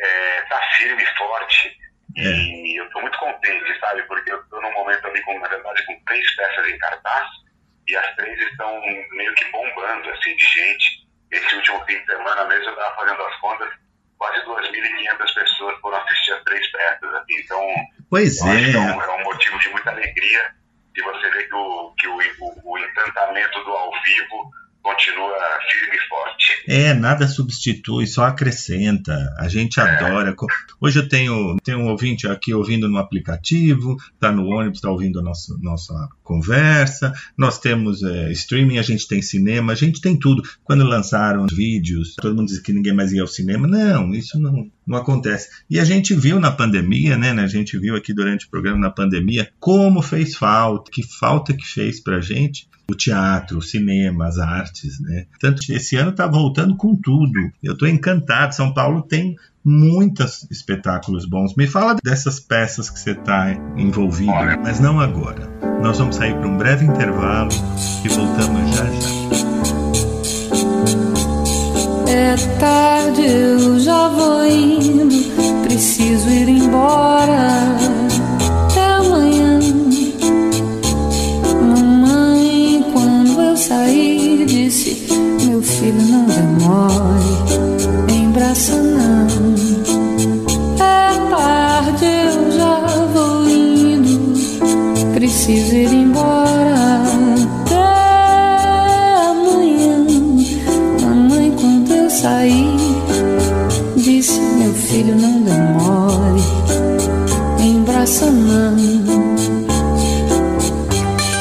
É, 0.00 0.40
tá 0.42 0.60
firme 0.76 1.02
e 1.02 1.16
forte. 1.16 1.76
E 2.16 2.76
é. 2.76 2.80
eu 2.80 2.84
estou 2.86 3.02
muito 3.02 3.18
contente, 3.18 3.80
sabe? 3.80 4.02
Porque 4.04 4.30
eu 4.30 4.40
estou 4.40 4.60
num 4.60 4.72
momento 4.72 5.06
ali, 5.06 5.22
com, 5.22 5.38
na 5.38 5.48
verdade, 5.48 5.84
com 5.86 6.00
três 6.04 6.36
peças 6.36 6.68
em 6.68 6.78
cartaz 6.78 7.28
e 7.86 7.96
as 7.96 8.14
três 8.16 8.38
estão 8.50 8.80
meio 9.12 9.34
que 9.34 9.44
bombando, 9.50 10.10
assim, 10.10 10.36
de 10.36 10.46
gente. 10.46 11.03
Esse 11.34 11.56
último 11.56 11.84
fim 11.84 11.98
de 11.98 12.06
semana 12.06 12.44
mesmo 12.44 12.66
eu 12.66 12.72
estava 12.72 12.94
fazendo 12.94 13.22
as 13.22 13.36
contas, 13.40 13.68
quase 14.18 14.40
2.500 14.46 15.34
pessoas 15.34 15.80
foram 15.80 15.98
assistir 15.98 16.32
as 16.32 16.44
três 16.44 16.70
peças, 16.70 17.14
assim, 17.14 17.40
então... 17.40 17.60
Pois 18.08 18.40
é. 18.42 18.72
é 18.72 18.78
um, 18.78 19.02
é 19.02 19.20
um 19.20 19.24
motivo 19.24 19.58
de 19.58 19.68
muita 19.70 19.90
alegria 19.90 20.54
de 20.94 21.02
você 21.02 21.30
ver 21.30 21.48
que 21.48 21.54
o, 21.54 21.92
que 21.98 22.06
o, 22.06 22.16
o, 22.16 22.72
o 22.72 22.78
encantamento 22.78 23.64
do 23.64 23.70
ao 23.70 23.90
vivo 23.90 24.50
continua 24.84 25.34
firme 25.70 25.96
e 25.96 26.08
forte. 26.08 26.64
É, 26.68 26.94
nada 26.94 27.26
substitui, 27.26 28.06
só 28.06 28.24
acrescenta. 28.24 29.34
A 29.38 29.48
gente 29.48 29.80
é. 29.80 29.82
adora. 29.82 30.36
Hoje 30.80 31.00
eu 31.00 31.08
tenho, 31.08 31.56
tenho 31.64 31.78
um 31.78 31.88
ouvinte 31.88 32.28
aqui 32.28 32.54
ouvindo 32.54 32.88
no 32.88 32.98
aplicativo, 32.98 33.96
está 34.12 34.30
no 34.30 34.46
ônibus, 34.46 34.78
está 34.78 34.90
ouvindo 34.90 35.18
a 35.18 35.22
nossa, 35.22 35.56
nossa 35.60 35.94
conversa. 36.24 37.12
Nós 37.36 37.58
temos 37.58 38.02
é, 38.02 38.32
streaming, 38.32 38.78
a 38.78 38.82
gente 38.82 39.06
tem 39.06 39.22
cinema, 39.22 39.72
a 39.72 39.76
gente 39.76 40.00
tem 40.00 40.18
tudo. 40.18 40.42
Quando 40.64 40.82
lançaram 40.82 41.46
vídeos, 41.46 42.14
todo 42.16 42.34
mundo 42.34 42.48
diz 42.48 42.58
que 42.58 42.72
ninguém 42.72 42.94
mais 42.94 43.12
ia 43.12 43.20
ao 43.20 43.28
cinema. 43.28 43.68
Não, 43.68 44.12
isso 44.12 44.40
não, 44.40 44.68
não 44.84 44.98
acontece. 44.98 45.48
E 45.70 45.78
a 45.78 45.84
gente 45.84 46.14
viu 46.14 46.40
na 46.40 46.50
pandemia, 46.50 47.16
né, 47.16 47.32
né? 47.32 47.42
A 47.44 47.48
gente 47.48 47.78
viu 47.78 47.94
aqui 47.94 48.12
durante 48.12 48.46
o 48.46 48.50
programa 48.50 48.78
na 48.78 48.90
pandemia 48.90 49.48
como 49.60 50.02
fez 50.02 50.34
falta, 50.34 50.90
que 50.90 51.02
falta 51.02 51.54
que 51.54 51.66
fez 51.66 52.00
para 52.00 52.16
a 52.16 52.20
gente 52.20 52.66
o 52.88 52.94
teatro, 52.94 53.58
o 53.58 53.62
cinema, 53.62 54.26
as 54.26 54.38
artes, 54.38 55.00
né? 55.00 55.26
Tanto 55.40 55.60
esse 55.72 55.96
ano 55.96 56.10
está 56.10 56.26
voltando 56.26 56.76
com 56.76 56.96
tudo. 56.96 57.50
Eu 57.62 57.74
estou 57.74 57.88
encantado. 57.88 58.54
São 58.54 58.72
Paulo 58.72 59.02
tem 59.02 59.36
muitos 59.64 60.46
espetáculos 60.50 61.24
bons. 61.24 61.54
Me 61.54 61.66
fala 61.66 61.96
dessas 62.02 62.38
peças 62.38 62.90
que 62.90 63.00
você 63.00 63.12
está 63.12 63.52
envolvido, 63.76 64.32
mas 64.62 64.80
não 64.80 65.00
agora. 65.00 65.73
Nós 65.84 65.98
vamos 65.98 66.16
sair 66.16 66.34
para 66.36 66.48
um 66.48 66.56
breve 66.56 66.86
intervalo 66.86 67.50
e 68.02 68.08
voltamos 68.08 68.74
já 68.74 68.86
já. 68.86 69.10
É 72.10 72.36
tarde, 72.58 73.20
eu 73.20 73.78
já 73.78 74.08
vou 74.08 74.46
indo, 74.46 75.14
preciso 75.62 76.26
ir 76.30 76.48
embora. 76.48 77.76
Até 78.70 78.82
amanhã. 78.82 79.60
Mamãe, 81.60 82.82
quando 82.90 83.42
eu 83.42 83.54
sair, 83.54 84.46
disse: 84.46 85.06
Meu 85.44 85.60
filho, 85.60 86.00
não 86.00 86.24
demore, 86.24 87.24
embraça 88.10 88.74
não. 88.74 89.63
Preciso 95.44 95.76
ir 95.76 95.92
embora. 95.92 96.74
Até 97.66 97.84
amanhã. 99.30 100.06
Mamãe, 101.02 101.52
quando 101.60 101.92
eu 101.92 102.08
sair, 102.08 102.76
disse: 103.94 104.40
Meu 104.40 104.72
filho, 104.72 105.14
não 105.14 105.42
demore, 105.42 106.42
embraça 107.60 108.30
não. 108.30 108.78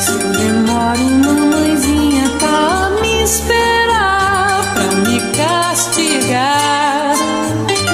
Se 0.01 0.11
eu 0.11 0.19
demoro, 0.33 1.05
mamãezinha 1.23 2.29
tá 2.41 2.87
a 2.87 2.89
me 3.01 3.23
esperar 3.23 4.73
pra 4.73 4.87
me 4.97 5.21
castigar. 5.31 7.15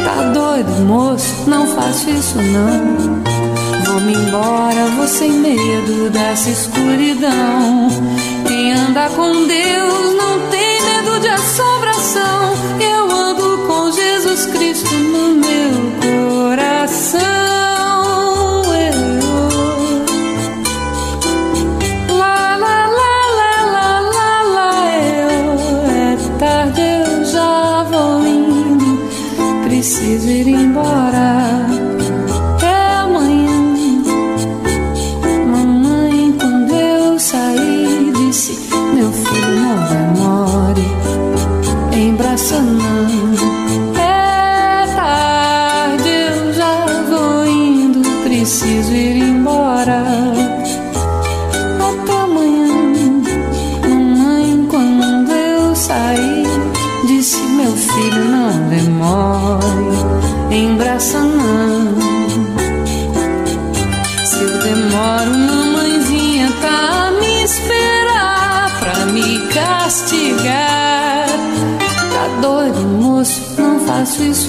Tá 0.04 0.32
doido, 0.34 0.72
moço? 0.88 1.36
Não 1.48 1.68
faço 1.68 2.10
isso 2.10 2.38
não. 2.42 2.99
Vou-me 4.00 4.14
embora, 4.14 4.86
vou 4.96 5.06
sem 5.06 5.30
medo 5.30 6.10
dessa 6.10 6.50
escuridão. 6.50 7.90
Quem 8.48 8.72
anda 8.72 9.10
com 9.10 9.46
Deus 9.46 10.16
não 10.16 10.40
tem 10.50 10.82
medo 10.84 11.20
de 11.20 11.28
assombração. 11.28 12.54
Eu 12.80 13.12
ando 13.12 13.58
com 13.68 13.92
Jesus 13.92 14.46
Cristo 14.46 14.96
no 14.96 15.36
meu 15.36 15.74
coração. 16.48 17.20
Eu, 22.08 22.16
lá, 22.16 22.56
lá, 22.56 22.88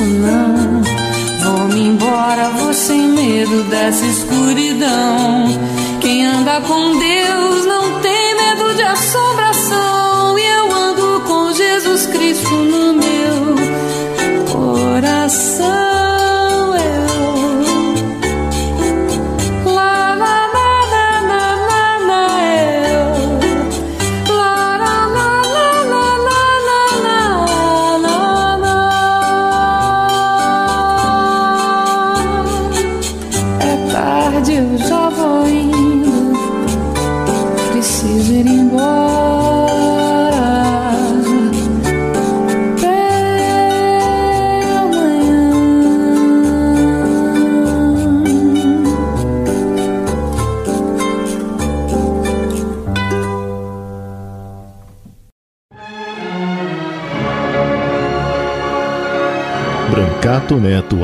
isso 0.01 0.05
não. 0.05 0.82
Vou-me 1.43 1.81
embora, 1.89 2.51
vou 2.51 2.72
sem 2.72 3.09
medo 3.09 3.62
dessa 3.64 4.05
escuridão. 4.06 5.47
Quem 6.01 6.27
anda 6.27 6.60
com 6.62 6.98
Deus 6.98 7.10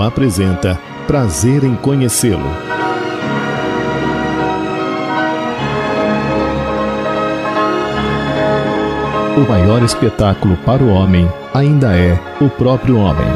Apresenta 0.00 0.78
Prazer 1.06 1.64
em 1.64 1.74
Conhecê-lo. 1.76 2.50
O 9.36 9.48
maior 9.48 9.82
espetáculo 9.82 10.56
para 10.58 10.82
o 10.82 10.88
homem 10.88 11.28
ainda 11.52 11.94
é 11.94 12.14
o 12.42 12.48
próprio 12.48 12.96
homem. 12.96 13.26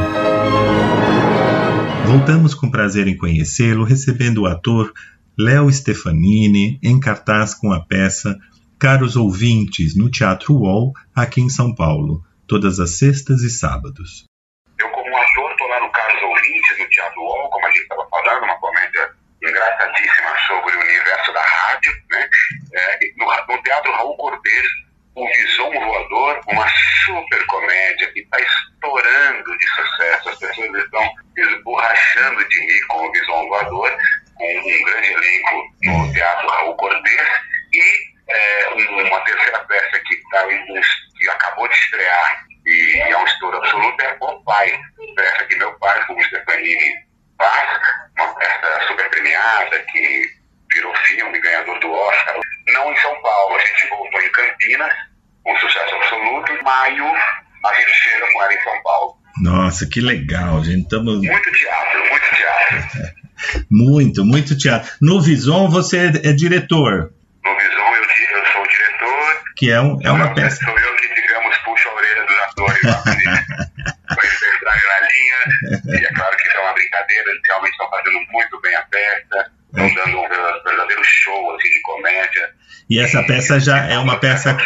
Voltamos 2.07 2.55
com 2.55 2.71
prazer 2.71 3.07
em 3.07 3.17
conhecê-lo, 3.17 3.85
recebendo 3.85 4.39
o 4.39 4.47
ator 4.47 4.93
Léo 5.39 5.71
Stefanini 5.71 6.79
em 6.83 6.99
cartaz 6.99 7.55
com 7.55 7.71
a 7.71 7.81
peça 7.81 8.37
Caros 8.79 9.15
Ouvintes 9.15 9.95
no 9.95 10.11
Teatro 10.11 10.55
UOL, 10.55 10.95
aqui 11.15 11.43
em 11.43 11.51
São 11.51 11.75
Paulo, 11.75 12.25
todas 12.47 12.81
as 12.81 12.99
sextas 12.99 13.43
e 13.43 13.51
sábados. 13.51 14.25
Eu, 14.79 14.89
como 14.89 15.07
ator, 15.07 15.51
estou 15.51 15.69
lá 15.69 15.81
no 15.81 15.93
Carlos 15.93 16.23
Ouvintes, 16.23 16.79
no 16.79 16.89
Teatro 16.89 17.21
UOL, 17.21 17.51
como 17.51 17.67
a 17.67 17.71
gente 17.71 17.83
estava 17.83 18.09
falando, 18.11 18.45
uma 18.45 18.59
comédia 18.59 19.11
sobre 20.47 20.77
o 20.77 20.81
universo 20.81 21.33
da 21.33 21.43
rádio. 21.43 21.93
Né? 22.11 22.29
É, 22.75 22.99
no, 23.17 23.27
no 23.49 23.63
Teatro 23.63 23.93
Raul 23.93 24.17
Cortez, 24.17 24.67
o 25.15 25.27
Visão 25.27 25.71
Voador, 25.73 26.41
uma 26.49 26.67
super 27.05 27.47
comédia 27.47 28.11
que 28.13 28.21
está 28.21 28.39
estourando 28.41 29.59
de 29.59 29.67
sucesso. 29.69 30.29
As 30.31 30.39
pessoas 30.39 30.75
estão 30.75 31.11
esborrachando 31.37 32.49
de 32.49 32.61
rir 32.61 32.87
com 32.87 33.07
o 33.07 33.13
Visão 33.13 33.49
Voador, 33.49 33.97
com 34.35 34.59
um 34.59 34.85
grande 34.85 35.09
elenco 35.13 35.75
no 35.85 36.13
Teatro 36.13 36.49
Raul 36.49 36.77
Cortez. 36.77 37.29
E 37.73 38.11
é, 38.29 38.71
um- 38.75 39.07
uma 39.09 39.21
terceira 39.25 39.59
peça 39.65 39.99
que, 40.07 40.17
tá 40.31 40.47
que 41.19 41.31
acabou 41.31 41.69
de 41.69 41.75
estrear 41.75 42.45
e 42.67 43.01
é 43.01 43.17
um 43.17 43.27
estouro 43.27 43.57
absoluto 43.57 44.01
é 44.03 44.17
O 44.21 44.45
Pai, 44.45 44.81
peça 45.17 45.45
que 45.47 45.57
meu 45.57 45.73
pai, 45.79 46.05
como 46.07 46.23
Stefanini, 46.25 46.95
faz, 47.39 47.81
uma 48.17 48.35
peça 48.35 48.87
super 48.87 49.09
premiada 49.11 49.67
que 49.83 50.23
virou 50.73 50.95
filme, 51.07 51.41
ganhador 51.41 51.79
do 51.81 51.91
Oscar. 51.91 52.37
Não 52.73 52.93
em 52.93 52.97
São 52.99 53.21
Paulo, 53.23 53.57
a 53.57 53.59
gente 53.59 53.89
voltou 53.89 54.21
em 54.21 54.31
Campinas, 54.31 54.93
um 55.47 55.57
sucesso 55.57 55.95
absoluto, 55.95 56.65
maio 56.65 57.13
a 57.69 57.75
gente 57.75 57.91
chega 57.91 58.27
com 58.33 58.43
ela 58.43 58.55
em 58.55 58.63
São 58.63 58.83
Paulo. 58.83 59.17
Nossa, 59.43 59.87
que 59.87 60.01
legal, 60.01 60.65
gente. 60.65 60.83
Estamos 60.83 61.15
Muito 61.21 61.53
teatro, 61.53 62.01
muito 62.01 62.35
teatro. 62.35 63.15
muito, 63.71 64.25
muito 64.25 64.59
teatro. 64.59 64.91
No 65.01 65.21
Vison 65.21 65.69
você 65.69 65.99
é, 65.99 66.31
é 66.31 66.33
diretor, 66.33 67.13
No 67.45 67.59
Visão 67.59 67.97
eu, 67.97 68.03
eu 68.03 68.47
sou 68.53 68.63
o 68.63 68.69
diretor, 68.69 69.43
que 69.57 69.71
é, 69.71 69.81
um, 69.81 69.99
é 70.03 70.11
uma 70.11 70.35
peça. 70.35 70.65
sou 70.65 70.79
eu 70.79 70.90
E 82.91 82.99
essa 83.01 83.23
peça 83.23 83.61
já 83.61 83.79
é 83.89 83.97
uma 83.99 84.19
peça 84.19 84.57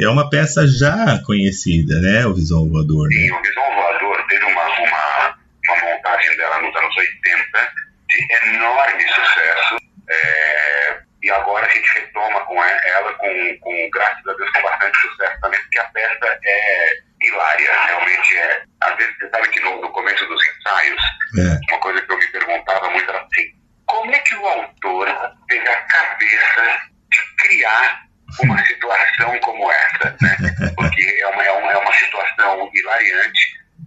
é 0.00 0.08
uma 0.08 0.28
peça 0.30 0.66
já 0.66 1.20
conhecida, 1.26 2.00
né? 2.00 2.24
O 2.26 2.34
Vison 2.34 2.68
Voador, 2.68 3.08
né? 3.10 3.28
o 3.30 3.42
Visão 3.42 3.74
Voador 3.74 4.26
teve 4.26 4.44
uma, 4.46 4.64
uma, 4.64 5.38
uma 5.68 5.76
montagem 5.84 6.36
dela 6.38 6.60
nos 6.60 6.74
anos 6.74 6.96
80 6.96 7.72
de 8.08 8.48
enorme 8.56 9.02
sucesso. 9.02 9.76
é, 10.10 10.98
e 11.22 11.30
agora 11.30 11.66
a 11.66 11.68
gente 11.68 11.86
retoma 11.94 12.40
com 12.46 12.54
e- 12.64 12.80
ela, 12.88 13.12
com, 13.14 13.58
com, 13.60 13.90
graças 13.92 14.26
a 14.26 14.32
Deus, 14.32 14.50
com 14.50 14.62
bastante 14.62 14.98
sucesso 15.02 15.40
também, 15.40 15.60
porque 15.60 15.78
a 15.78 15.84
peça 15.84 16.38
é 16.44 16.96
hilária, 17.22 17.70
realmente 17.86 18.36
é. 18.38 18.62
Às 18.82 18.96
vezes 18.96 19.14
você 19.18 19.28
sabe 19.28 19.48
que 19.50 19.60
no, 19.60 19.80
no 19.82 19.90
começo 19.92 20.26
dos 20.26 20.42
ensaios, 20.48 21.02
É. 21.38 21.72
uma 21.72 21.80
coisa 21.80 22.00
que 22.02 22.12
eu 22.12 22.18
me 22.18 22.26
perguntava 22.28 22.90
muito 22.90 23.08
era 23.08 23.20
assim, 23.20 23.44
como 23.86 24.12
é 24.12 24.18
que 24.18 24.34
o 24.34 24.46
autor 24.46 25.06
teve 25.48 25.68
a 25.68 25.80
cabeça 25.82 26.78
de 27.12 27.18
criar 27.38 28.02
uma 28.40 28.58
situação 28.66 29.38
como 29.40 29.70
essa, 29.70 30.16
né? 30.20 30.36
Porque 30.74 31.02
é 31.20 31.26
uma, 31.28 31.44
é 31.44 31.52
uma, 31.52 31.72
é 31.72 31.76
uma 31.76 31.92
situação 31.92 32.70
hilariante, 32.74 33.40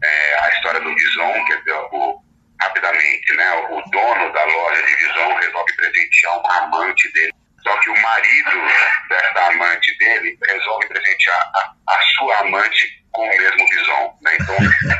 é, 0.04 0.40
a 0.40 0.50
história 0.52 0.80
do 0.80 0.94
Bison, 0.94 1.46
quer 1.48 1.58
dizer, 1.58 1.74
o, 1.92 2.22
rapidamente, 2.62 3.34
né? 3.36 3.52
O 3.72 3.82
dono 3.90 4.32
da 4.32 4.46
loja 4.46 4.82
de 4.84 4.96
Bison 4.96 5.34
resolve 5.40 5.74
presentear 5.76 6.40
uma 6.40 6.58
amante 6.64 7.12
dele, 7.14 7.34
só 7.64 7.76
que 7.80 7.90
o 7.90 8.02
marido 8.04 8.52
dessa 9.10 9.48
amante 9.48 9.98
dele 9.98 10.38
resolve 10.48 10.88
presentear 10.88 11.52
a, 11.56 11.74
a 11.96 12.02
sua 12.16 12.38
amante 12.42 13.04
com 13.12 13.24
o 13.26 13.28
mesmo 13.30 13.66
Bison, 13.70 14.20
né? 14.22 14.32
Então 14.40 14.56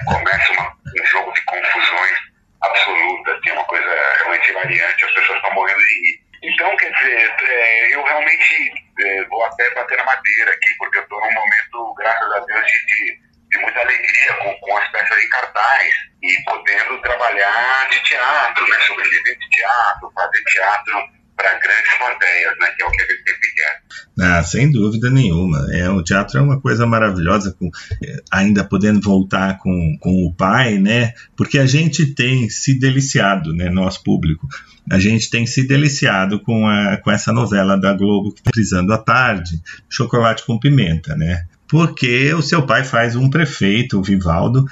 começa 0.06 0.52
uma- 0.54 0.74
um 1.00 1.06
jogo 1.06 1.32
de 1.34 1.42
confusões 1.44 2.18
absolutas, 2.64 3.38
assim, 3.38 3.52
uma 3.52 3.66
coisa 3.66 3.90
realmente 4.18 4.50
hilariante, 4.50 5.06
as 5.06 5.14
pessoas 5.14 5.38
estão 5.38 5.54
morrendo 5.54 5.80
de 5.80 5.86
rir. 5.86 6.26
Então, 6.44 6.76
quer 6.78 6.92
dizer, 6.92 7.36
é, 7.42 7.96
eu 7.96 8.04
realmente 8.04 8.72
é, 9.02 9.24
vou 9.26 9.44
até 9.46 9.74
bater 9.74 9.98
na 9.98 10.04
madeira 10.04 10.52
aqui, 10.52 10.76
porque 10.78 10.98
eu 11.00 11.04
estou 11.04 11.20
num 11.20 11.34
momento, 11.34 11.94
graças 11.98 12.32
a 12.34 12.40
Deus, 12.40 12.66
de, 12.68 12.86
de, 12.86 13.20
de 13.50 13.58
muita 13.60 13.80
alegria 13.80 14.34
com, 14.42 14.54
com 14.60 14.78
as 14.78 14.88
peças 14.92 15.24
em 15.24 15.30
cartaz 15.30 15.90
e 16.22 16.44
podendo 16.44 17.02
trabalhar 17.02 17.90
de 17.90 18.00
teatro, 18.04 18.68
né, 18.70 18.80
sobreviver 18.82 19.38
de 19.40 19.50
teatro, 19.50 20.12
fazer 20.14 20.44
teatro 20.44 21.04
para 21.36 21.54
grandes 21.56 21.94
plateias, 21.96 22.58
né, 22.60 22.72
que 22.78 22.84
é 22.84 22.86
o 22.86 22.92
que 22.92 23.02
a 23.02 23.06
gente 23.08 23.30
sempre 23.30 23.52
quer. 23.56 23.82
Ah, 24.22 24.44
sem 24.56 24.72
dúvida 24.72 25.10
nenhuma. 25.10 25.68
É, 25.70 25.90
o 25.90 26.02
teatro 26.02 26.40
é 26.40 26.42
uma 26.42 26.62
coisa 26.62 26.86
maravilhosa, 26.86 27.54
com, 27.60 27.70
eh, 28.02 28.24
ainda 28.32 28.64
podendo 28.64 29.02
voltar 29.02 29.58
com, 29.58 29.98
com 30.00 30.26
o 30.26 30.34
pai, 30.34 30.80
né? 30.80 31.12
Porque 31.36 31.60
a 31.60 31.66
gente 31.66 32.06
tem 32.14 32.50
se 32.50 32.80
deliciado, 32.80 33.54
né? 33.54 33.70
Nosso 33.70 34.02
público. 34.02 34.48
A 34.90 34.98
gente 34.98 35.30
tem 35.30 35.46
se 35.46 35.68
deliciado 35.68 36.40
com, 36.40 36.68
a, 36.68 36.98
com 36.98 37.12
essa 37.12 37.34
novela 37.34 37.78
da 37.78 37.94
Globo 37.94 38.32
que 38.32 38.40
está 38.40 38.52
frisando 38.54 38.94
à 38.94 38.98
tarde, 38.98 39.62
Chocolate 39.90 40.46
com 40.46 40.58
Pimenta, 40.58 41.16
né? 41.16 41.44
Porque 41.68 42.34
o 42.34 42.44
seu 42.44 42.66
pai 42.66 42.84
faz 42.84 43.16
um 43.16 43.30
prefeito, 43.30 44.00
o 44.00 44.04
Vivaldo, 44.04 44.64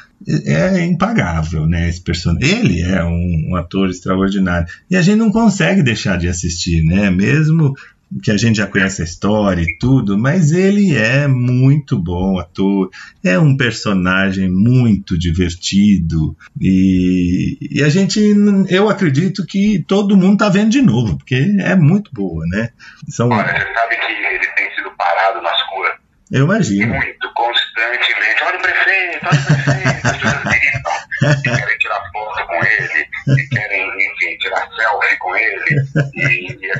é 0.45 0.85
impagável, 0.85 1.65
né? 1.65 1.89
Esse 1.89 1.99
personagem. 1.99 2.49
Ele 2.49 2.81
é 2.81 3.03
um, 3.03 3.49
um 3.49 3.55
ator 3.55 3.89
extraordinário. 3.89 4.67
E 4.89 4.95
a 4.95 5.01
gente 5.01 5.17
não 5.17 5.31
consegue 5.31 5.83
deixar 5.83 6.17
de 6.17 6.27
assistir, 6.27 6.83
né? 6.83 7.09
Mesmo 7.09 7.73
que 8.21 8.31
a 8.31 8.37
gente 8.37 8.57
já 8.57 8.67
conhece 8.67 9.01
a 9.01 9.05
história 9.05 9.61
e 9.61 9.77
tudo, 9.77 10.17
mas 10.17 10.51
ele 10.51 10.95
é 10.95 11.27
muito 11.27 11.97
bom 11.97 12.39
ator, 12.39 12.89
é 13.23 13.39
um 13.39 13.55
personagem 13.55 14.49
muito 14.49 15.17
divertido 15.17 16.35
e, 16.59 17.57
e 17.71 17.83
a 17.83 17.89
gente, 17.89 18.19
eu 18.69 18.89
acredito 18.89 19.45
que 19.45 19.83
todo 19.87 20.17
mundo 20.17 20.37
tá 20.37 20.49
vendo 20.49 20.69
de 20.69 20.81
novo, 20.81 21.17
porque 21.17 21.35
é 21.59 21.75
muito 21.75 22.11
boa, 22.13 22.45
né? 22.47 22.69
São, 23.07 23.29
Olha, 23.29 23.45
você 23.45 23.73
sabe 23.73 23.95
que 23.95 24.11
ele 24.11 24.47
tem 24.55 24.75
sido 24.75 24.91
parado 24.97 25.41
nas 25.41 25.57
ruas 25.71 26.03
eu 26.33 26.45
imagino. 26.45 26.95
muito, 26.95 27.33
constantemente. 27.35 28.43
Olha 28.43 28.57
o 28.57 28.61
prefeito, 28.61 29.27
olha 29.27 29.39
o 29.39 30.41
prefeito. 30.41 30.83
Que 31.43 31.49
querem 31.51 31.77
tirar 31.77 32.11
foto 32.11 32.47
com 32.47 32.65
ele, 32.65 33.07
que 33.35 33.47
querem, 33.49 33.87
enfim, 33.87 34.37
tirar 34.39 34.67
selfie 34.75 35.17
com 35.19 35.35
ele. 35.35 35.85
E, 36.15 36.57
e 36.59 36.71
a 36.71 36.75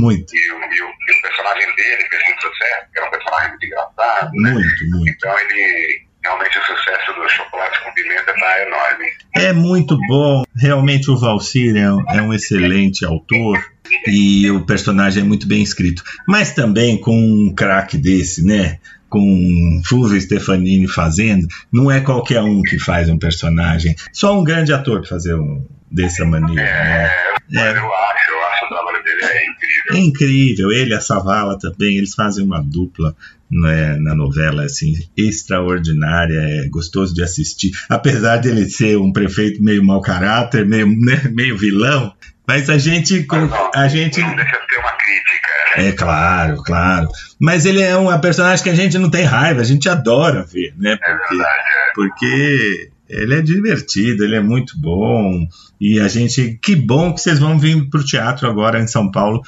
Muito, 0.00 0.34
e 0.34 0.52
o, 0.52 0.56
e 0.56 0.82
o, 0.82 0.86
e 0.86 1.18
o 1.18 1.22
personagem 1.22 1.76
dele 1.76 2.08
fez 2.08 2.22
muito 2.26 2.42
sucesso, 2.42 2.86
que 2.92 2.98
era 2.98 3.06
um 3.06 3.10
personagem 3.10 3.48
muito 3.50 3.66
engraçado, 3.66 4.30
né? 4.32 4.50
muito, 4.52 4.90
muito. 4.90 5.10
Então 5.10 5.38
ele, 5.38 6.06
realmente 6.22 6.58
o 6.58 6.62
sucesso 6.62 7.12
do 7.14 7.28
Chocolate 7.28 7.82
com 7.82 7.92
Pimenta 7.92 8.34
tá 8.34 8.62
enorme. 8.62 9.06
É 9.34 9.52
muito 9.52 9.98
bom. 10.08 10.42
Realmente 10.56 11.10
o 11.10 11.16
Valcir 11.16 11.76
é 11.76 11.92
um, 11.92 12.04
é 12.10 12.22
um 12.22 12.32
excelente 12.32 13.04
autor 13.04 13.58
e 14.06 14.50
o 14.50 14.64
personagem 14.64 15.22
é 15.22 15.26
muito 15.26 15.46
bem 15.46 15.62
escrito. 15.62 16.02
Mas 16.26 16.52
também 16.52 17.00
com 17.00 17.16
um 17.16 17.54
craque 17.54 17.96
desse, 17.96 18.44
né? 18.44 18.78
Com 19.08 19.82
Fulvio 19.84 20.20
Stefanini 20.20 20.86
fazendo, 20.86 21.46
não 21.72 21.90
é 21.90 22.00
qualquer 22.00 22.40
um 22.42 22.62
que 22.62 22.78
faz 22.78 23.08
um 23.08 23.18
personagem. 23.18 23.96
Só 24.12 24.38
um 24.38 24.44
grande 24.44 24.72
ator 24.72 25.04
fazer 25.06 25.34
um 25.34 25.66
dessa 25.90 26.24
maneira. 26.24 26.62
Né? 26.62 27.06
É, 27.06 27.34
mas 27.50 27.76
eu 27.76 27.94
acho, 27.94 28.30
eu 28.30 28.46
acho 28.46 28.64
o 28.66 28.68
trabalho 28.68 29.02
dele 29.02 29.24
é. 29.24 29.49
É 29.96 29.98
incrível, 29.98 30.70
ele 30.70 30.92
e 30.92 30.94
a 30.94 31.00
Savala 31.00 31.58
também, 31.58 31.96
eles 31.96 32.14
fazem 32.14 32.44
uma 32.44 32.60
dupla 32.60 33.14
né, 33.50 33.96
na 33.98 34.14
novela 34.14 34.64
assim 34.64 34.94
extraordinária, 35.16 36.38
é 36.38 36.68
gostoso 36.68 37.14
de 37.14 37.22
assistir, 37.22 37.72
apesar 37.88 38.38
de 38.38 38.48
ele 38.48 38.68
ser 38.68 38.96
um 38.98 39.12
prefeito 39.12 39.62
meio 39.62 39.84
mau 39.84 40.00
caráter, 40.00 40.64
meio, 40.66 40.86
né, 40.86 41.22
meio 41.32 41.58
vilão, 41.58 42.12
mas 42.46 42.70
a 42.70 42.78
gente 42.78 43.26
Mas 43.28 43.50
não, 43.50 43.70
a 43.74 43.88
gente 43.88 44.20
não 44.20 44.36
deixa 44.36 44.52
de 44.52 44.66
ter 44.66 44.78
uma 44.78 44.92
crítica. 44.92 45.50
né? 45.76 45.88
é 45.88 45.92
claro, 45.92 46.62
claro, 46.62 47.08
mas 47.38 47.64
ele 47.64 47.80
é 47.80 47.96
uma 47.96 48.20
personagem 48.20 48.62
que 48.62 48.70
a 48.70 48.74
gente 48.74 48.98
não 48.98 49.10
tem 49.10 49.24
raiva, 49.24 49.60
a 49.60 49.64
gente 49.64 49.88
adora 49.88 50.44
ver, 50.44 50.74
né? 50.76 50.92
É 50.92 50.96
Porque 50.96 51.36
verdade, 51.36 51.60
é. 51.68 51.92
porque 51.94 52.90
ele 53.08 53.34
é 53.34 53.42
divertido, 53.42 54.24
ele 54.24 54.36
é 54.36 54.40
muito 54.40 54.78
bom. 54.78 55.46
E 55.80 55.98
a 55.98 56.06
gente, 56.06 56.58
que 56.62 56.76
bom 56.76 57.12
que 57.12 57.20
vocês 57.20 57.38
vão 57.38 57.58
vir 57.58 57.88
para 57.90 58.00
o 58.00 58.04
teatro 58.04 58.48
agora 58.48 58.80
em 58.80 58.86
São 58.86 59.10
Paulo, 59.10 59.42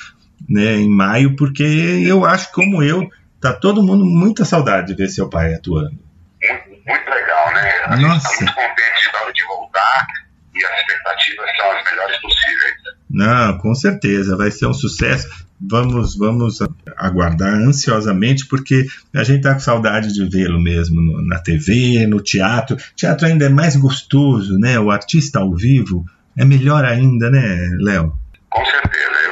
né, 0.48 0.76
em 0.76 0.88
maio, 0.88 1.36
porque 1.36 1.62
eu 1.62 2.24
acho, 2.24 2.50
como 2.52 2.82
eu, 2.82 3.08
tá 3.40 3.52
todo 3.52 3.82
mundo 3.82 4.04
muita 4.04 4.44
saudade 4.44 4.88
de 4.88 4.94
ver 4.94 5.08
seu 5.08 5.28
pai 5.28 5.54
atuando. 5.54 5.90
Muito, 5.90 6.68
muito 6.86 7.10
legal, 7.10 7.54
né? 7.54 7.70
A 7.86 7.96
gente 7.96 8.06
Nossa. 8.08 8.28
está 8.28 8.44
muito 8.44 8.54
contente 8.54 9.26
de, 9.26 9.32
de 9.34 9.46
voltar 9.46 10.06
e 10.54 10.64
as 10.64 10.78
expectativas 10.80 11.46
são 11.56 11.70
as 11.72 11.84
melhores 11.84 12.16
possíveis. 12.20 12.72
Não, 13.10 13.58
com 13.58 13.74
certeza, 13.74 14.36
vai 14.36 14.50
ser 14.50 14.66
um 14.66 14.72
sucesso. 14.74 15.28
Vamos, 15.64 16.16
vamos 16.16 16.58
aguardar 16.96 17.54
ansiosamente, 17.54 18.46
porque 18.48 18.86
a 19.14 19.22
gente 19.22 19.42
tá 19.42 19.52
com 19.54 19.60
saudade 19.60 20.12
de 20.12 20.28
vê-lo 20.28 20.60
mesmo 20.60 21.00
no- 21.00 21.24
na 21.24 21.38
TV, 21.38 22.04
no 22.06 22.20
teatro. 22.20 22.76
Teatro 22.96 23.26
ainda 23.26 23.44
é 23.44 23.48
mais 23.48 23.76
gostoso, 23.76 24.58
né? 24.58 24.78
O 24.80 24.90
artista 24.90 25.38
ao 25.38 25.54
vivo 25.54 26.04
é 26.36 26.44
melhor 26.44 26.84
ainda, 26.84 27.30
né, 27.30 27.68
Léo? 27.80 28.12
Com 28.50 28.64
certeza, 28.64 29.12
eu, 29.26 29.31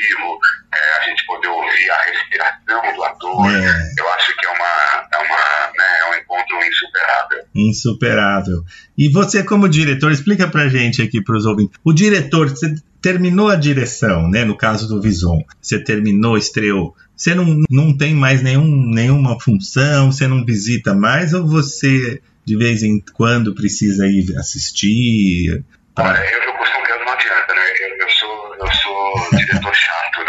vivo, 0.00 0.38
é, 0.74 0.98
a 0.98 1.08
gente 1.08 1.24
poder 1.26 1.48
ouvir 1.48 1.90
a 1.90 2.02
respiração 2.02 2.94
do 2.94 3.04
ator. 3.04 3.46
É. 3.50 3.92
Eu 3.98 4.08
acho 4.14 4.36
que 4.36 4.46
é 4.46 4.50
uma, 4.50 5.08
é 5.12 5.18
uma, 5.18 5.72
né, 5.76 5.98
é 6.00 6.10
um 6.10 6.14
encontro 6.20 6.56
insuperável. 6.64 7.44
Insuperável. 7.54 8.64
E 8.96 9.08
você, 9.08 9.42
como 9.42 9.68
diretor, 9.68 10.12
explica 10.12 10.48
pra 10.48 10.68
gente 10.68 11.02
aqui, 11.02 11.22
pros 11.22 11.46
ouvintes. 11.46 11.78
O 11.84 11.92
diretor, 11.92 12.48
você 12.48 12.74
terminou 13.00 13.48
a 13.48 13.56
direção, 13.56 14.28
né? 14.28 14.44
No 14.44 14.56
caso 14.56 14.88
do 14.88 15.00
Vison, 15.00 15.42
você 15.60 15.82
terminou, 15.82 16.36
estreou. 16.36 16.94
Você 17.16 17.34
não, 17.34 17.62
não 17.70 17.96
tem 17.96 18.14
mais 18.14 18.42
nenhum, 18.42 18.66
nenhuma 18.66 19.40
função, 19.40 20.12
você 20.12 20.26
não 20.26 20.44
visita 20.44 20.94
mais, 20.94 21.34
ou 21.34 21.46
você 21.46 22.20
de 22.44 22.56
vez 22.56 22.82
em 22.82 23.02
quando 23.12 23.54
precisa 23.54 24.06
ir 24.06 24.36
assistir? 24.36 25.64
Olha, 25.96 26.18
eu, 26.18 26.42
eu 26.44 26.52
costumo 26.54 26.82
dizer, 26.84 26.98
não 27.04 27.12
adianta, 27.12 27.54
né? 27.54 27.60
Eu, 27.80 27.96
eu 27.98 28.10
sou, 28.10 28.54
eu 28.54 28.72
sou 28.72 29.30
diretor 29.36 29.74
chato, 29.74 30.24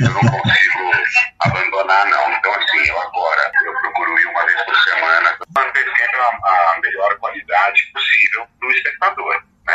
eu 0.00 0.10
não 0.10 0.20
consigo 0.20 0.90
abandonar, 1.40 2.06
não. 2.06 2.32
Então, 2.32 2.54
assim, 2.54 2.88
eu 2.88 3.00
agora, 3.00 3.50
eu 3.64 3.72
procuro 3.80 4.18
ir 4.18 4.26
uma 4.26 4.44
vez 4.46 4.62
por 4.62 4.76
semana, 4.76 5.38
manter 5.56 5.84
sempre 5.96 6.18
a, 6.18 6.28
a 6.74 6.80
melhor 6.82 7.16
qualidade 7.18 7.90
possível 7.92 8.46
para 8.58 8.68
o 8.68 8.72
espectador, 8.72 9.42
né? 9.66 9.74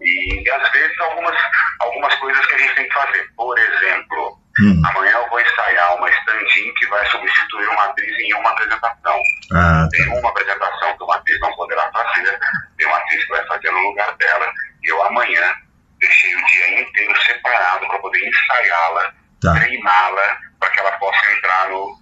E, 0.00 0.50
às 0.50 0.70
vezes 0.72 0.98
algumas, 1.00 1.36
algumas 1.80 1.98
algumas 1.98 2.14
coisas 2.16 2.46
que 2.46 2.54
a 2.54 2.58
gente 2.58 2.74
tem 2.74 2.88
que 2.88 2.94
fazer. 2.94 3.30
Por 3.36 3.58
exemplo, 3.58 4.38
Hum. 4.60 4.82
amanhã 4.86 5.12
eu 5.12 5.28
vou 5.28 5.40
ensaiar 5.40 5.94
uma 5.96 6.10
stand-in 6.10 6.74
que 6.74 6.86
vai 6.88 7.06
substituir 7.06 7.68
uma 7.68 7.84
atriz 7.84 8.18
em 8.18 8.34
uma 8.34 8.50
apresentação. 8.50 9.20
Ah, 9.52 9.84
tá. 9.84 9.88
Tem 9.92 10.18
uma 10.18 10.30
apresentação 10.30 10.96
que 10.96 11.04
uma 11.04 11.14
atriz 11.14 11.38
não 11.38 11.52
poderá 11.54 11.88
fazer, 11.92 12.40
tem 12.76 12.86
uma 12.88 12.96
atriz 12.96 13.22
que 13.24 13.28
vai 13.30 13.46
fazer 13.46 13.70
no 13.70 13.78
lugar 13.78 14.16
dela. 14.16 14.52
E 14.82 14.90
eu 14.90 15.00
amanhã 15.04 15.54
deixei 16.00 16.34
o 16.34 16.44
dia 16.46 16.80
inteiro 16.80 17.22
separado 17.22 17.86
para 17.86 17.98
poder 18.00 18.18
ensaiá-la, 18.28 19.12
Tá. 19.40 19.54
treiná-la, 19.54 20.38
para 20.58 20.70
que 20.70 20.80
ela 20.80 20.92
possa 20.98 21.32
entrar 21.32 21.68
no, 21.68 21.96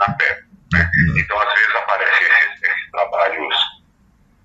na 0.00 0.12
peça. 0.14 0.42
Né? 0.72 0.90
Então, 1.16 1.38
às 1.40 1.54
vezes, 1.54 1.76
aparecem 1.76 2.26
esses, 2.26 2.62
esses 2.62 2.90
trabalhos 2.90 3.54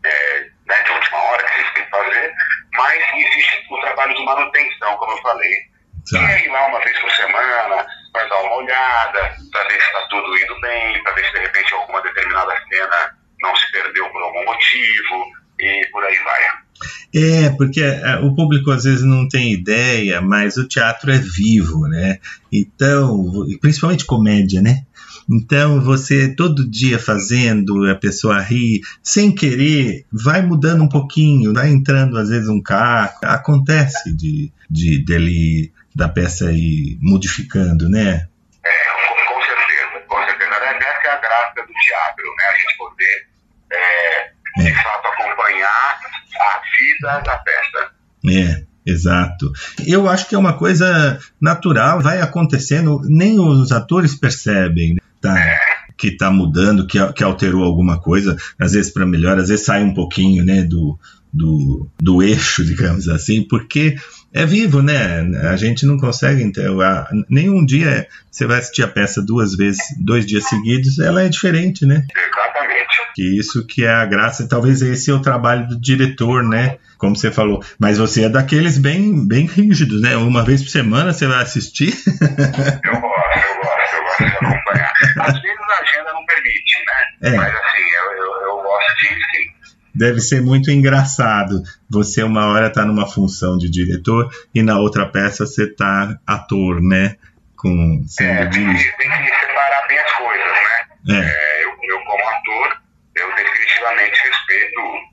é, 0.06 0.48
né, 0.68 0.82
de 0.84 0.91
última 0.91 1.18
hora 1.18 1.44
que 1.44 1.53
vocês 1.56 1.74
têm 1.74 1.84
que 1.86 1.90
fazer, 1.90 2.34
mas 2.74 3.03
existe 3.16 3.66
o 3.72 3.82
trabalho 3.82 4.16
de 4.16 4.24
manutenção, 4.24 4.95
como 4.98 5.11
eu 5.14 5.22
falei. 5.24 5.70
Tá. 6.11 6.18
E 6.20 6.26
é 6.26 6.45
ir 6.45 6.49
lá 6.49 6.66
uma 6.68 6.80
vez 6.80 6.98
por 6.99 7.11
semana 7.11 7.86
para 8.14 8.28
dar 8.28 8.40
uma 8.41 8.56
olhada, 8.56 9.36
para 9.52 9.64
ver 9.66 9.80
se 9.82 9.88
está 9.88 10.07
tudo 10.10 10.38
indo 10.38 10.60
bem, 10.61 11.03
para 11.03 11.14
ver 11.14 11.26
se 11.26 11.34
de 11.34 11.40
repente 11.40 11.74
alguma 11.74 12.02
determinada 12.02 12.56
cena 12.68 13.16
não 13.41 13.56
se 13.56 13.72
perdeu 13.72 14.10
por 14.10 14.22
algum 14.24 14.44
motivo 14.45 15.26
e 15.60 15.88
por 15.91 16.03
aí 16.06 16.18
vai. 16.20 16.44
É, 17.14 17.49
porque 17.49 17.81
é, 17.81 18.18
o 18.18 18.36
público 18.36 18.69
às 18.69 18.84
vezes 18.84 19.03
não 19.03 19.27
tem 19.27 19.52
ideia, 19.52 20.22
mas 20.22 20.57
o 20.57 20.68
teatro 20.68 21.11
é 21.11 21.18
vivo, 21.18 21.88
né? 21.88 22.19
Então, 22.52 23.48
principalmente 23.60 24.06
comédia, 24.06 24.61
né? 24.61 24.84
Então, 25.30 25.80
você 25.81 26.34
todo 26.36 26.69
dia 26.69 26.98
fazendo 26.98 27.88
a 27.90 27.95
pessoa 27.95 28.40
rir, 28.40 28.81
sem 29.03 29.34
querer, 29.34 30.06
vai 30.11 30.41
mudando 30.41 30.84
um 30.84 30.90
pouquinho, 30.90 31.53
vai 31.53 31.69
entrando 31.69 32.18
às 32.18 32.30
vezes 32.30 32.49
um 32.49 32.61
caco, 32.61 33.26
acontece 33.26 34.15
de, 34.15 34.52
de 34.69 35.03
dele 35.03 35.72
da 35.95 36.10
peça 36.10 36.52
ir 36.52 36.98
modificando, 37.02 37.90
né? 37.90 38.27
É, 38.64 38.69
com, 38.95 39.34
com 39.34 39.41
certeza, 39.41 40.06
com 40.07 40.26
certeza. 40.26 40.49
Essa 40.49 41.07
é 41.07 41.11
a 41.11 41.18
graça 41.18 41.68
do 41.68 41.73
teatro, 41.73 42.26
né? 42.38 42.44
A 42.48 42.52
gente 42.53 42.77
poder, 42.77 43.27
é, 43.72 44.31
acompanhar 44.57 44.89
da 47.01 47.38
peça. 47.38 47.91
É, 48.27 48.63
exato. 48.85 49.51
Eu 49.85 50.07
acho 50.07 50.27
que 50.27 50.35
é 50.35 50.38
uma 50.38 50.53
coisa 50.53 51.19
natural, 51.39 52.01
vai 52.01 52.21
acontecendo, 52.21 53.01
nem 53.05 53.39
os 53.39 53.71
atores 53.71 54.15
percebem 54.15 54.95
né, 54.95 55.01
tá, 55.21 55.35
que 55.97 56.07
está 56.07 56.31
mudando, 56.31 56.88
que, 56.88 56.97
que 57.13 57.23
alterou 57.23 57.63
alguma 57.63 57.99
coisa, 57.99 58.35
às 58.57 58.73
vezes 58.73 58.91
para 58.91 59.05
melhor, 59.05 59.38
às 59.38 59.49
vezes 59.49 59.65
sai 59.65 59.84
um 59.84 59.93
pouquinho 59.93 60.45
né, 60.45 60.63
do, 60.63 60.97
do, 61.31 61.88
do 62.01 62.23
eixo, 62.23 62.63
digamos 62.65 63.07
assim, 63.07 63.43
porque 63.43 63.95
é 64.31 64.45
vivo, 64.45 64.81
né? 64.81 65.21
A 65.49 65.55
gente 65.55 65.85
não 65.85 65.97
consegue. 65.97 66.43
Então, 66.43 66.80
a, 66.81 67.09
nenhum 67.27 67.65
dia 67.65 68.07
você 68.30 68.45
vai 68.45 68.59
assistir 68.59 68.84
a 68.84 68.88
peça 68.88 69.21
duas 69.21 69.55
vezes, 69.55 69.80
dois 69.99 70.26
dias 70.26 70.47
seguidos, 70.47 70.99
ela 70.99 71.23
é 71.23 71.30
diferente, 71.30 71.85
né? 71.85 72.05
Exatamente. 72.15 72.48
Que 73.15 73.38
isso 73.38 73.65
que 73.65 73.84
é 73.84 73.90
a 73.90 74.06
graça, 74.06 74.48
talvez 74.48 74.81
esse 74.81 75.10
é 75.10 75.14
o 75.14 75.22
trabalho 75.22 75.68
do 75.68 75.80
diretor, 75.80 76.44
né? 76.44 76.77
Como 76.98 77.15
você 77.15 77.31
falou. 77.31 77.64
Mas 77.80 77.98
você 77.98 78.26
é 78.26 78.30
daqueles 78.30 78.77
bem, 78.77 79.26
bem 79.26 79.45
rígidos, 79.45 80.02
né? 80.02 80.18
Uma 80.18 80.44
vez 80.44 80.61
por 80.61 80.69
semana 80.69 81.14
você 81.14 81.27
vai 81.27 81.41
assistir. 81.41 81.94
Eu 82.84 83.02
gosto, 83.02 83.40
eu 83.48 83.56
gosto, 83.61 83.95
eu 83.95 84.03
gosto 84.03 84.23
de 84.23 84.36
acompanhar. 84.36 84.94
Às 85.22 85.41
vezes 85.41 85.57
a 85.60 85.81
agenda 85.81 86.14
não 86.14 86.26
permite, 86.26 86.86
né? 86.86 87.31
É. 87.34 87.38
Mas 87.38 87.53
assim, 87.53 87.84
eu, 87.98 88.18
eu, 88.18 88.41
eu 88.48 88.64
gosto 88.64 88.95
de 88.95 89.07
sim. 89.07 89.60
Deve 89.95 90.19
ser 90.19 90.41
muito 90.41 90.69
engraçado. 90.72 91.61
Você 91.90 92.23
uma 92.23 92.48
hora 92.48 92.69
tá 92.69 92.86
numa 92.86 93.07
função 93.07 93.57
de 93.57 93.69
diretor 93.69 94.30
e 94.53 94.61
na 94.61 94.77
outra 94.80 95.06
peça 95.06 95.45
você 95.45 95.68
tá 95.68 96.18
ator, 96.27 96.81
né? 96.81 97.15
Com 97.56 98.03
sendo 98.07 98.30
É, 98.30 98.49
tem, 98.49 98.76
que, 98.76 98.98
tem 98.98 99.10
que 99.10 99.40
separar 99.40 99.88
bem 99.88 99.99
as 99.99 100.11
coisas, 100.14 100.45
né? 100.45 100.80
É. 101.10 101.26
É, 101.26 101.64
eu, 101.64 101.69
eu, 101.69 101.99
como 102.03 102.30
ator, 102.30 102.81
eu 103.15 103.36
definitivamente 103.36 104.22
respeito 104.22 105.10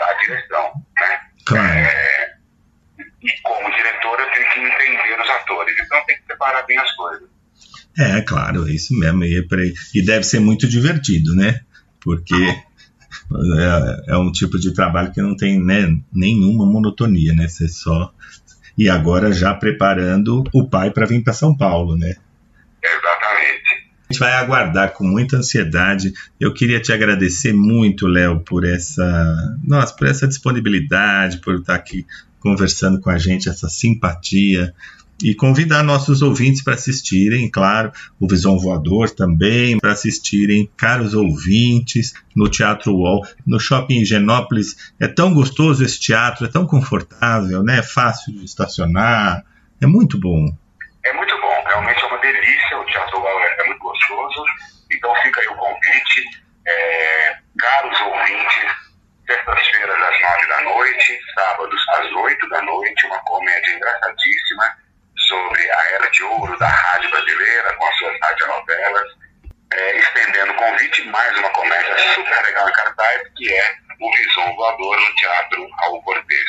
a 0.00 0.12
direção, 0.14 0.72
né? 0.98 1.20
Claro. 1.46 1.78
É, 1.78 2.34
e 3.22 3.40
como 3.42 3.70
diretor, 3.70 4.18
eu 4.20 4.30
tenho 4.32 4.48
que 4.52 4.60
entender 4.60 5.20
os 5.20 5.30
atores. 5.30 5.76
Então 5.78 6.04
tem 6.06 6.16
que 6.16 6.26
separar 6.26 6.62
bem 6.66 6.78
as 6.78 6.90
coisas. 6.92 7.28
É, 7.98 8.20
claro, 8.22 8.68
é 8.68 8.72
isso 8.72 8.96
mesmo. 8.98 9.24
E, 9.24 9.38
é 9.38 9.44
e 9.94 10.04
deve 10.04 10.24
ser 10.24 10.40
muito 10.40 10.68
divertido, 10.68 11.34
né? 11.34 11.60
Porque 12.00 12.34
é, 12.34 14.12
é 14.12 14.16
um 14.16 14.32
tipo 14.32 14.58
de 14.58 14.72
trabalho 14.72 15.12
que 15.12 15.20
não 15.20 15.36
tem 15.36 15.62
né, 15.62 15.86
nenhuma 16.12 16.64
monotonia, 16.64 17.34
né? 17.34 17.46
Você 17.48 17.68
só. 17.68 18.12
E 18.78 18.88
agora 18.88 19.32
já 19.32 19.52
preparando 19.52 20.44
o 20.54 20.68
pai 20.68 20.90
para 20.90 21.06
vir 21.06 21.22
para 21.22 21.32
São 21.32 21.54
Paulo, 21.54 21.96
né? 21.96 22.16
Exatamente. 22.82 23.29
Gente 24.10 24.18
vai 24.18 24.32
aguardar 24.32 24.92
com 24.92 25.04
muita 25.04 25.36
ansiedade. 25.36 26.12
Eu 26.38 26.52
queria 26.52 26.80
te 26.80 26.92
agradecer 26.92 27.52
muito, 27.52 28.08
Léo, 28.08 28.40
por 28.40 28.64
essa, 28.64 29.56
nossa, 29.62 29.94
por 29.94 30.08
essa 30.08 30.26
disponibilidade, 30.26 31.38
por 31.38 31.54
estar 31.54 31.76
aqui 31.76 32.04
conversando 32.40 33.00
com 33.00 33.08
a 33.08 33.18
gente, 33.18 33.48
essa 33.48 33.68
simpatia 33.68 34.74
e 35.22 35.34
convidar 35.34 35.82
nossos 35.82 36.22
ouvintes 36.22 36.64
para 36.64 36.74
assistirem, 36.74 37.50
claro, 37.50 37.92
o 38.18 38.26
Visão 38.26 38.58
Voador 38.58 39.10
também, 39.10 39.78
para 39.78 39.92
assistirem, 39.92 40.70
caros 40.76 41.14
ouvintes, 41.14 42.14
no 42.34 42.48
Teatro 42.48 42.94
UOL, 42.94 43.26
no 43.46 43.60
Shopping 43.60 44.00
Higienópolis. 44.00 44.92
É 44.98 45.06
tão 45.06 45.34
gostoso 45.34 45.84
esse 45.84 46.00
teatro, 46.00 46.46
é 46.46 46.48
tão 46.48 46.66
confortável, 46.66 47.62
né? 47.62 47.78
É 47.78 47.82
fácil 47.82 48.32
de 48.32 48.44
estacionar, 48.44 49.44
é 49.80 49.86
muito 49.86 50.18
bom. 50.18 50.46
É 51.04 51.12
muito 51.12 51.34
bom, 51.40 51.64
realmente 51.66 52.02
é 52.02 52.06
uma 52.06 52.18
delícia. 52.18 52.78
O 52.78 52.84
Teatro 52.86 53.18
Rural 53.18 53.40
é, 53.40 53.62
é 53.62 53.66
muito 53.66 53.80
gostoso. 53.80 54.44
Então 54.90 55.14
fica 55.22 55.40
aí 55.40 55.46
o 55.48 55.54
convite. 55.54 56.40
É, 56.66 57.36
ouvintes, 58.02 58.72
sextas-feiras 59.26 60.02
às 60.02 60.20
nove 60.20 60.46
da 60.46 60.60
noite, 60.62 61.18
sábados 61.34 61.80
às 61.90 62.12
oito 62.12 62.48
da 62.48 62.62
noite, 62.62 63.06
uma 63.06 63.18
comédia 63.24 63.74
engraçadíssima 63.74 64.64
sobre 65.28 65.60
a 65.70 65.94
era 65.94 66.10
de 66.10 66.22
ouro 66.24 66.58
da 66.58 66.68
rádio 66.68 67.10
brasileira, 67.10 67.76
com 67.76 67.86
as 67.86 67.96
suas 67.98 68.18
radionovelas. 68.20 69.20
É, 69.72 69.98
estendendo 69.98 70.50
o 70.50 70.56
convite, 70.56 71.04
mais 71.10 71.38
uma 71.38 71.48
comédia 71.50 71.96
super 72.14 72.42
legal 72.42 72.68
em 72.68 72.72
cartaz, 72.72 73.22
que 73.36 73.52
é 73.52 73.74
o 74.00 74.10
Visão 74.16 74.56
Voador 74.56 75.00
no 75.00 75.14
Teatro 75.14 75.68
Raul 75.78 76.02
Cortez. 76.02 76.44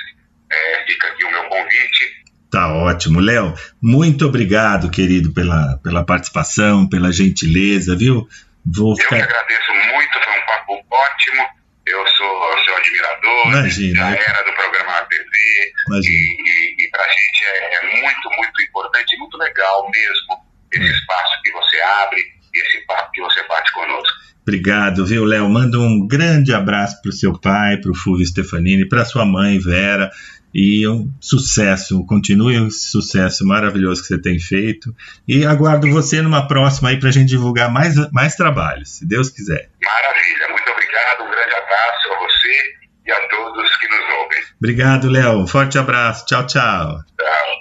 É, 0.52 0.86
fica 0.88 1.08
aqui 1.08 1.24
o 1.26 1.32
meu 1.32 1.44
convite. 1.44 2.22
Tá 2.52 2.74
ótimo. 2.74 3.20
Léo, 3.20 3.54
muito 3.82 4.26
obrigado, 4.26 4.90
querido, 4.90 5.32
pela, 5.34 5.78
pela 5.84 6.04
participação, 6.04 6.90
pela 6.90 7.12
gentileza, 7.12 7.96
viu? 7.96 8.28
Vou 8.76 8.92
Eu 8.92 8.96
que 8.96 9.04
ficar. 9.04 9.24
agradeço 9.24 9.72
muito, 9.94 10.20
foi 10.24 10.34
um 10.40 10.46
papo 10.46 10.86
ótimo. 10.92 11.46
Eu 11.88 12.08
sou 12.08 12.64
seu 12.64 12.78
admirador, 12.78 13.48
Imagina, 13.48 13.96
já 14.00 14.12
eu- 14.12 14.24
era 14.28 14.44
do 14.44 14.54
programa 14.54 14.94
TV. 15.10 15.74
Imagina. 15.88 16.16
E, 16.16 16.38
e, 16.42 16.86
e 16.86 16.90
pra 16.92 17.04
gente 17.08 17.44
é, 17.46 17.76
é 17.76 18.02
muito, 18.02 18.30
muito 18.38 18.62
importante, 18.62 19.18
muito 19.18 19.38
legal 19.38 19.90
mesmo 19.90 20.52
esse 20.74 20.94
espaço 20.94 21.42
que 21.44 21.52
você 21.52 21.82
abre 21.82 22.22
e 22.54 22.62
esse 22.62 22.86
papo 22.86 23.12
que 23.12 23.22
você 23.22 23.46
bate 23.48 23.74
conosco. 23.74 24.16
Obrigado, 24.44 25.06
viu, 25.06 25.26
Léo? 25.26 25.50
Manda 25.50 25.80
um 25.80 26.08
grande 26.08 26.54
abraço 26.54 27.02
pro 27.02 27.12
seu 27.12 27.38
pai, 27.40 27.78
pro 27.78 27.94
Fulvio 27.96 28.26
Stefanini, 28.26 28.88
pra 28.88 29.04
sua 29.06 29.26
mãe, 29.26 29.60
Vera. 29.60 30.10
E 30.54 30.88
um 30.88 31.12
sucesso, 31.20 32.06
continue 32.06 32.68
esse 32.68 32.90
sucesso 32.90 33.46
maravilhoso 33.46 34.02
que 34.02 34.08
você 34.08 34.22
tem 34.22 34.40
feito. 34.40 34.94
E 35.28 35.46
aguardo 35.46 35.90
você 35.90 36.22
numa 36.22 36.48
próxima 36.48 36.90
aí 36.90 37.00
pra 37.00 37.12
gente 37.12 37.30
divulgar 37.30 37.72
mais, 37.72 37.96
mais 38.12 38.36
trabalhos, 38.36 38.98
se 38.98 39.08
Deus 39.08 39.30
quiser. 39.30 39.70
Maravilha, 39.82 40.50
muito 40.50 40.70
obrigado, 40.72 41.24
um 41.24 41.32
grande 41.32 41.56
abraço 41.56 42.14
a 42.14 42.20
você 42.20 42.74
e 43.08 43.12
a 43.12 43.28
todos 43.30 43.78
que 43.78 43.88
nos 43.88 44.16
ouvem. 44.22 44.44
Obrigado, 44.58 45.10
Léo. 45.10 45.40
Um 45.40 45.48
forte 45.48 45.78
abraço. 45.78 46.26
Tchau, 46.26 46.46
tchau. 46.46 47.00
Tchau. 47.18 47.61